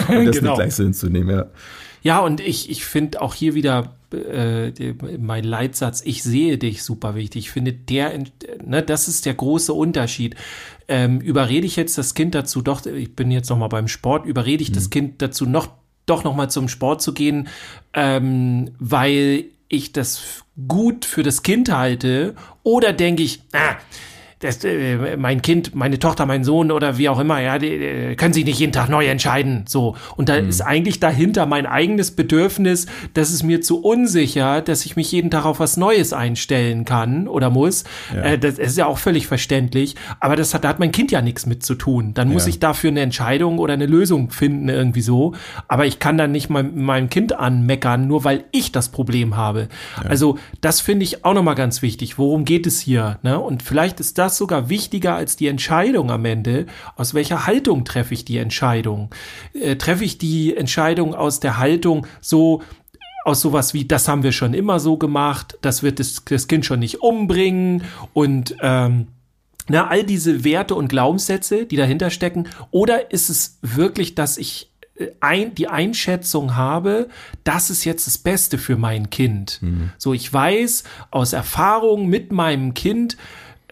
und 0.09 0.27
das 0.27 0.37
genau. 0.37 0.51
nicht 0.51 0.57
gleich 0.57 0.75
so 0.75 0.85
hinzunehmen. 0.85 1.35
Ja. 1.35 1.47
Ja, 2.03 2.21
und 2.21 2.41
ich, 2.41 2.71
ich 2.71 2.85
finde 2.85 3.21
auch 3.21 3.35
hier 3.35 3.55
wieder 3.55 3.97
äh, 4.13 4.71
mein 5.19 5.43
Leitsatz, 5.43 6.03
ich 6.05 6.23
sehe 6.23 6.57
dich 6.57 6.85
super 6.85 7.17
wichtig. 7.17 7.47
Ich 7.47 7.51
finde, 7.51 7.73
der, 7.73 8.13
ne, 8.65 8.83
das 8.83 9.09
ist 9.09 9.27
der 9.27 9.35
große 9.35 9.73
Unterschied. 9.73 10.37
Ähm, 10.89 11.21
überrede 11.21 11.67
ich 11.67 11.77
jetzt 11.77 11.99
das 11.99 12.15
Kind 12.15 12.35
dazu, 12.35 12.63
doch, 12.63 12.87
ich 12.87 13.17
bin 13.17 13.31
jetzt 13.31 13.51
noch 13.51 13.59
mal 13.59 13.69
beim 13.69 13.89
Sport, 13.89 14.25
überrede 14.27 14.63
ich 14.63 14.71
mhm. 14.71 14.75
das 14.75 14.91
Kind 14.91 15.23
dazu, 15.23 15.45
noch, 15.47 15.69
doch 16.07 16.23
noch 16.23 16.37
mal 16.37 16.49
zum 16.49 16.69
Sport 16.69 17.03
zu 17.03 17.13
gehen, 17.13 17.49
ähm, 17.93 18.71
weil 18.79 19.47
ich 19.69 19.93
das 19.93 20.45
gut 20.69 21.05
für 21.05 21.23
das 21.25 21.43
Kind 21.43 21.73
halte, 21.73 22.37
oder 22.63 22.93
denke 22.93 23.25
ich, 23.25 23.43
ah, 23.53 23.77
das, 24.41 24.63
äh, 24.65 25.17
mein 25.17 25.41
Kind, 25.41 25.75
meine 25.75 25.99
Tochter, 25.99 26.27
mein 26.27 26.45
Sohn 26.45 26.71
oder 26.71 26.99
wie 26.99 27.09
auch 27.09 27.19
immer, 27.19 27.41
ja, 27.41 27.59
die, 27.59 27.79
die 27.79 28.17
können 28.17 28.35
sich 28.35 28.45
nicht 28.45 28.59
jeden 28.59 28.73
Tag 28.73 28.91
neu 28.91 29.07
entscheiden. 29.07 29.65
So. 29.67 29.97
Und 30.17 30.29
da 30.29 30.41
mhm. 30.41 30.51
ist 30.51 30.61
eigentlich 30.61 31.01
dahinter 31.01 31.47
mein 31.47 31.65
eigenes 31.65 32.11
Bedürfnis, 32.11 32.87
dass 33.15 33.31
es 33.31 33.43
mir 33.43 33.63
zu 33.63 33.81
unsicher, 33.81 34.61
dass 34.61 34.85
ich 34.85 34.95
mich 34.95 35.11
jeden 35.11 35.31
Tag 35.31 35.47
auf 35.47 35.59
was 35.59 35.79
Neues 35.79 36.13
einstellen 36.13 36.85
kann 36.85 37.29
oder 37.29 37.49
muss. 37.49 37.85
Ja. 38.15 38.23
Äh, 38.23 38.39
das 38.39 38.59
ist 38.59 38.77
ja 38.77 38.85
auch 38.85 38.99
völlig 38.99 39.27
verständlich. 39.27 39.95
Aber 40.21 40.37
das 40.37 40.53
hat, 40.53 40.65
da 40.65 40.69
hat 40.69 40.81
mein 40.81 40.93
Kind 40.93 41.13
ja 41.13 41.23
nichts 41.23 41.47
mit 41.47 41.65
zu 41.65 41.75
tun. 41.75 42.13
Dann 42.13 42.29
muss 42.29 42.45
ja. 42.45 42.51
ich 42.51 42.61
dafür 42.61 42.91
eine 42.91 43.01
Entscheidung 43.01 43.59
oder 43.59 43.73
eine 43.73 43.87
Lösung 43.87 44.31
finden, 44.31 44.69
irgendwie 44.69 45.01
so. 45.01 45.33
Aber 45.67 45.87
ich 45.87 45.99
kann 45.99 46.19
dann 46.19 46.33
nicht 46.33 46.51
mal 46.51 46.63
meinem 46.63 47.09
Kind 47.09 47.33
anmeckern, 47.33 48.07
nur 48.07 48.25
weil 48.25 48.45
ich 48.53 48.71
das 48.71 48.91
Problem 48.91 49.35
habe. 49.35 49.69
Ja. 50.03 50.11
Also, 50.11 50.37
das 50.61 50.83
finde 50.83 51.05
ich 51.05 51.25
auch 51.25 51.33
nochmal 51.33 51.55
ganz 51.55 51.81
wichtig. 51.81 52.19
Worum 52.19 52.45
geht 52.45 52.67
es 52.67 52.81
hier? 52.81 53.19
Ne? 53.23 53.39
Und 53.39 53.63
vielleicht 53.63 53.99
ist 53.99 54.19
das 54.19 54.26
das 54.27 54.37
sogar 54.37 54.69
wichtiger 54.69 55.15
als 55.15 55.37
die 55.37 55.47
Entscheidung 55.47 56.11
am 56.11 56.25
Ende. 56.25 56.67
Aus 56.97 57.15
welcher 57.15 57.47
Haltung 57.47 57.85
treffe 57.85 58.15
ich 58.15 58.25
die 58.25 58.39
Entscheidung? 58.39 59.11
Äh, 59.55 59.77
treffe 59.77 60.05
ich 60.05 60.19
die 60.19 60.57
Entscheidung 60.57 61.15
aus 61.15 61.41
der 61.41 61.59
Haltung 61.59 62.07
so, 62.21 62.63
aus 63.25 63.41
sowas 63.41 63.73
wie, 63.75 63.85
das 63.85 64.09
haben 64.09 64.23
wir 64.23 64.33
schon 64.33 64.55
immer 64.55 64.81
so 64.81 64.97
gemacht, 64.97 65.59
das 65.63 65.83
wird 65.83 66.01
das, 66.01 66.25
das 66.25 66.49
Kind 66.49 66.67
schon 66.67 66.81
nicht 66.81 67.03
umbringen 67.03 67.85
und 68.13 68.57
ähm, 68.61 69.09
na, 69.69 69.89
all 69.89 70.05
diese 70.05 70.45
Werte 70.45 70.75
und 70.75 70.89
Glaubenssätze, 70.89 71.67
die 71.67 71.77
dahinter 71.77 72.11
stecken, 72.11 72.49
oder 72.71 73.11
ist 73.11 73.31
es 73.31 73.59
wirklich, 73.63 74.15
dass 74.15 74.39
ich 74.39 74.71
äh, 74.97 75.09
ein, 75.21 75.55
die 75.55 75.69
Einschätzung 75.69 76.55
habe, 76.55 77.09
das 77.43 77.71
ist 77.71 77.85
jetzt 77.85 78.07
das 78.07 78.19
Beste 78.19 78.59
für 78.59 78.77
mein 78.77 79.11
Kind. 79.11 79.59
Mhm. 79.61 79.91
So, 79.99 80.15
ich 80.15 80.33
weiß 80.33 80.85
aus 81.11 81.33
Erfahrung 81.33 82.07
mit 82.07 82.33
meinem 82.33 82.75
Kind, 82.75 83.17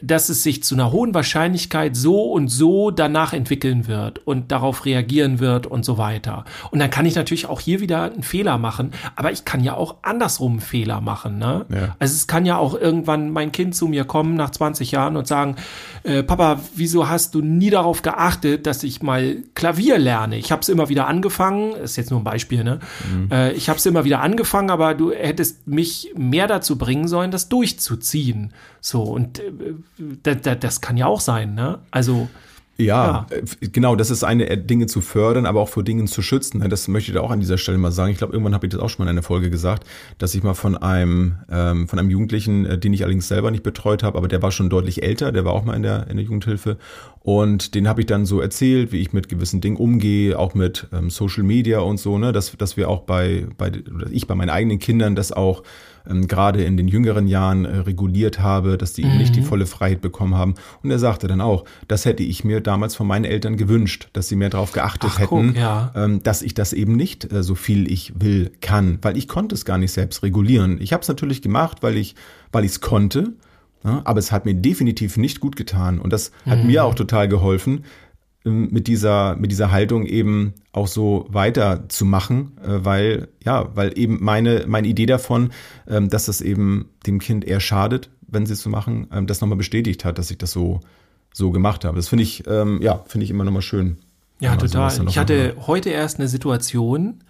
dass 0.07 0.29
es 0.29 0.43
sich 0.43 0.63
zu 0.63 0.75
einer 0.75 0.93
hohen 0.93 1.15
Wahrscheinlichkeit 1.15 1.97
so 1.97 2.33
und 2.33 2.49
so 2.49 2.91
danach 2.91 3.33
entwickeln 3.33 3.87
wird 3.87 4.27
und 4.27 4.53
darauf 4.53 4.85
reagieren 4.85 5.41
wird 5.41 5.67
und 5.67 5.85
so 5.85 5.99
weiter. 5.99 6.45
Und 6.71 6.79
dann 6.79 6.91
kann 6.91 7.07
ich 7.07 7.15
natürlich 7.15 7.47
auch 7.47 7.61
hier 7.61 7.81
wieder 7.81 8.05
einen 8.05 8.23
Fehler 8.23 8.59
machen, 8.59 8.93
aber 9.17 9.33
ich 9.33 9.45
kann 9.45 9.63
ja 9.63 9.75
auch 9.75 9.97
andersrum 10.03 10.53
einen 10.53 10.61
Fehler 10.61 11.01
machen. 11.01 11.39
Ne? 11.39 11.67
Ja. 11.71 11.97
Also 11.99 12.15
es 12.15 12.27
kann 12.27 12.45
ja 12.47 12.59
auch 12.59 12.75
irgendwann 12.75 13.31
mein 13.31 13.53
Kind 13.53 13.75
zu 13.75 13.89
mir 13.89 14.05
kommen 14.05 14.35
nach 14.35 14.51
20 14.51 14.91
Jahren 14.91 15.17
und 15.17 15.27
sagen, 15.27 15.57
äh, 16.03 16.23
Papa, 16.23 16.61
wieso 16.75 17.09
hast 17.09 17.35
du 17.35 17.41
nie 17.41 17.71
darauf 17.71 18.03
geachtet, 18.03 18.67
dass 18.67 18.83
ich 18.83 19.03
mal 19.03 19.39
Klavier 19.55 19.99
lerne? 19.99 20.37
Ich 20.37 20.53
habe 20.53 20.63
es 20.63 20.69
immer 20.69 20.89
wieder 20.89 21.07
angefangen, 21.07 21.75
ist 21.77 21.97
jetzt 21.97 22.11
nur 22.11 22.21
ein 22.21 22.25
Beispiel, 22.25 22.63
ne? 22.63 22.81
Mhm. 23.11 23.31
Äh, 23.31 23.53
ich 23.53 23.69
habe 23.69 23.79
es 23.79 23.87
immer 23.87 24.05
wieder 24.05 24.21
angefangen, 24.21 24.71
aber 24.71 24.95
du 24.95 25.13
hättest 25.13 25.67
mich 25.67 26.13
mehr 26.17 26.47
dazu 26.47 26.77
bringen 26.77 27.09
sollen, 27.09 27.31
das 27.31 27.49
durchzuziehen. 27.49 28.53
So, 28.81 29.03
und 29.03 29.39
äh, 29.39 29.53
das, 29.99 30.59
das 30.61 30.81
kann 30.81 30.97
ja 30.97 31.07
auch 31.07 31.21
sein, 31.21 31.55
ne? 31.55 31.79
Also. 31.91 32.29
Ja, 32.77 33.27
ja, 33.31 33.37
äh, 33.37 33.69
genau, 33.69 33.95
das 33.95 34.11
ist 34.11 34.25
eine, 34.25 34.49
äh, 34.51 34.59
Dinge 34.59 34.87
zu 34.87 35.01
fördern, 35.01 35.47
aber 35.47 35.61
auch 35.61 35.69
vor 35.69 35.85
Dingen 35.85 36.09
zu 36.09 36.23
schützen. 36.23 36.59
Ne? 36.59 36.69
Das 36.69 36.89
möchte 36.89 37.13
ich 37.13 37.15
da 37.15 37.21
auch 37.21 37.31
an 37.31 37.39
dieser 37.39 37.57
Stelle 37.57 37.79
mal 37.79 37.93
sagen. 37.93 38.11
Ich 38.11 38.19
glaube, 38.19 38.33
irgendwann 38.33 38.53
habe 38.53 38.67
ich 38.67 38.73
das 38.73 38.81
auch 38.81 38.89
schon 38.89 39.05
mal 39.05 39.11
in 39.11 39.17
einer 39.17 39.23
Folge 39.23 39.49
gesagt, 39.49 39.87
dass 40.19 40.35
ich 40.35 40.43
mal 40.43 40.55
von 40.55 40.77
einem, 40.77 41.37
ähm, 41.49 41.87
von 41.87 42.01
einem 42.01 42.11
Jugendlichen, 42.11 42.67
äh, 42.67 42.77
den 42.77 42.93
ich 42.93 43.05
allerdings 43.05 43.29
selber 43.29 43.53
nicht 43.53 43.63
betreut 43.63 44.03
habe, 44.03 44.19
aber 44.19 44.27
der 44.27 44.43
war 44.43 44.51
schon 44.51 44.71
deutlich 44.71 45.05
älter, 45.05 45.31
der 45.31 45.45
war 45.45 45.53
auch 45.53 45.65
mal 45.65 45.75
in 45.75 45.85
der, 45.85 46.09
in 46.09 46.17
der 46.17 46.25
Jugendhilfe. 46.25 46.77
Und 47.21 47.77
den 47.77 47.87
habe 47.87 48.01
ich 48.01 48.07
dann 48.09 48.27
so 48.27 48.41
erzählt, 48.41 48.91
wie 48.91 48.99
ich 48.99 49.13
mit 49.13 49.29
gewissen 49.29 49.61
Dingen 49.61 49.77
umgehe, 49.77 50.37
auch 50.37 50.55
mit 50.55 50.89
ähm, 50.93 51.11
Social 51.11 51.45
Media 51.45 51.79
und 51.79 51.99
so, 51.99 52.19
ne, 52.19 52.33
dass, 52.33 52.57
dass 52.57 52.77
wir 52.77 52.89
auch 52.89 53.03
bei, 53.03 53.47
bei, 53.57 53.69
oder 53.69 54.11
ich 54.11 54.27
bei 54.27 54.35
meinen 54.35 54.51
eigenen 54.51 54.81
Kindern 54.81 55.15
das 55.15 55.31
auch 55.31 55.63
ähm, 56.09 56.29
gerade 56.29 56.65
in 56.65 56.77
den 56.77 56.89
jüngeren 56.89 57.27
Jahren 57.27 57.65
äh, 57.65 57.79
reguliert 57.79 58.41
habe, 58.41 58.79
dass 58.79 58.93
die 58.93 59.05
mhm. 59.05 59.11
eben 59.11 59.19
nicht 59.19 59.37
die 59.37 59.41
mhm. 59.41 59.47
volle 59.47 59.67
Freiheit 59.67 60.01
bekommen 60.01 60.35
haben. 60.35 60.55
Und 60.83 60.91
er 60.91 60.99
sagte 60.99 61.27
dann 61.27 61.41
auch, 61.41 61.65
das 61.89 62.05
hätte 62.05 62.23
ich 62.23 62.45
mir 62.45 62.61
damals 62.61 62.95
von 62.95 63.07
meinen 63.07 63.25
Eltern 63.25 63.57
gewünscht, 63.57 64.09
dass 64.13 64.29
sie 64.29 64.37
mehr 64.37 64.51
darauf 64.51 64.73
geachtet 64.73 65.11
Ach, 65.15 65.19
hätten, 65.19 65.49
guck, 65.49 65.57
ja. 65.57 65.93
ähm, 65.95 66.23
dass 66.23 66.43
ich 66.43 66.55
das 66.55 66.73
eben 66.73 66.97
nicht 66.97 67.33
äh, 67.33 67.43
so 67.43 67.55
viel 67.55 67.91
ich 67.91 68.13
will 68.21 68.53
kann, 68.61 68.99
weil 69.03 69.17
ich 69.17 69.29
konnte 69.29 69.55
es 69.55 69.65
gar 69.65 69.79
nicht 69.79 69.93
selbst 69.93 70.23
regulieren. 70.23 70.81
Ich 70.81 70.93
habe 70.93 71.03
es 71.03 71.09
natürlich 71.09 71.43
gemacht, 71.43 71.83
weil 71.83 71.97
ich 71.97 72.15
weil 72.53 72.65
ich 72.65 72.73
es 72.73 72.81
konnte, 72.81 73.33
ja, 73.85 74.01
aber 74.05 74.19
es 74.19 74.33
hat 74.33 74.47
mir 74.47 74.55
definitiv 74.55 75.19
nicht 75.19 75.41
gut 75.41 75.57
getan 75.57 75.99
und 75.99 76.13
das 76.13 76.33
hat 76.47 76.61
mhm. 76.61 76.69
mir 76.69 76.85
auch 76.85 76.95
total 76.95 77.29
geholfen, 77.29 77.85
mit 78.45 78.87
dieser, 78.89 79.37
mit 79.37 79.51
dieser 79.51 79.73
Haltung 79.73 80.05
eben 80.05 80.53
auch 80.73 80.87
so 80.87 81.27
weiterzumachen, 81.31 82.53
äh, 82.63 82.85
weil, 82.85 83.29
ja, 83.45 83.75
weil 83.75 83.99
eben 83.99 84.23
meine, 84.23 84.65
meine 84.67 84.87
Idee 84.87 85.07
davon, 85.07 85.51
ähm, 85.89 86.11
dass 86.11 86.27
das 86.27 86.43
eben 86.43 86.91
dem 87.07 87.21
Kind 87.21 87.47
eher 87.47 87.61
schadet, 87.61 88.11
wenn 88.27 88.45
sie 88.45 88.53
es 88.53 88.63
so 88.63 88.69
machen, 88.69 89.07
ähm, 89.13 89.27
das 89.27 89.41
nochmal 89.41 89.57
bestätigt 89.57 90.05
hat, 90.05 90.19
dass 90.19 90.31
ich 90.31 90.37
das 90.37 90.53
so, 90.53 90.81
so 91.33 91.51
gemacht 91.51 91.85
habe. 91.85 91.97
Das 91.97 92.09
finde 92.09 92.23
ich, 92.23 92.45
ja, 92.47 93.03
finde 93.07 93.25
ich 93.25 93.31
immer 93.31 93.43
nochmal 93.43 93.63
schön. 93.63 93.97
Ja, 94.39 94.55
total. 94.55 94.93
Ich 95.09 95.19
hatte 95.19 95.57
heute 95.67 95.91
erst 95.91 96.21
eine 96.21 96.29
Situation, 96.29 97.25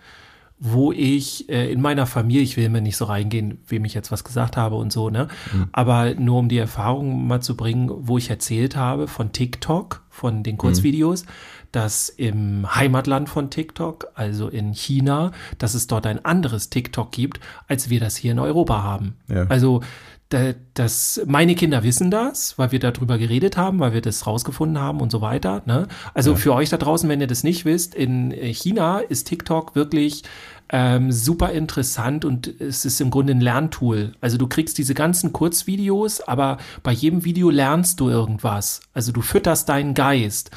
wo 0.67 0.93
ich 0.93 1.51
äh, 1.51 1.71
in 1.71 1.83
meiner 1.83 2.07
Familie, 2.07 2.41
ich 2.41 2.57
will 2.57 2.71
mir 2.71 2.81
nicht 2.81 2.97
so 2.97 3.05
reingehen, 3.05 3.59
wem 3.69 3.85
ich 3.85 3.93
jetzt 3.93 4.11
was 4.11 4.25
gesagt 4.25 4.57
habe 4.57 4.77
und 4.77 4.91
so, 4.93 5.11
ne? 5.11 5.29
Mhm. 5.53 5.69
Aber 5.73 6.15
nur 6.15 6.39
um 6.39 6.49
die 6.49 6.57
Erfahrung 6.57 7.27
mal 7.27 7.43
zu 7.43 7.55
bringen, 7.55 7.91
wo 7.93 8.17
ich 8.17 8.31
erzählt 8.31 8.75
habe 8.75 9.07
von 9.07 9.33
TikTok, 9.33 10.03
von 10.09 10.43
den 10.43 10.57
Kurzvideos, 10.57 11.27
mhm. 11.27 11.29
Dass 11.75 12.09
im 12.09 12.75
Heimatland 12.75 13.29
von 13.29 13.51
TikTok, 13.51 14.09
also 14.15 14.49
in 14.49 14.73
China, 14.73 15.33
dass 15.59 15.75
es 15.75 15.87
dort 15.87 16.07
ein 16.07 16.25
anderes 16.25 16.71
TikTok 16.71 17.11
gibt, 17.11 17.41
als 17.69 17.91
wir 17.91 18.01
das 18.01 18.17
hier 18.17 18.33
in 18.33 18.39
Europa 18.39 18.83
haben. 18.83 19.17
Ja. 19.29 19.47
Also 19.49 19.81
das, 20.75 21.21
meine 21.27 21.55
Kinder 21.55 21.85
wissen 21.85 22.11
das, 22.11 22.59
weil 22.59 22.73
wir 22.73 22.81
darüber 22.81 23.19
geredet 23.19 23.57
haben, 23.57 23.79
weil 23.79 23.93
wir 23.93 24.01
das 24.01 24.27
rausgefunden 24.27 24.81
haben 24.81 25.01
und 25.01 25.13
so 25.13 25.21
weiter. 25.21 25.63
Ne? 25.67 25.87
Also 26.13 26.33
ja. 26.33 26.37
für 26.37 26.55
euch 26.55 26.71
da 26.71 26.77
draußen, 26.77 27.09
wenn 27.09 27.21
ihr 27.21 27.27
das 27.27 27.45
nicht 27.45 27.65
wisst, 27.65 27.95
in 27.95 28.33
China 28.33 28.99
ist 28.99 29.29
TikTok 29.29 29.77
wirklich 29.77 30.25
ähm, 30.71 31.13
super 31.13 31.53
interessant 31.53 32.25
und 32.25 32.61
es 32.61 32.85
ist 32.85 33.01
im 33.01 33.11
Grunde 33.11 33.35
ein 33.35 33.41
Lerntool. 33.41 34.15
Also 34.21 34.39
du 34.39 34.47
kriegst 34.49 34.79
diese 34.79 34.95
ganzen 34.95 35.33
Kurzvideos, 35.33 36.21
aber 36.23 36.59
bei 36.83 36.93
jedem 36.93 37.25
Video 37.25 37.51
lernst 37.51 38.01
du 38.01 38.09
irgendwas. 38.09 38.81
Also 38.93 39.13
du 39.13 39.21
fütterst 39.21 39.69
deinen 39.69 39.95
Geist. 39.95 40.51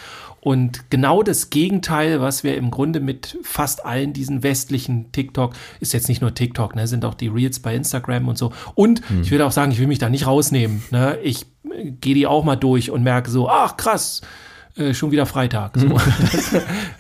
Und 0.48 0.90
genau 0.90 1.24
das 1.24 1.50
Gegenteil, 1.50 2.22
was 2.22 2.46
wir 2.46 2.56
im 2.56 2.72
Grunde 2.72 3.02
mit 3.02 3.38
fast 3.44 3.86
allen 3.86 4.14
diesen 4.14 4.44
westlichen 4.44 5.12
TikTok, 5.12 5.54
ist 5.82 5.92
jetzt 5.92 6.08
nicht 6.08 6.22
nur 6.22 6.34
TikTok, 6.34 6.74
ne, 6.74 6.88
sind 6.88 7.04
auch 7.04 7.16
die 7.16 7.28
Reels 7.28 7.60
bei 7.60 7.76
Instagram 7.76 8.30
und 8.30 8.38
so. 8.38 8.54
Und 8.74 9.02
hm. 9.10 9.24
ich 9.24 9.32
würde 9.32 9.46
auch 9.46 9.52
sagen, 9.52 9.74
ich 9.74 9.80
will 9.80 9.88
mich 9.88 10.00
da 10.00 10.08
nicht 10.08 10.26
rausnehmen. 10.26 10.84
Ne? 10.90 11.18
Ich 11.22 11.48
äh, 11.70 11.92
gehe 11.92 12.16
die 12.16 12.28
auch 12.28 12.46
mal 12.46 12.56
durch 12.56 12.92
und 12.92 13.04
merke 13.04 13.30
so, 13.30 13.50
ach 13.50 13.76
krass, 13.76 14.22
äh, 14.78 14.94
schon 14.94 15.12
wieder 15.12 15.26
Freitag. 15.26 15.78
So. 15.78 15.88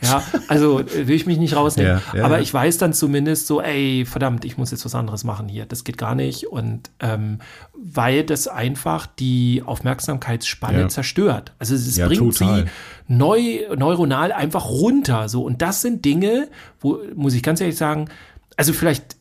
ja, 0.01 0.23
also 0.47 0.79
äh, 0.79 1.07
will 1.07 1.15
ich 1.15 1.25
mich 1.25 1.37
nicht 1.37 1.55
rausnehmen. 1.55 2.01
Ja, 2.13 2.19
ja, 2.19 2.25
Aber 2.25 2.39
ich 2.41 2.53
weiß 2.53 2.77
dann 2.77 2.93
zumindest 2.93 3.47
so, 3.47 3.61
ey, 3.61 4.05
verdammt, 4.05 4.45
ich 4.45 4.57
muss 4.57 4.71
jetzt 4.71 4.85
was 4.85 4.95
anderes 4.95 5.23
machen 5.23 5.47
hier. 5.47 5.65
Das 5.65 5.83
geht 5.83 5.97
gar 5.97 6.15
nicht. 6.15 6.47
Und 6.47 6.89
ähm, 6.99 7.39
weil 7.73 8.23
das 8.23 8.47
einfach 8.47 9.05
die 9.05 9.63
Aufmerksamkeitsspanne 9.65 10.87
zerstört. 10.87 11.53
Also 11.59 11.75
es 11.75 11.97
bringt 11.99 12.37
total. 12.37 12.65
sie 12.65 12.69
neu, 13.07 13.59
neuronal 13.75 14.31
einfach 14.31 14.65
runter. 14.65 15.29
So. 15.29 15.43
Und 15.43 15.61
das 15.61 15.81
sind 15.81 16.03
Dinge, 16.03 16.49
wo, 16.79 16.99
muss 17.15 17.33
ich 17.33 17.43
ganz 17.43 17.61
ehrlich 17.61 17.77
sagen, 17.77 18.09
also 18.55 18.73
vielleicht 18.73 19.17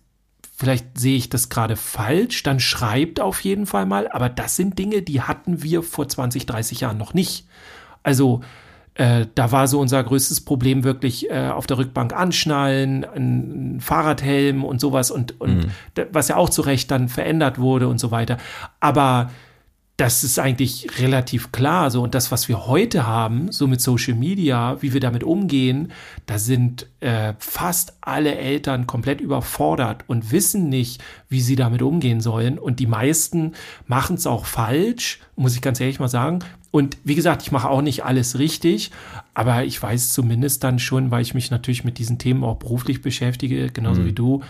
vielleicht 0.59 0.99
sehe 0.99 1.17
ich 1.19 1.29
das 1.29 1.51
gerade 1.51 1.77
falsch, 1.77 2.43
dann 2.43 2.61
schreibt 2.61 3.21
auf 3.21 3.41
jeden 3.41 3.67
Fall 3.67 3.85
mal, 3.85 4.09
aber 4.09 4.31
das 4.31 4.57
sind 4.57 4.79
Dinge, 4.79 5.03
die 5.03 5.21
hatten 5.21 5.63
wir 5.63 5.83
vor 5.83 6.09
20, 6.09 6.47
30 6.47 6.81
Jahren 6.81 6.97
noch 6.97 7.13
nicht. 7.13 7.47
Also 8.07 8.41
äh, 8.95 9.27
da 9.35 9.51
war 9.51 9.67
so 9.67 9.81
unser 9.81 10.03
größtes 10.03 10.43
Problem 10.43 10.85
wirklich 10.85 11.29
äh, 11.29 11.49
auf 11.49 11.67
der 11.67 11.77
Rückbank 11.79 12.15
anschnallen, 12.15 13.05
ein, 13.05 13.79
Fahrradhelm 13.81 14.65
und 14.65 14.81
sowas 14.81 15.11
und, 15.11 15.41
und 15.41 15.67
mhm. 15.67 16.07
was 16.13 16.29
ja 16.29 16.37
auch 16.37 16.49
zu 16.49 16.63
Recht 16.63 16.91
dann 16.93 17.09
verändert 17.09 17.59
wurde 17.59 17.89
und 17.89 17.99
so 17.99 18.13
weiter. 18.13 18.39
Aber 18.79 19.31
das 19.97 20.25
ist 20.25 20.39
eigentlich 20.39 21.01
relativ 21.01 21.53
klar 21.53 21.91
so. 21.91 22.03
Und 22.03 22.15
das, 22.15 22.31
was 22.31 22.49
wir 22.49 22.67
heute 22.67 23.07
haben, 23.07 23.51
so 23.51 23.67
mit 23.67 23.81
Social 23.81 24.15
Media, 24.15 24.77
wie 24.83 24.93
wir 24.93 25.01
damit 25.01 25.25
umgehen, 25.25 25.91
da 26.27 26.39
sind 26.39 26.87
äh, 27.01 27.33
fast 27.39 27.95
alle 28.03 28.37
Eltern 28.37 28.87
komplett 28.87 29.23
überfordert 29.23 30.05
und 30.07 30.33
wissen 30.33 30.69
nicht, 30.69 31.03
wie 31.31 31.41
sie 31.41 31.57
damit 31.57 31.81
umgehen 31.81 32.21
sollen. 32.21 32.59
Und 32.59 32.79
die 32.79 32.87
meisten 32.87 33.53
machen 33.87 34.17
es 34.17 34.27
auch 34.27 34.45
falsch, 34.45 35.21
muss 35.35 35.55
ich 35.55 35.63
ganz 35.63 35.81
ehrlich 35.81 35.99
mal 35.99 36.09
sagen. 36.09 36.41
Und 36.71 36.99
wie 37.05 37.15
gesagt, 37.15 37.41
ich 37.43 37.53
mache 37.53 37.71
auch 37.71 37.81
nicht 37.81 38.05
alles 38.05 38.39
richtig, 38.39 38.91
aber 39.33 39.65
ich 39.65 39.83
weiß 39.83 40.13
zumindest 40.13 40.63
dann 40.63 40.79
schon, 40.79 41.11
weil 41.11 41.23
ich 41.23 41.33
mich 41.33 41.51
natürlich 41.51 41.85
mit 41.85 41.97
diesen 41.97 42.19
Themen 42.19 42.45
auch 42.45 42.57
beruflich 42.57 43.01
beschäftige, 43.01 43.71
genauso 43.71 44.03
mhm. 44.03 44.07
wie 44.07 44.13
du, 44.13 44.43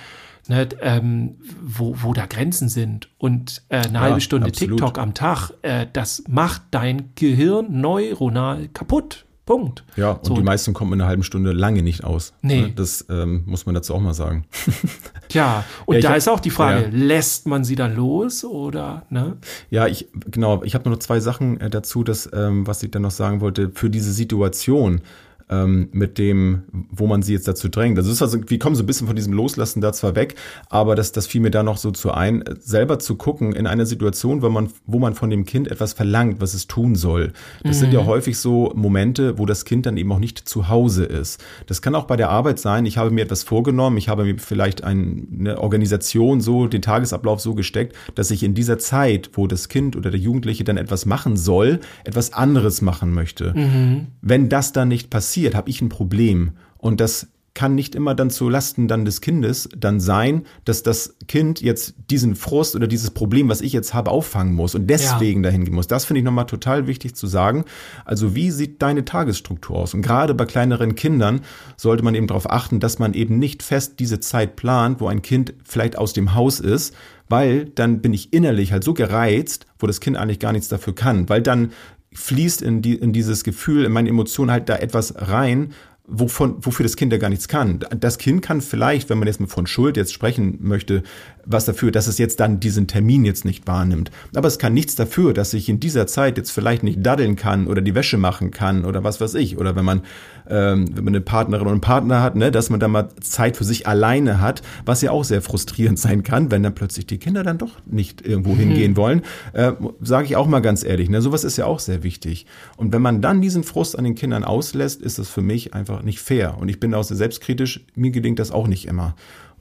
ne, 0.48 0.68
ähm, 0.80 1.36
wo, 1.62 1.96
wo 2.02 2.12
da 2.12 2.26
Grenzen 2.26 2.68
sind. 2.68 3.08
Und 3.18 3.62
äh, 3.68 3.78
eine 3.78 3.94
ja, 3.94 4.00
halbe 4.00 4.20
Stunde 4.20 4.48
absolut. 4.48 4.78
TikTok 4.78 4.98
am 4.98 5.14
Tag, 5.14 5.50
äh, 5.62 5.86
das 5.92 6.24
macht 6.28 6.62
dein 6.70 7.10
Gehirn 7.14 7.80
neuronal 7.80 8.68
kaputt. 8.68 9.26
Punkt. 9.46 9.84
Ja, 9.94 10.10
und 10.10 10.26
so. 10.26 10.34
die 10.34 10.42
meisten 10.42 10.74
kommen 10.74 10.92
in 10.94 11.00
einer 11.00 11.08
halben 11.08 11.22
Stunde 11.22 11.52
lange 11.52 11.80
nicht 11.80 12.02
aus. 12.02 12.34
Nee. 12.42 12.62
Ne, 12.62 12.72
das 12.74 13.06
ähm, 13.08 13.44
muss 13.46 13.64
man 13.64 13.76
dazu 13.76 13.94
auch 13.94 14.00
mal 14.00 14.12
sagen. 14.12 14.44
Tja, 15.28 15.62
und 15.86 15.94
ja, 15.94 16.00
da 16.00 16.08
hab, 16.10 16.16
ist 16.16 16.28
auch 16.28 16.40
die 16.40 16.50
Frage, 16.50 16.82
ja. 16.82 16.88
lässt 16.90 17.46
man 17.46 17.62
sie 17.62 17.76
dann 17.76 17.94
los 17.94 18.44
oder, 18.44 19.06
ne? 19.08 19.36
Ja, 19.70 19.86
ich, 19.86 20.08
genau, 20.32 20.64
ich 20.64 20.74
habe 20.74 20.88
nur 20.88 20.96
noch 20.96 20.98
zwei 20.98 21.20
Sachen 21.20 21.60
äh, 21.60 21.70
dazu, 21.70 22.02
das, 22.02 22.28
ähm, 22.32 22.66
was 22.66 22.82
ich 22.82 22.90
dann 22.90 23.02
noch 23.02 23.12
sagen 23.12 23.40
wollte, 23.40 23.70
für 23.70 23.88
diese 23.88 24.12
Situation 24.12 25.00
ähm, 25.48 25.88
mit 25.92 26.18
dem, 26.18 26.62
wo 26.90 27.06
man 27.06 27.22
sie 27.22 27.32
jetzt 27.32 27.46
dazu 27.46 27.68
drängt. 27.68 27.98
Also, 27.98 28.10
ist 28.10 28.22
also 28.22 28.38
wir 28.46 28.58
kommen 28.58 28.74
so 28.74 28.82
ein 28.82 28.86
bisschen 28.86 29.06
von 29.06 29.14
diesem 29.14 29.32
Loslassen 29.32 29.80
da 29.80 29.92
zwar 29.92 30.16
weg, 30.16 30.34
aber 30.70 30.96
das, 30.96 31.12
das 31.12 31.26
fiel 31.26 31.40
mir 31.40 31.50
da 31.50 31.62
noch 31.62 31.76
so 31.76 31.92
zu 31.92 32.10
ein, 32.10 32.42
selber 32.58 32.98
zu 32.98 33.16
gucken 33.16 33.52
in 33.52 33.66
einer 33.66 33.86
Situation, 33.86 34.42
wo 34.42 34.48
man, 34.48 34.70
wo 34.86 34.98
man 34.98 35.14
von 35.14 35.30
dem 35.30 35.44
Kind 35.44 35.70
etwas 35.70 35.92
verlangt, 35.92 36.40
was 36.40 36.54
es 36.54 36.66
tun 36.66 36.96
soll. 36.96 37.32
Das 37.62 37.76
mhm. 37.76 37.80
sind 37.80 37.92
ja 37.92 38.02
mhm. 38.02 38.06
häufig 38.06 38.38
so 38.38 38.72
Momente, 38.74 39.38
wo 39.38 39.46
das 39.46 39.64
Kind 39.64 39.86
dann 39.86 39.96
eben 39.96 40.10
auch 40.10 40.18
nicht 40.18 40.48
zu 40.48 40.68
Hause 40.68 41.04
ist. 41.04 41.42
Das 41.66 41.80
kann 41.80 41.94
auch 41.94 42.04
bei 42.04 42.16
der 42.16 42.30
Arbeit 42.30 42.58
sein. 42.58 42.84
Ich 42.86 42.98
habe 42.98 43.10
mir 43.10 43.22
etwas 43.22 43.44
vorgenommen, 43.44 43.98
ich 43.98 44.08
habe 44.08 44.24
mir 44.24 44.38
vielleicht 44.38 44.82
ein, 44.82 45.28
eine 45.38 45.60
Organisation 45.60 46.40
so, 46.40 46.66
den 46.66 46.82
Tagesablauf 46.82 47.40
so 47.40 47.54
gesteckt, 47.54 47.94
dass 48.16 48.30
ich 48.32 48.42
in 48.42 48.54
dieser 48.54 48.78
Zeit, 48.78 49.30
wo 49.34 49.46
das 49.46 49.68
Kind 49.68 49.94
oder 49.94 50.10
der 50.10 50.18
Jugendliche 50.18 50.64
dann 50.64 50.76
etwas 50.76 51.06
machen 51.06 51.36
soll, 51.36 51.80
etwas 52.04 52.32
anderes 52.32 52.82
machen 52.82 53.12
möchte. 53.12 53.52
Mhm. 53.54 54.08
Wenn 54.22 54.48
das 54.48 54.72
dann 54.72 54.88
nicht 54.88 55.08
passiert, 55.10 55.35
passiert, 55.36 55.54
habe 55.54 55.68
ich 55.68 55.82
ein 55.82 55.90
Problem. 55.90 56.52
Und 56.78 56.98
das 56.98 57.28
kann 57.52 57.74
nicht 57.74 57.94
immer 57.94 58.14
dann 58.14 58.28
zu 58.30 58.50
Lasten 58.50 58.86
dann 58.86 59.06
des 59.06 59.22
Kindes 59.22 59.68
dann 59.76 59.98
sein, 59.98 60.42
dass 60.66 60.82
das 60.82 61.16
Kind 61.26 61.60
jetzt 61.62 61.94
diesen 62.10 62.36
Frust 62.36 62.76
oder 62.76 62.86
dieses 62.86 63.10
Problem, 63.10 63.48
was 63.48 63.62
ich 63.62 63.72
jetzt 63.72 63.94
habe, 63.94 64.10
auffangen 64.10 64.54
muss 64.54 64.74
und 64.74 64.88
deswegen 64.88 65.42
ja. 65.42 65.48
dahin 65.48 65.64
gehen 65.64 65.74
muss. 65.74 65.86
Das 65.86 66.04
finde 66.04 66.18
ich 66.18 66.24
nochmal 66.24 66.44
total 66.46 66.86
wichtig 66.86 67.14
zu 67.14 67.26
sagen. 67.26 67.64
Also 68.04 68.34
wie 68.34 68.50
sieht 68.50 68.82
deine 68.82 69.06
Tagesstruktur 69.06 69.76
aus? 69.76 69.94
Und 69.94 70.02
gerade 70.02 70.34
bei 70.34 70.44
kleineren 70.44 70.94
Kindern 70.96 71.40
sollte 71.78 72.02
man 72.04 72.14
eben 72.14 72.26
darauf 72.26 72.50
achten, 72.50 72.78
dass 72.78 72.98
man 72.98 73.14
eben 73.14 73.38
nicht 73.38 73.62
fest 73.62 74.00
diese 74.00 74.20
Zeit 74.20 74.56
plant, 74.56 75.00
wo 75.00 75.08
ein 75.08 75.22
Kind 75.22 75.54
vielleicht 75.64 75.96
aus 75.96 76.12
dem 76.12 76.34
Haus 76.34 76.60
ist, 76.60 76.94
weil 77.28 77.64
dann 77.64 78.00
bin 78.00 78.12
ich 78.12 78.34
innerlich 78.34 78.72
halt 78.72 78.84
so 78.84 78.92
gereizt, 78.92 79.66
wo 79.78 79.86
das 79.86 80.00
Kind 80.00 80.16
eigentlich 80.16 80.40
gar 80.40 80.52
nichts 80.52 80.68
dafür 80.68 80.94
kann, 80.94 81.28
weil 81.30 81.40
dann 81.42 81.72
fließt 82.16 82.62
in, 82.62 82.82
die, 82.82 82.94
in 82.94 83.12
dieses 83.12 83.44
Gefühl, 83.44 83.84
in 83.84 83.92
meine 83.92 84.08
Emotionen 84.08 84.50
halt 84.50 84.68
da 84.68 84.76
etwas 84.76 85.14
rein, 85.16 85.72
wovon, 86.06 86.64
wofür 86.64 86.84
das 86.84 86.96
Kind 86.96 87.12
ja 87.12 87.18
gar 87.18 87.28
nichts 87.28 87.48
kann. 87.48 87.80
Das 87.98 88.18
Kind 88.18 88.42
kann 88.42 88.60
vielleicht, 88.60 89.10
wenn 89.10 89.18
man 89.18 89.26
jetzt 89.26 89.40
mal 89.40 89.48
von 89.48 89.66
Schuld 89.66 89.96
jetzt 89.96 90.12
sprechen 90.12 90.58
möchte, 90.60 91.02
was 91.44 91.64
dafür, 91.64 91.90
dass 91.90 92.06
es 92.06 92.18
jetzt 92.18 92.40
dann 92.40 92.60
diesen 92.60 92.86
Termin 92.86 93.24
jetzt 93.24 93.44
nicht 93.44 93.66
wahrnimmt. 93.66 94.10
Aber 94.34 94.48
es 94.48 94.58
kann 94.58 94.72
nichts 94.72 94.94
dafür, 94.94 95.34
dass 95.34 95.52
ich 95.52 95.68
in 95.68 95.80
dieser 95.80 96.06
Zeit 96.06 96.38
jetzt 96.38 96.50
vielleicht 96.50 96.82
nicht 96.82 97.04
daddeln 97.04 97.36
kann 97.36 97.66
oder 97.66 97.82
die 97.82 97.94
Wäsche 97.94 98.18
machen 98.18 98.50
kann 98.50 98.84
oder 98.84 99.04
was 99.04 99.20
weiß 99.20 99.34
ich. 99.34 99.58
Oder 99.58 99.76
wenn 99.76 99.84
man, 99.84 100.02
ähm, 100.48 100.86
wenn 100.94 101.04
man 101.04 101.14
eine 101.14 101.20
Partnerin 101.20 101.66
und 101.66 101.72
einen 101.72 101.80
Partner 101.80 102.22
hat, 102.22 102.36
ne, 102.36 102.50
dass 102.50 102.70
man 102.70 102.80
da 102.80 102.88
mal 102.88 103.08
Zeit 103.20 103.56
für 103.56 103.64
sich 103.64 103.86
alleine 103.86 104.40
hat, 104.40 104.62
was 104.84 105.02
ja 105.02 105.10
auch 105.10 105.24
sehr 105.24 105.42
frustrierend 105.42 105.98
sein 106.06 106.22
kann, 106.22 106.50
wenn 106.50 106.62
dann 106.62 106.74
plötzlich 106.74 107.06
die 107.06 107.18
Kinder 107.18 107.42
dann 107.42 107.58
doch 107.58 107.72
nicht 107.86 108.26
irgendwo 108.26 108.52
mhm. 108.52 108.58
hingehen 108.58 108.96
wollen. 108.96 109.22
Äh, 109.52 109.72
Sage 110.00 110.26
ich 110.26 110.36
auch 110.36 110.46
mal 110.46 110.60
ganz 110.60 110.84
ehrlich, 110.84 111.08
ne, 111.08 111.20
sowas 111.22 111.44
ist 111.44 111.56
ja 111.56 111.66
auch 111.66 111.80
sehr 111.80 112.02
wichtig. 112.02 112.46
Und 112.76 112.92
wenn 112.92 113.02
man 113.02 113.20
dann 113.20 113.40
diesen 113.40 113.64
Frust 113.64 113.98
an 113.98 114.04
den 114.04 114.14
Kindern 114.14 114.44
auslässt, 114.44 115.02
ist 115.02 115.18
das 115.18 115.28
für 115.28 115.42
mich 115.42 115.74
einfach 115.74 116.02
nicht 116.02 116.20
fair. 116.20 116.56
Und 116.58 116.68
ich 116.68 116.80
bin 116.80 116.94
auch 116.94 117.04
sehr 117.04 117.16
selbstkritisch, 117.16 117.84
mir 117.94 118.10
gelingt 118.10 118.38
das 118.38 118.50
auch 118.50 118.66
nicht 118.66 118.86
immer. 118.86 119.14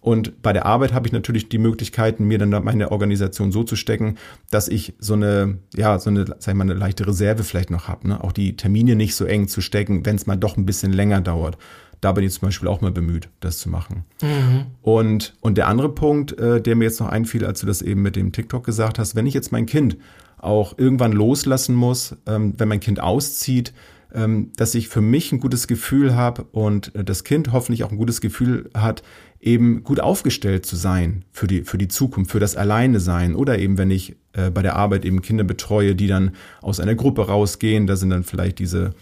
Und 0.06 0.44
bei 0.44 0.54
der 0.54 0.68
Arbeit 0.68 0.94
habe 0.94 1.08
ich 1.08 1.14
natürlich 1.14 1.50
die 1.50 1.58
Möglichkeiten, 1.58 2.26
mir 2.26 2.38
dann 2.38 2.52
meine 2.64 2.92
Organisation 2.92 3.52
so 3.52 3.64
zu 3.64 3.76
stecken, 3.76 4.20
dass 4.52 4.68
ich 4.68 4.94
so 5.00 5.16
eine, 5.16 5.58
ja, 5.76 5.98
so 5.98 6.12
eine, 6.12 6.26
sag 6.26 6.50
ich 6.50 6.54
mal, 6.54 6.62
eine 6.62 6.76
leichte 6.76 7.08
Reserve 7.08 7.44
vielleicht 7.44 7.72
noch 7.72 7.88
habe. 7.88 8.10
Ne? 8.10 8.24
Auch 8.24 8.32
die 8.32 8.56
Termine 8.56 8.96
nicht 8.96 9.16
so 9.16 9.26
eng 9.26 9.48
zu 9.48 9.62
stecken, 9.62 10.06
wenn 10.06 10.16
es 10.16 10.28
mal 10.28 10.36
doch 10.36 10.58
ein 10.58 10.68
bisschen 10.68 10.94
länger 10.94 11.22
dauert. 11.22 11.58
Da 12.02 12.12
bin 12.12 12.24
ich 12.24 12.34
zum 12.34 12.50
Beispiel 12.50 12.68
auch 12.68 12.82
mal 12.82 12.92
bemüht, 12.92 13.30
das 13.40 13.58
zu 13.58 13.68
machen. 13.68 14.04
Mhm. 14.22 14.68
Und, 14.84 15.34
und 15.42 15.58
der 15.58 15.68
andere 15.68 15.90
Punkt, 15.90 16.38
äh, 16.38 16.62
der 16.62 16.76
mir 16.76 16.84
jetzt 16.84 17.00
noch 17.00 17.10
einfiel, 17.10 17.44
als 17.44 17.62
du 17.62 17.66
das 17.66 17.82
eben 17.82 18.04
mit 18.04 18.16
dem 18.16 18.32
TikTok 18.32 18.64
gesagt 18.64 19.00
hast, 19.00 19.16
wenn 19.16 19.26
ich 19.26 19.34
jetzt 19.34 19.52
mein 19.52 19.66
Kind 19.66 19.98
auch 20.38 20.78
irgendwann 20.78 21.14
loslassen 21.14 21.74
muss, 21.74 22.16
ähm, 22.28 22.54
wenn 22.60 22.68
mein 22.68 22.80
Kind 22.80 23.00
auszieht, 23.00 23.74
ähm, 24.16 24.52
dass 24.56 24.76
ich 24.76 24.88
für 24.88 25.02
mich 25.02 25.32
ein 25.32 25.40
gutes 25.40 25.68
Gefühl 25.68 26.16
habe 26.16 26.44
und 26.52 26.96
äh, 26.96 27.04
das 27.04 27.24
Kind 27.24 27.52
hoffentlich 27.52 27.84
auch 27.84 27.92
ein 27.92 27.98
gutes 27.98 28.22
Gefühl 28.22 28.70
hat, 28.74 29.04
eben 29.40 29.84
gut 29.84 30.00
aufgestellt 30.00 30.66
zu 30.66 30.76
sein 30.76 31.24
für 31.32 31.48
die, 31.48 31.64
für 31.64 31.78
die 31.78 31.88
Zukunft, 31.88 32.32
für 32.32 32.40
das 32.40 32.56
Alleine 32.56 33.00
sein 33.00 33.36
oder 33.36 33.60
eben, 33.60 33.78
wenn 33.78 33.92
ich 33.92 34.16
äh, 34.34 34.50
bei 34.50 34.62
der 34.62 34.76
Arbeit 34.76 35.06
eben 35.06 35.22
Kinder 35.22 35.44
betreue, 35.44 35.96
die 35.96 36.08
dann 36.08 36.32
aus 36.62 36.80
einer 36.80 36.96
Gruppe 36.96 37.28
rausgehen, 37.28 37.88
da 37.88 37.96
sind 37.96 38.10
dann 38.10 38.24
vielleicht 38.24 38.60
diese, 38.60 38.94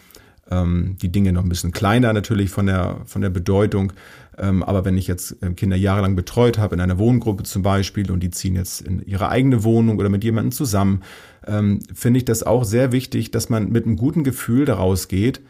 ähm, 0.49 0.97
die 1.01 1.11
Dinge 1.11 1.31
noch 1.31 1.43
ein 1.43 1.49
bisschen 1.49 1.71
kleiner 1.71 2.11
natürlich 2.13 2.49
von 2.49 2.65
der, 2.65 3.01
von 3.05 3.21
der 3.21 3.29
Bedeutung. 3.29 3.93
Ähm, 4.37 4.63
aber 4.63 4.83
wenn 4.83 4.97
ich 4.97 5.07
jetzt 5.07 5.41
äh, 5.43 5.53
Kinder 5.53 5.77
jahrelang 5.77 6.15
betreut 6.15 6.57
habe, 6.57 6.75
in 6.75 6.81
einer 6.81 6.97
Wohngruppe 6.97 7.43
zum 7.43 7.61
Beispiel, 7.61 8.11
und 8.11 8.21
die 8.21 8.31
ziehen 8.31 8.55
jetzt 8.55 8.81
in 8.81 9.01
ihre 9.05 9.29
eigene 9.29 9.63
Wohnung 9.63 9.99
oder 9.99 10.09
mit 10.09 10.23
jemandem 10.23 10.51
zusammen, 10.51 11.03
ähm, 11.45 11.79
finde 11.93 12.17
ich 12.17 12.25
das 12.25 12.43
auch 12.43 12.63
sehr 12.63 12.91
wichtig, 12.91 13.31
dass 13.31 13.49
man 13.49 13.71
mit 13.71 13.85
einem 13.85 13.95
guten 13.95 14.23
Gefühl 14.23 14.65
daraus 14.65 15.07
geht, 15.07 15.41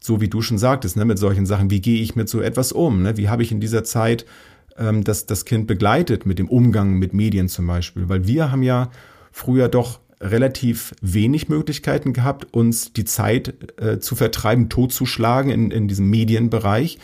so 0.00 0.20
wie 0.20 0.28
du 0.28 0.42
schon 0.42 0.58
sagtest, 0.58 0.96
ne, 0.96 1.04
mit 1.04 1.18
solchen 1.18 1.46
Sachen, 1.46 1.70
wie 1.70 1.80
gehe 1.80 2.02
ich 2.02 2.16
mit 2.16 2.28
so 2.28 2.40
etwas 2.40 2.72
um? 2.72 3.02
Ne? 3.02 3.16
Wie 3.16 3.28
habe 3.28 3.42
ich 3.42 3.52
in 3.52 3.60
dieser 3.60 3.84
Zeit 3.84 4.26
ähm, 4.78 5.04
das, 5.04 5.26
das 5.26 5.44
Kind 5.44 5.66
begleitet 5.66 6.26
mit 6.26 6.38
dem 6.38 6.48
Umgang 6.48 6.94
mit 6.94 7.14
Medien 7.14 7.48
zum 7.48 7.66
Beispiel. 7.66 8.08
Weil 8.08 8.26
wir 8.26 8.50
haben 8.50 8.62
ja 8.62 8.90
früher 9.32 9.68
doch 9.68 10.00
relativ 10.20 10.94
wenig 11.02 11.48
Möglichkeiten 11.48 12.12
gehabt, 12.12 12.52
uns 12.52 12.92
die 12.92 13.04
Zeit 13.04 13.54
äh, 13.80 13.98
zu 13.98 14.16
vertreiben, 14.16 14.68
totzuschlagen 14.68 15.50
in, 15.50 15.70
in 15.70 15.88
diesem 15.88 16.08
Medienbereich. 16.08 16.98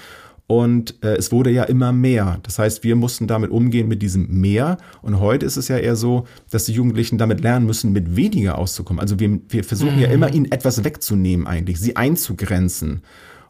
Und 0.47 1.03
äh, 1.03 1.15
es 1.17 1.33
wurde 1.33 1.51
ja 1.51 1.65
immer 1.65 1.93
mehr. 1.93 2.41
Das 2.43 2.59
heißt, 2.59 2.85
wir 2.85 2.97
mussten 2.97 3.27
damit 3.27 3.51
umgehen 3.51 3.89
mit 3.89 4.03
diesem 4.03 4.29
mehr. 4.29 4.77
Und 5.01 5.21
heute 5.21 5.47
ist 5.47 5.57
es 5.57 5.69
ja 5.69 5.79
eher 5.79 5.97
so, 5.97 6.27
dass 6.51 6.65
die 6.65 6.73
Jugendlichen 6.73 7.17
damit 7.17 7.41
lernen 7.41 7.65
müssen, 7.65 7.93
mit 7.93 8.17
weniger 8.17 8.59
auszukommen. 8.59 9.01
Also 9.01 9.19
wir, 9.19 9.41
wir 9.49 9.65
versuchen 9.65 9.97
mhm. 9.97 10.03
ja 10.03 10.09
immer, 10.09 10.33
ihnen 10.33 10.51
etwas 10.51 10.85
wegzunehmen 10.85 11.47
eigentlich, 11.47 11.81
sie 11.81 11.97
einzugrenzen. 11.97 13.03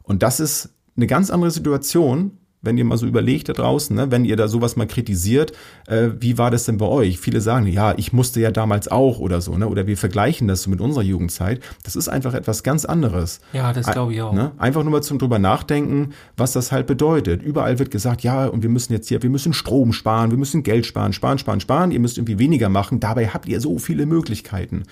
Und 0.02 0.22
das 0.22 0.38
ist 0.38 0.74
eine 0.96 1.06
ganz 1.06 1.30
andere 1.30 1.50
Situation, 1.50 2.38
wenn 2.62 2.78
ihr 2.78 2.84
mal 2.84 2.96
so 2.96 3.06
überlegt 3.06 3.48
da 3.48 3.52
draußen, 3.52 3.94
ne, 3.94 4.10
wenn 4.10 4.24
ihr 4.24 4.36
da 4.36 4.48
sowas 4.48 4.76
mal 4.76 4.86
kritisiert, 4.86 5.52
äh, 5.88 6.10
wie 6.18 6.38
war 6.38 6.50
das 6.50 6.64
denn 6.64 6.78
bei 6.78 6.86
euch? 6.86 7.18
Viele 7.18 7.40
sagen, 7.40 7.66
ja, 7.66 7.94
ich 7.96 8.12
musste 8.12 8.40
ja 8.40 8.50
damals 8.50 8.88
auch 8.88 9.18
oder 9.18 9.40
so, 9.40 9.58
ne? 9.58 9.68
Oder 9.68 9.86
wir 9.86 9.96
vergleichen 9.96 10.48
das 10.48 10.62
so 10.62 10.70
mit 10.70 10.80
unserer 10.80 11.02
Jugendzeit. 11.02 11.60
Das 11.82 11.96
ist 11.96 12.08
einfach 12.08 12.34
etwas 12.34 12.62
ganz 12.62 12.84
anderes. 12.84 13.40
Ja, 13.52 13.72
das 13.72 13.86
glaube 13.86 14.14
ich 14.14 14.22
auch. 14.22 14.32
Ne? 14.32 14.52
Einfach 14.58 14.82
nur 14.82 14.92
mal 14.92 15.02
zum 15.02 15.18
drüber 15.18 15.38
nachdenken, 15.38 16.10
was 16.36 16.52
das 16.52 16.72
halt 16.72 16.86
bedeutet. 16.86 17.42
Überall 17.42 17.78
wird 17.78 17.90
gesagt, 17.90 18.22
ja, 18.22 18.46
und 18.46 18.62
wir 18.62 18.70
müssen 18.70 18.92
jetzt 18.92 19.08
hier, 19.08 19.22
wir 19.22 19.30
müssen 19.30 19.52
Strom 19.52 19.92
sparen, 19.92 20.30
wir 20.30 20.38
müssen 20.38 20.62
Geld 20.62 20.86
sparen, 20.86 21.12
sparen, 21.12 21.38
sparen, 21.38 21.60
sparen, 21.60 21.90
ihr 21.90 22.00
müsst 22.00 22.18
irgendwie 22.18 22.38
weniger 22.38 22.68
machen. 22.68 23.00
Dabei 23.00 23.28
habt 23.28 23.48
ihr 23.48 23.60
so 23.60 23.78
viele 23.78 24.06
Möglichkeiten. 24.06 24.84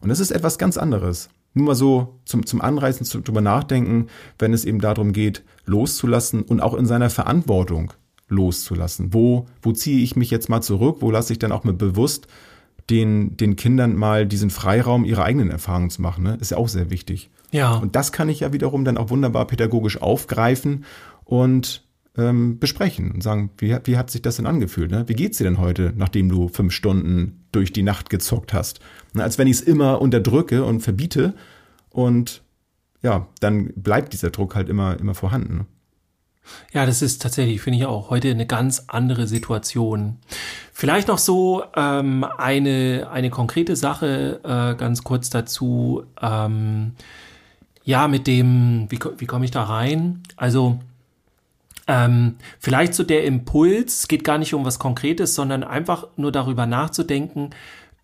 Und 0.00 0.08
das 0.08 0.20
ist 0.20 0.30
etwas 0.30 0.56
ganz 0.56 0.78
anderes. 0.78 1.28
Nur 1.52 1.66
mal 1.66 1.74
so 1.74 2.20
zum, 2.24 2.46
zum 2.46 2.60
Anreißen, 2.60 3.04
zum 3.04 3.24
drüber 3.24 3.40
nachdenken, 3.40 4.06
wenn 4.38 4.52
es 4.52 4.64
eben 4.64 4.80
darum 4.80 5.12
geht, 5.12 5.42
loszulassen 5.64 6.42
und 6.42 6.60
auch 6.60 6.74
in 6.74 6.86
seiner 6.86 7.10
Verantwortung 7.10 7.92
loszulassen. 8.28 9.12
Wo, 9.12 9.46
wo 9.60 9.72
ziehe 9.72 10.02
ich 10.02 10.16
mich 10.16 10.30
jetzt 10.30 10.48
mal 10.48 10.60
zurück? 10.60 10.98
Wo 11.00 11.10
lasse 11.10 11.32
ich 11.32 11.38
dann 11.38 11.52
auch 11.52 11.64
mal 11.64 11.74
bewusst 11.74 12.28
den, 12.88 13.36
den 13.36 13.56
Kindern 13.56 13.96
mal 13.96 14.26
diesen 14.26 14.50
Freiraum, 14.50 15.04
ihre 15.04 15.24
eigenen 15.24 15.50
Erfahrungen 15.50 15.90
zu 15.90 16.02
machen? 16.02 16.24
Ne? 16.24 16.38
Ist 16.40 16.52
ja 16.52 16.56
auch 16.56 16.68
sehr 16.68 16.90
wichtig. 16.90 17.30
Ja. 17.50 17.76
Und 17.76 17.96
das 17.96 18.12
kann 18.12 18.28
ich 18.28 18.40
ja 18.40 18.52
wiederum 18.52 18.84
dann 18.84 18.96
auch 18.96 19.10
wunderbar 19.10 19.46
pädagogisch 19.46 20.00
aufgreifen 20.00 20.84
und 21.24 21.84
ähm, 22.20 22.58
besprechen 22.58 23.10
und 23.12 23.22
sagen, 23.22 23.50
wie, 23.58 23.76
wie 23.84 23.96
hat 23.96 24.10
sich 24.10 24.22
das 24.22 24.36
denn 24.36 24.46
angefühlt? 24.46 24.90
Ne? 24.90 25.04
Wie 25.08 25.14
geht's 25.14 25.38
dir 25.38 25.44
denn 25.44 25.58
heute, 25.58 25.92
nachdem 25.96 26.28
du 26.28 26.48
fünf 26.48 26.72
Stunden 26.72 27.44
durch 27.52 27.72
die 27.72 27.82
Nacht 27.82 28.10
gezockt 28.10 28.52
hast? 28.52 28.80
Na, 29.14 29.24
als 29.24 29.38
wenn 29.38 29.48
ich 29.48 29.56
es 29.56 29.62
immer 29.62 30.00
unterdrücke 30.00 30.64
und 30.64 30.80
verbiete 30.80 31.34
und 31.88 32.42
ja, 33.02 33.28
dann 33.40 33.72
bleibt 33.74 34.12
dieser 34.12 34.30
Druck 34.30 34.54
halt 34.54 34.68
immer, 34.68 34.98
immer 35.00 35.14
vorhanden. 35.14 35.56
Ne? 35.58 35.66
Ja, 36.72 36.86
das 36.86 37.02
ist 37.02 37.22
tatsächlich, 37.22 37.60
finde 37.60 37.78
ich 37.78 37.86
auch, 37.86 38.10
heute 38.10 38.30
eine 38.30 38.46
ganz 38.46 38.84
andere 38.88 39.26
Situation. 39.26 40.18
Vielleicht 40.72 41.08
noch 41.08 41.18
so 41.18 41.64
ähm, 41.76 42.24
eine, 42.24 43.08
eine 43.10 43.30
konkrete 43.30 43.76
Sache, 43.76 44.40
äh, 44.44 44.74
ganz 44.76 45.02
kurz 45.04 45.30
dazu. 45.30 46.04
Ähm, 46.20 46.92
ja, 47.84 48.08
mit 48.08 48.26
dem, 48.26 48.86
wie, 48.90 48.98
wie 49.18 49.26
komme 49.26 49.44
ich 49.44 49.50
da 49.50 49.64
rein? 49.64 50.22
Also, 50.36 50.78
ähm, 51.86 52.36
vielleicht 52.58 52.94
so 52.94 53.02
der 53.02 53.24
Impuls, 53.24 54.00
es 54.00 54.08
geht 54.08 54.24
gar 54.24 54.38
nicht 54.38 54.54
um 54.54 54.64
was 54.64 54.78
Konkretes, 54.78 55.34
sondern 55.34 55.64
einfach 55.64 56.06
nur 56.16 56.32
darüber 56.32 56.66
nachzudenken, 56.66 57.50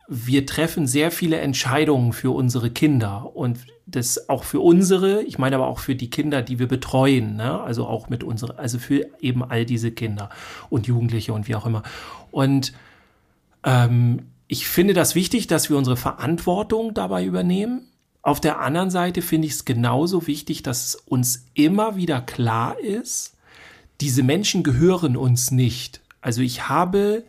wir 0.08 0.46
treffen 0.46 0.86
sehr 0.86 1.10
viele 1.10 1.38
Entscheidungen 1.38 2.12
für 2.12 2.30
unsere 2.30 2.70
Kinder 2.70 3.34
und 3.34 3.58
das 3.86 4.28
auch 4.28 4.44
für 4.44 4.60
unsere, 4.60 5.22
ich 5.22 5.38
meine 5.38 5.56
aber 5.56 5.66
auch 5.66 5.78
für 5.78 5.94
die 5.94 6.10
Kinder, 6.10 6.42
die 6.42 6.58
wir 6.58 6.68
betreuen, 6.68 7.36
ne? 7.36 7.60
also 7.60 7.86
auch 7.86 8.08
mit 8.08 8.22
unsere, 8.22 8.58
also 8.58 8.78
für 8.78 9.06
eben 9.20 9.42
all 9.42 9.64
diese 9.64 9.90
Kinder 9.90 10.30
und 10.70 10.86
Jugendliche 10.86 11.32
und 11.32 11.48
wie 11.48 11.54
auch 11.54 11.66
immer. 11.66 11.82
Und 12.30 12.72
ähm, 13.64 14.26
ich 14.48 14.68
finde 14.68 14.94
das 14.94 15.14
wichtig, 15.14 15.48
dass 15.48 15.70
wir 15.70 15.76
unsere 15.76 15.96
Verantwortung 15.96 16.94
dabei 16.94 17.24
übernehmen. 17.24 17.88
Auf 18.22 18.40
der 18.40 18.60
anderen 18.60 18.90
Seite 18.90 19.22
finde 19.22 19.46
ich 19.46 19.54
es 19.54 19.64
genauso 19.64 20.26
wichtig, 20.26 20.62
dass 20.62 20.94
uns 20.94 21.46
immer 21.54 21.96
wieder 21.96 22.20
klar 22.20 22.78
ist, 22.78 23.35
diese 24.00 24.22
Menschen 24.22 24.62
gehören 24.62 25.16
uns 25.16 25.50
nicht. 25.50 26.00
Also 26.20 26.42
ich 26.42 26.68
habe 26.68 27.24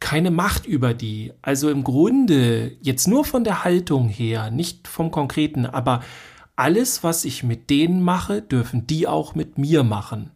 keine 0.00 0.30
Macht 0.30 0.66
über 0.66 0.94
die. 0.94 1.32
Also 1.42 1.70
im 1.70 1.84
Grunde, 1.84 2.72
jetzt 2.80 3.06
nur 3.06 3.24
von 3.24 3.44
der 3.44 3.64
Haltung 3.64 4.08
her, 4.08 4.50
nicht 4.50 4.88
vom 4.88 5.10
Konkreten, 5.10 5.66
aber 5.66 6.02
alles, 6.56 7.04
was 7.04 7.24
ich 7.24 7.42
mit 7.42 7.70
denen 7.70 8.02
mache, 8.02 8.42
dürfen 8.42 8.86
die 8.86 9.06
auch 9.06 9.34
mit 9.34 9.58
mir 9.58 9.82
machen. 9.84 10.30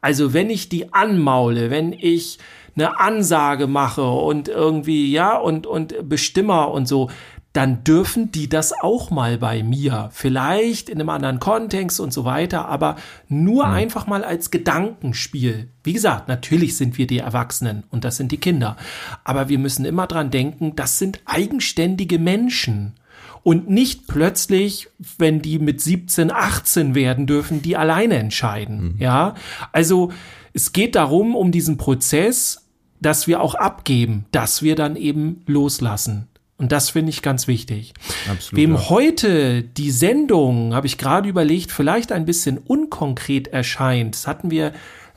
Also 0.00 0.32
wenn 0.32 0.50
ich 0.50 0.68
die 0.68 0.92
anmaule, 0.92 1.70
wenn 1.70 1.92
ich 1.92 2.38
eine 2.74 2.98
Ansage 2.98 3.66
mache 3.66 4.08
und 4.08 4.48
irgendwie, 4.48 5.10
ja, 5.10 5.36
und, 5.36 5.66
und 5.66 6.08
Bestimmer 6.08 6.70
und 6.70 6.86
so, 6.86 7.10
dann 7.52 7.82
dürfen 7.82 8.30
die 8.30 8.48
das 8.48 8.72
auch 8.72 9.10
mal 9.10 9.38
bei 9.38 9.62
mir. 9.62 10.10
Vielleicht 10.12 10.88
in 10.88 11.00
einem 11.00 11.08
anderen 11.08 11.40
Kontext 11.40 11.98
und 11.98 12.12
so 12.12 12.24
weiter, 12.24 12.68
aber 12.68 12.96
nur 13.28 13.66
mhm. 13.66 13.72
einfach 13.72 14.06
mal 14.06 14.22
als 14.22 14.50
Gedankenspiel. 14.50 15.68
Wie 15.82 15.92
gesagt, 15.92 16.28
natürlich 16.28 16.76
sind 16.76 16.96
wir 16.96 17.06
die 17.06 17.18
Erwachsenen 17.18 17.82
und 17.90 18.04
das 18.04 18.16
sind 18.16 18.30
die 18.30 18.38
Kinder. 18.38 18.76
Aber 19.24 19.48
wir 19.48 19.58
müssen 19.58 19.84
immer 19.84 20.06
dran 20.06 20.30
denken, 20.30 20.76
das 20.76 20.98
sind 20.98 21.20
eigenständige 21.24 22.18
Menschen. 22.18 22.94
Und 23.42 23.70
nicht 23.70 24.06
plötzlich, 24.06 24.88
wenn 25.18 25.40
die 25.40 25.58
mit 25.58 25.80
17, 25.80 26.30
18 26.30 26.94
werden 26.94 27.26
dürfen, 27.26 27.62
die 27.62 27.76
alleine 27.76 28.16
entscheiden. 28.16 28.92
Mhm. 28.92 28.94
Ja, 28.98 29.34
also 29.72 30.12
es 30.52 30.72
geht 30.72 30.94
darum, 30.94 31.34
um 31.34 31.50
diesen 31.50 31.78
Prozess, 31.78 32.68
dass 33.00 33.26
wir 33.26 33.40
auch 33.40 33.54
abgeben, 33.54 34.26
dass 34.30 34.62
wir 34.62 34.76
dann 34.76 34.94
eben 34.94 35.42
loslassen. 35.46 36.29
Und 36.60 36.72
das 36.72 36.90
finde 36.90 37.08
ich 37.08 37.22
ganz 37.22 37.48
wichtig. 37.48 37.94
Absolut, 38.30 38.60
Wem 38.60 38.74
ja. 38.74 38.90
heute 38.90 39.62
die 39.62 39.90
Sendung, 39.90 40.74
habe 40.74 40.86
ich 40.86 40.98
gerade 40.98 41.26
überlegt, 41.26 41.72
vielleicht 41.72 42.12
ein 42.12 42.26
bisschen 42.26 42.58
unkonkret 42.58 43.48
erscheint, 43.48 44.14
das 44.14 44.26
hatten 44.26 44.50
wir 44.50 44.72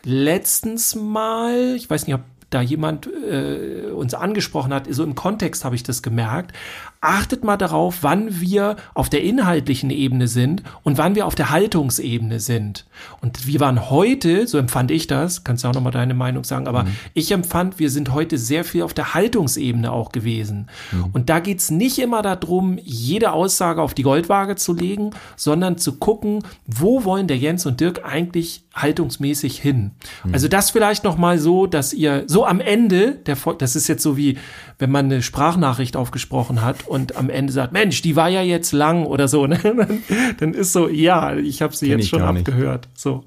letztens 0.06 0.96
mal, 0.96 1.76
ich 1.76 1.90
weiß 1.90 2.08
nicht, 2.08 2.16
ob 2.16 2.22
da 2.50 2.62
jemand 2.62 3.08
äh, 3.08 3.92
uns 3.92 4.14
angesprochen 4.14 4.74
hat, 4.74 4.88
so 4.90 5.04
im 5.04 5.16
Kontext 5.16 5.66
habe 5.66 5.76
ich 5.76 5.84
das 5.84 6.02
gemerkt, 6.02 6.56
achtet 7.04 7.44
mal 7.44 7.58
darauf, 7.58 7.98
wann 8.02 8.40
wir 8.40 8.78
auf 8.94 9.10
der 9.10 9.24
inhaltlichen 9.24 9.90
Ebene 9.90 10.28
sind 10.28 10.64
und 10.84 10.98
wann 10.98 11.16
wir 11.16 11.28
auf 11.28 11.36
der 11.36 11.50
Haltungsebene 11.50 12.40
sind. 12.40 12.86
Und 13.22 13.46
wir 13.46 13.60
waren 13.60 13.90
heute, 13.90 14.48
so 14.48 14.58
empfand 14.58 14.90
ich 14.90 15.08
das, 15.08 15.44
kannst 15.44 15.64
du 15.64 15.68
auch 15.68 15.74
nochmal 15.74 15.92
deine 15.92 16.14
Meinung 16.14 16.46
sagen, 16.46 16.68
aber 16.68 16.84
mhm. 16.84 16.96
ich 17.14 17.32
empfand, 17.32 17.78
wir 17.78 17.90
sind 17.90 18.14
heute 18.14 18.38
sehr 18.38 18.64
viel 18.64 18.84
auf 18.84 18.94
der 18.94 19.14
Haltungsebene 19.14 19.92
auch 19.92 20.12
gewesen. 20.14 20.70
Mhm. 20.92 21.06
Und 21.12 21.30
da 21.30 21.40
geht's 21.40 21.70
nicht 21.70 22.00
immer 22.00 22.22
darum, 22.22 22.80
jede 22.82 23.34
Aussage 23.34 23.82
auf 23.82 23.94
die 23.94 24.04
Goldwaage 24.04 24.56
zu 24.56 24.74
legen, 24.74 25.12
sondern 25.36 25.78
zu 25.78 25.98
gucken, 25.98 26.44
wo 26.66 27.04
wollen 27.04 27.28
der 27.28 27.38
Jens 27.38 27.66
und 27.66 27.82
Dirk 27.82 28.06
eigentlich 28.06 28.64
haltungsmäßig 28.74 29.60
hin. 29.60 29.92
Mhm. 30.24 30.34
Also 30.34 30.48
das 30.48 30.72
vielleicht 30.72 31.04
nochmal 31.04 31.38
so, 31.38 31.68
dass 31.68 31.94
ihr 31.94 32.24
so 32.28 32.46
am 32.46 32.60
Ende 32.60 33.16
der 33.16 33.38
das 33.58 33.76
ist 33.76 33.88
jetzt 33.88 34.04
so 34.04 34.18
wie, 34.18 34.38
wenn 34.80 34.90
man 34.90 35.06
eine 35.06 35.22
Sprachnachricht 35.22 35.96
aufgesprochen 35.96 36.62
hat 36.62 36.88
und 36.94 37.16
am 37.16 37.32
Ende 37.32 37.52
sagt, 37.52 37.74
Mensch, 37.74 38.04
die 38.04 38.16
war 38.16 38.30
ja 38.30 38.44
jetzt 38.44 38.72
lang 38.72 39.08
oder 39.08 39.28
so, 39.28 39.48
ne? 39.48 39.58
dann, 39.64 40.04
dann 40.38 40.54
ist 40.54 40.74
so, 40.74 40.88
ja, 40.88 41.36
ich 41.36 41.62
habe 41.64 41.76
sie 41.76 41.88
Kenn 41.90 42.00
jetzt 42.00 42.10
schon 42.10 42.22
abgehört. 42.22 42.88
So. 42.94 43.24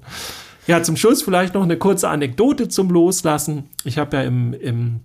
Ja, 0.67 0.81
zum 0.83 0.95
Schluss 0.95 1.21
vielleicht 1.21 1.53
noch 1.53 1.63
eine 1.63 1.77
kurze 1.77 2.07
Anekdote 2.07 2.69
zum 2.69 2.89
Loslassen. 2.89 3.65
Ich 3.83 3.97
habe 3.97 4.15
ja 4.17 4.23
im, 4.23 4.53
im 4.53 5.01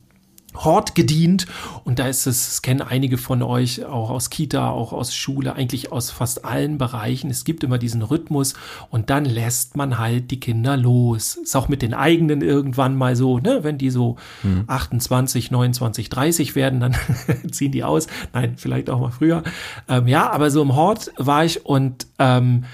Hort 0.55 0.94
gedient 0.94 1.46
und 1.84 1.98
da 1.98 2.07
ist 2.07 2.26
es, 2.26 2.46
das 2.46 2.62
kennen 2.62 2.82
einige 2.82 3.18
von 3.18 3.42
euch 3.42 3.84
auch 3.84 4.11
aus 4.11 4.30
Kita, 4.30 4.70
auch 4.70 4.92
aus 4.92 5.14
Schule, 5.14 5.55
eigentlich 5.55 5.92
aus 5.92 6.11
fast 6.11 6.44
allen 6.44 6.78
Bereichen. 6.78 7.30
Es 7.30 7.44
gibt 7.44 7.64
immer 7.64 7.78
diesen 7.78 8.03
Rhythmus 8.03 8.55
und 8.90 9.11
dann 9.11 9.24
lässt 9.24 9.76
man 9.76 9.98
halt 9.98 10.30
die 10.30 10.40
Kinder 10.40 10.76
los. 10.76 11.36
Ist 11.36 11.57
auch 11.57 11.68
mit 11.68 11.82
den 11.82 11.94
eigenen 11.94 12.42
irgendwann 12.42 12.96
mal 12.96 13.16
so, 13.16 13.38
ne, 13.38 13.61
wenn 13.62 13.78
die 13.78 13.90
so 13.90 14.16
hm. 14.42 14.64
28, 14.66 15.50
29, 15.50 16.09
30 16.11 16.55
werden, 16.55 16.80
dann 16.80 16.94
ziehen 17.50 17.72
die 17.72 17.84
aus. 17.84 18.07
Nein, 18.32 18.55
vielleicht 18.57 18.90
auch 18.90 19.00
mal 19.00 19.11
früher. 19.11 19.42
Ähm, 19.88 20.07
ja, 20.07 20.30
aber 20.30 20.50
so 20.50 20.62
im 20.62 20.76
Hort 20.76 21.12
war 21.16 21.44
ich 21.44 21.64
und 21.64 22.07
ähm, 22.18 22.64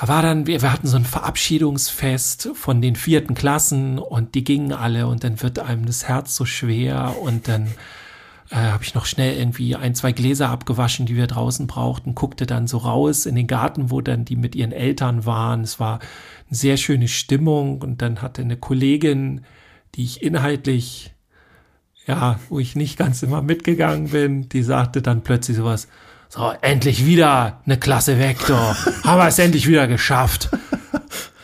war 0.00 0.22
dann, 0.22 0.46
wir, 0.46 0.62
wir 0.62 0.72
hatten 0.72 0.86
so 0.86 0.96
ein 0.96 1.04
Verabschiedungsfest 1.04 2.50
von 2.54 2.80
den 2.80 2.96
vierten 2.96 3.34
Klassen 3.34 3.98
und 3.98 4.34
die 4.34 4.44
gingen 4.44 4.72
alle 4.72 5.06
und 5.06 5.22
dann 5.22 5.40
wird 5.42 5.58
einem 5.58 5.86
das 5.86 6.08
Herz 6.08 6.34
so 6.34 6.44
schwer 6.44 7.16
und 7.20 7.46
dann 7.46 7.68
äh, 8.50 8.56
habe 8.56 8.84
ich 8.84 8.94
noch 8.94 9.06
schnell 9.06 9.36
irgendwie 9.38 9.76
ein, 9.76 9.94
zwei 9.94 10.12
Gläser 10.12 10.48
abgewaschen, 10.48 11.06
die 11.06 11.16
wir 11.16 11.26
draußen 11.26 11.66
brauchten, 11.66 12.14
guckte 12.14 12.46
dann 12.46 12.66
so 12.66 12.78
raus 12.78 13.26
in 13.26 13.34
den 13.34 13.46
Garten, 13.46 13.90
wo 13.90 14.00
dann 14.00 14.24
die 14.24 14.36
mit 14.36 14.54
ihren 14.54 14.72
Eltern 14.72 15.24
waren. 15.26 15.62
Es 15.62 15.78
war 15.78 16.00
eine 16.48 16.56
sehr 16.56 16.76
schöne 16.76 17.08
Stimmung 17.08 17.80
und 17.80 18.02
dann 18.02 18.22
hatte 18.22 18.42
eine 18.42 18.56
Kollegin, 18.56 19.44
die 19.94 20.04
ich 20.04 20.22
inhaltlich, 20.22 21.14
ja, 22.06 22.40
wo 22.48 22.58
ich 22.58 22.76
nicht 22.76 22.98
ganz 22.98 23.22
immer 23.22 23.42
mitgegangen 23.42 24.08
bin, 24.08 24.48
die 24.48 24.62
sagte 24.62 25.02
dann 25.02 25.22
plötzlich 25.22 25.56
sowas, 25.56 25.88
so, 26.34 26.50
endlich 26.62 27.04
wieder 27.04 27.60
eine 27.66 27.76
Klasse 27.78 28.18
doch. 28.18 28.74
Haben 29.04 29.18
wir 29.18 29.26
es 29.28 29.38
endlich 29.38 29.66
wieder 29.68 29.86
geschafft. 29.86 30.48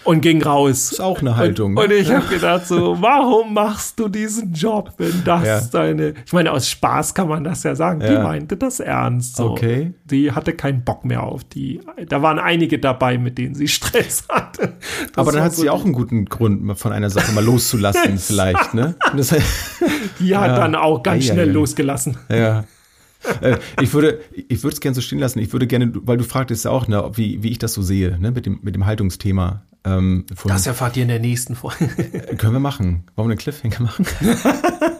und 0.04 0.22
ging 0.22 0.42
raus. 0.42 0.92
Ist 0.92 1.00
auch 1.00 1.20
eine 1.20 1.36
Haltung. 1.36 1.76
Und, 1.76 1.82
und 1.82 1.88
ne? 1.90 1.96
ich 1.96 2.10
habe 2.10 2.26
gedacht 2.28 2.66
so, 2.66 2.96
warum 3.02 3.52
machst 3.52 3.98
du 4.00 4.08
diesen 4.08 4.54
Job, 4.54 4.94
wenn 4.96 5.22
das 5.26 5.44
Ja. 5.44 5.60
deine, 5.60 6.14
ich 6.24 6.32
meine, 6.32 6.52
aus 6.52 6.70
Spaß 6.70 7.12
kann 7.12 7.28
man 7.28 7.44
das 7.44 7.62
ja 7.64 7.74
sagen, 7.74 8.00
die 8.00 8.06
Ja. 8.14 8.22
meinte 8.22 8.56
das 8.56 8.80
ernst. 8.80 9.36
So. 9.36 9.50
Okay. 9.50 9.92
Die 10.06 10.32
hatte 10.32 10.54
keinen 10.54 10.82
Bock 10.84 11.04
mehr 11.04 11.22
auf 11.22 11.44
die, 11.44 11.82
da 12.08 12.22
waren 12.22 12.38
einige 12.38 12.78
dabei, 12.78 13.18
mit 13.18 13.36
denen 13.36 13.54
sie 13.54 13.68
Stress 13.68 14.24
hatte. 14.30 14.72
Das 15.08 15.18
Aber 15.18 15.32
dann 15.32 15.42
hat 15.42 15.52
so 15.54 15.60
sie 15.60 15.68
auch 15.68 15.84
einen 15.84 15.92
guten 15.92 16.24
Grund, 16.24 16.78
von 16.78 16.92
einer 16.94 17.10
Sache 17.10 17.32
mal 17.32 17.44
loszulassen, 17.44 18.16
vielleicht, 18.18 18.72
ne? 18.72 18.94
Das, 19.14 19.28
Die 20.18 20.34
hat 20.34 20.48
Ja. 20.52 20.56
dann 20.56 20.74
auch 20.74 21.02
ganz 21.02 21.24
Ei, 21.24 21.28
ei, 21.28 21.32
schnell 21.34 21.48
ei. 21.50 21.52
losgelassen. 21.52 22.16
ja. 22.30 22.64
Äh, 23.40 23.58
ich 23.80 23.92
würde, 23.92 24.20
ich 24.32 24.62
würde 24.62 24.74
es 24.74 24.80
gerne 24.80 24.94
so 24.94 25.00
stehen 25.00 25.18
lassen. 25.18 25.38
Ich 25.38 25.52
würde 25.52 25.66
gerne, 25.66 25.92
weil 25.94 26.16
du 26.16 26.24
fragtest 26.24 26.64
ja 26.64 26.70
auch, 26.70 26.88
ne, 26.88 27.10
wie, 27.14 27.42
wie 27.42 27.50
ich 27.50 27.58
das 27.58 27.74
so 27.74 27.82
sehe, 27.82 28.18
ne, 28.18 28.30
mit 28.30 28.46
dem, 28.46 28.60
mit 28.62 28.74
dem 28.74 28.86
Haltungsthema. 28.86 29.62
Ähm, 29.84 30.24
von, 30.34 30.50
Das 30.50 30.66
erfahrt 30.66 30.96
ihr 30.96 31.02
in 31.02 31.08
der 31.08 31.20
nächsten 31.20 31.54
Folge. 31.54 31.86
können 32.36 32.52
wir 32.52 32.60
machen. 32.60 33.04
Wollen 33.16 33.28
wir 33.28 33.32
einen 33.32 33.38
Cliffhanger 33.38 33.80
machen? 33.80 34.06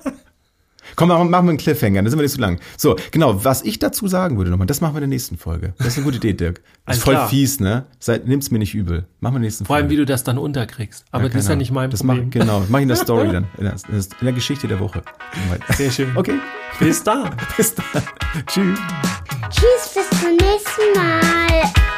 Komm, 0.98 1.10
machen 1.10 1.30
machen 1.30 1.46
wir 1.46 1.50
einen 1.50 1.58
Cliffhanger, 1.58 2.02
das 2.02 2.10
sind 2.10 2.18
wir 2.18 2.24
nicht 2.24 2.34
so 2.34 2.40
lang. 2.40 2.58
So, 2.76 2.96
genau, 3.12 3.44
was 3.44 3.62
ich 3.62 3.78
dazu 3.78 4.08
sagen 4.08 4.36
würde 4.36 4.50
nochmal, 4.50 4.66
das 4.66 4.80
machen 4.80 4.94
wir 4.94 4.98
in 4.98 5.02
der 5.02 5.08
nächsten 5.16 5.38
Folge. 5.38 5.72
Das 5.78 5.86
ist 5.86 5.96
eine 5.98 6.04
gute 6.04 6.16
Idee, 6.16 6.32
Dirk. 6.32 6.60
Das 6.86 6.96
ist 6.96 7.04
voll 7.04 7.14
klar. 7.14 7.28
fies, 7.28 7.60
ne? 7.60 7.86
Sei, 8.00 8.20
nimm's 8.24 8.50
mir 8.50 8.58
nicht 8.58 8.74
übel. 8.74 9.06
Machen 9.20 9.34
wir 9.34 9.36
in 9.36 9.42
der 9.42 9.46
nächsten 9.46 9.64
Vor 9.64 9.76
allem, 9.76 9.84
Folge. 9.84 9.92
wie 9.92 9.96
du 9.98 10.06
das 10.06 10.24
dann 10.24 10.38
unterkriegst. 10.38 11.04
Aber 11.12 11.28
das 11.28 11.36
ist 11.36 11.44
ja 11.44 11.50
Keine 11.50 11.58
nicht 11.58 11.70
mein 11.70 11.90
das 11.90 12.00
Problem. 12.02 12.24
Mach, 12.24 12.30
genau, 12.32 12.64
mach 12.68 12.78
ich 12.80 12.82
in 12.82 12.88
der 12.88 12.96
Story 12.96 13.28
dann. 13.32 13.46
In 13.58 13.64
der, 13.64 13.74
in 13.74 14.04
der 14.24 14.32
Geschichte 14.32 14.66
der 14.66 14.80
Woche. 14.80 15.02
Sehr 15.76 15.92
schön. 15.92 16.16
Okay, 16.16 16.34
Bis 16.80 17.04
dann. 17.04 17.30
bis 17.56 17.76
dann. 17.76 18.02
Tschüss. 18.48 18.78
Tschüss, 19.50 19.94
bis 19.94 20.20
zum 20.20 20.30
nächsten 20.32 20.98
Mal. 20.98 21.97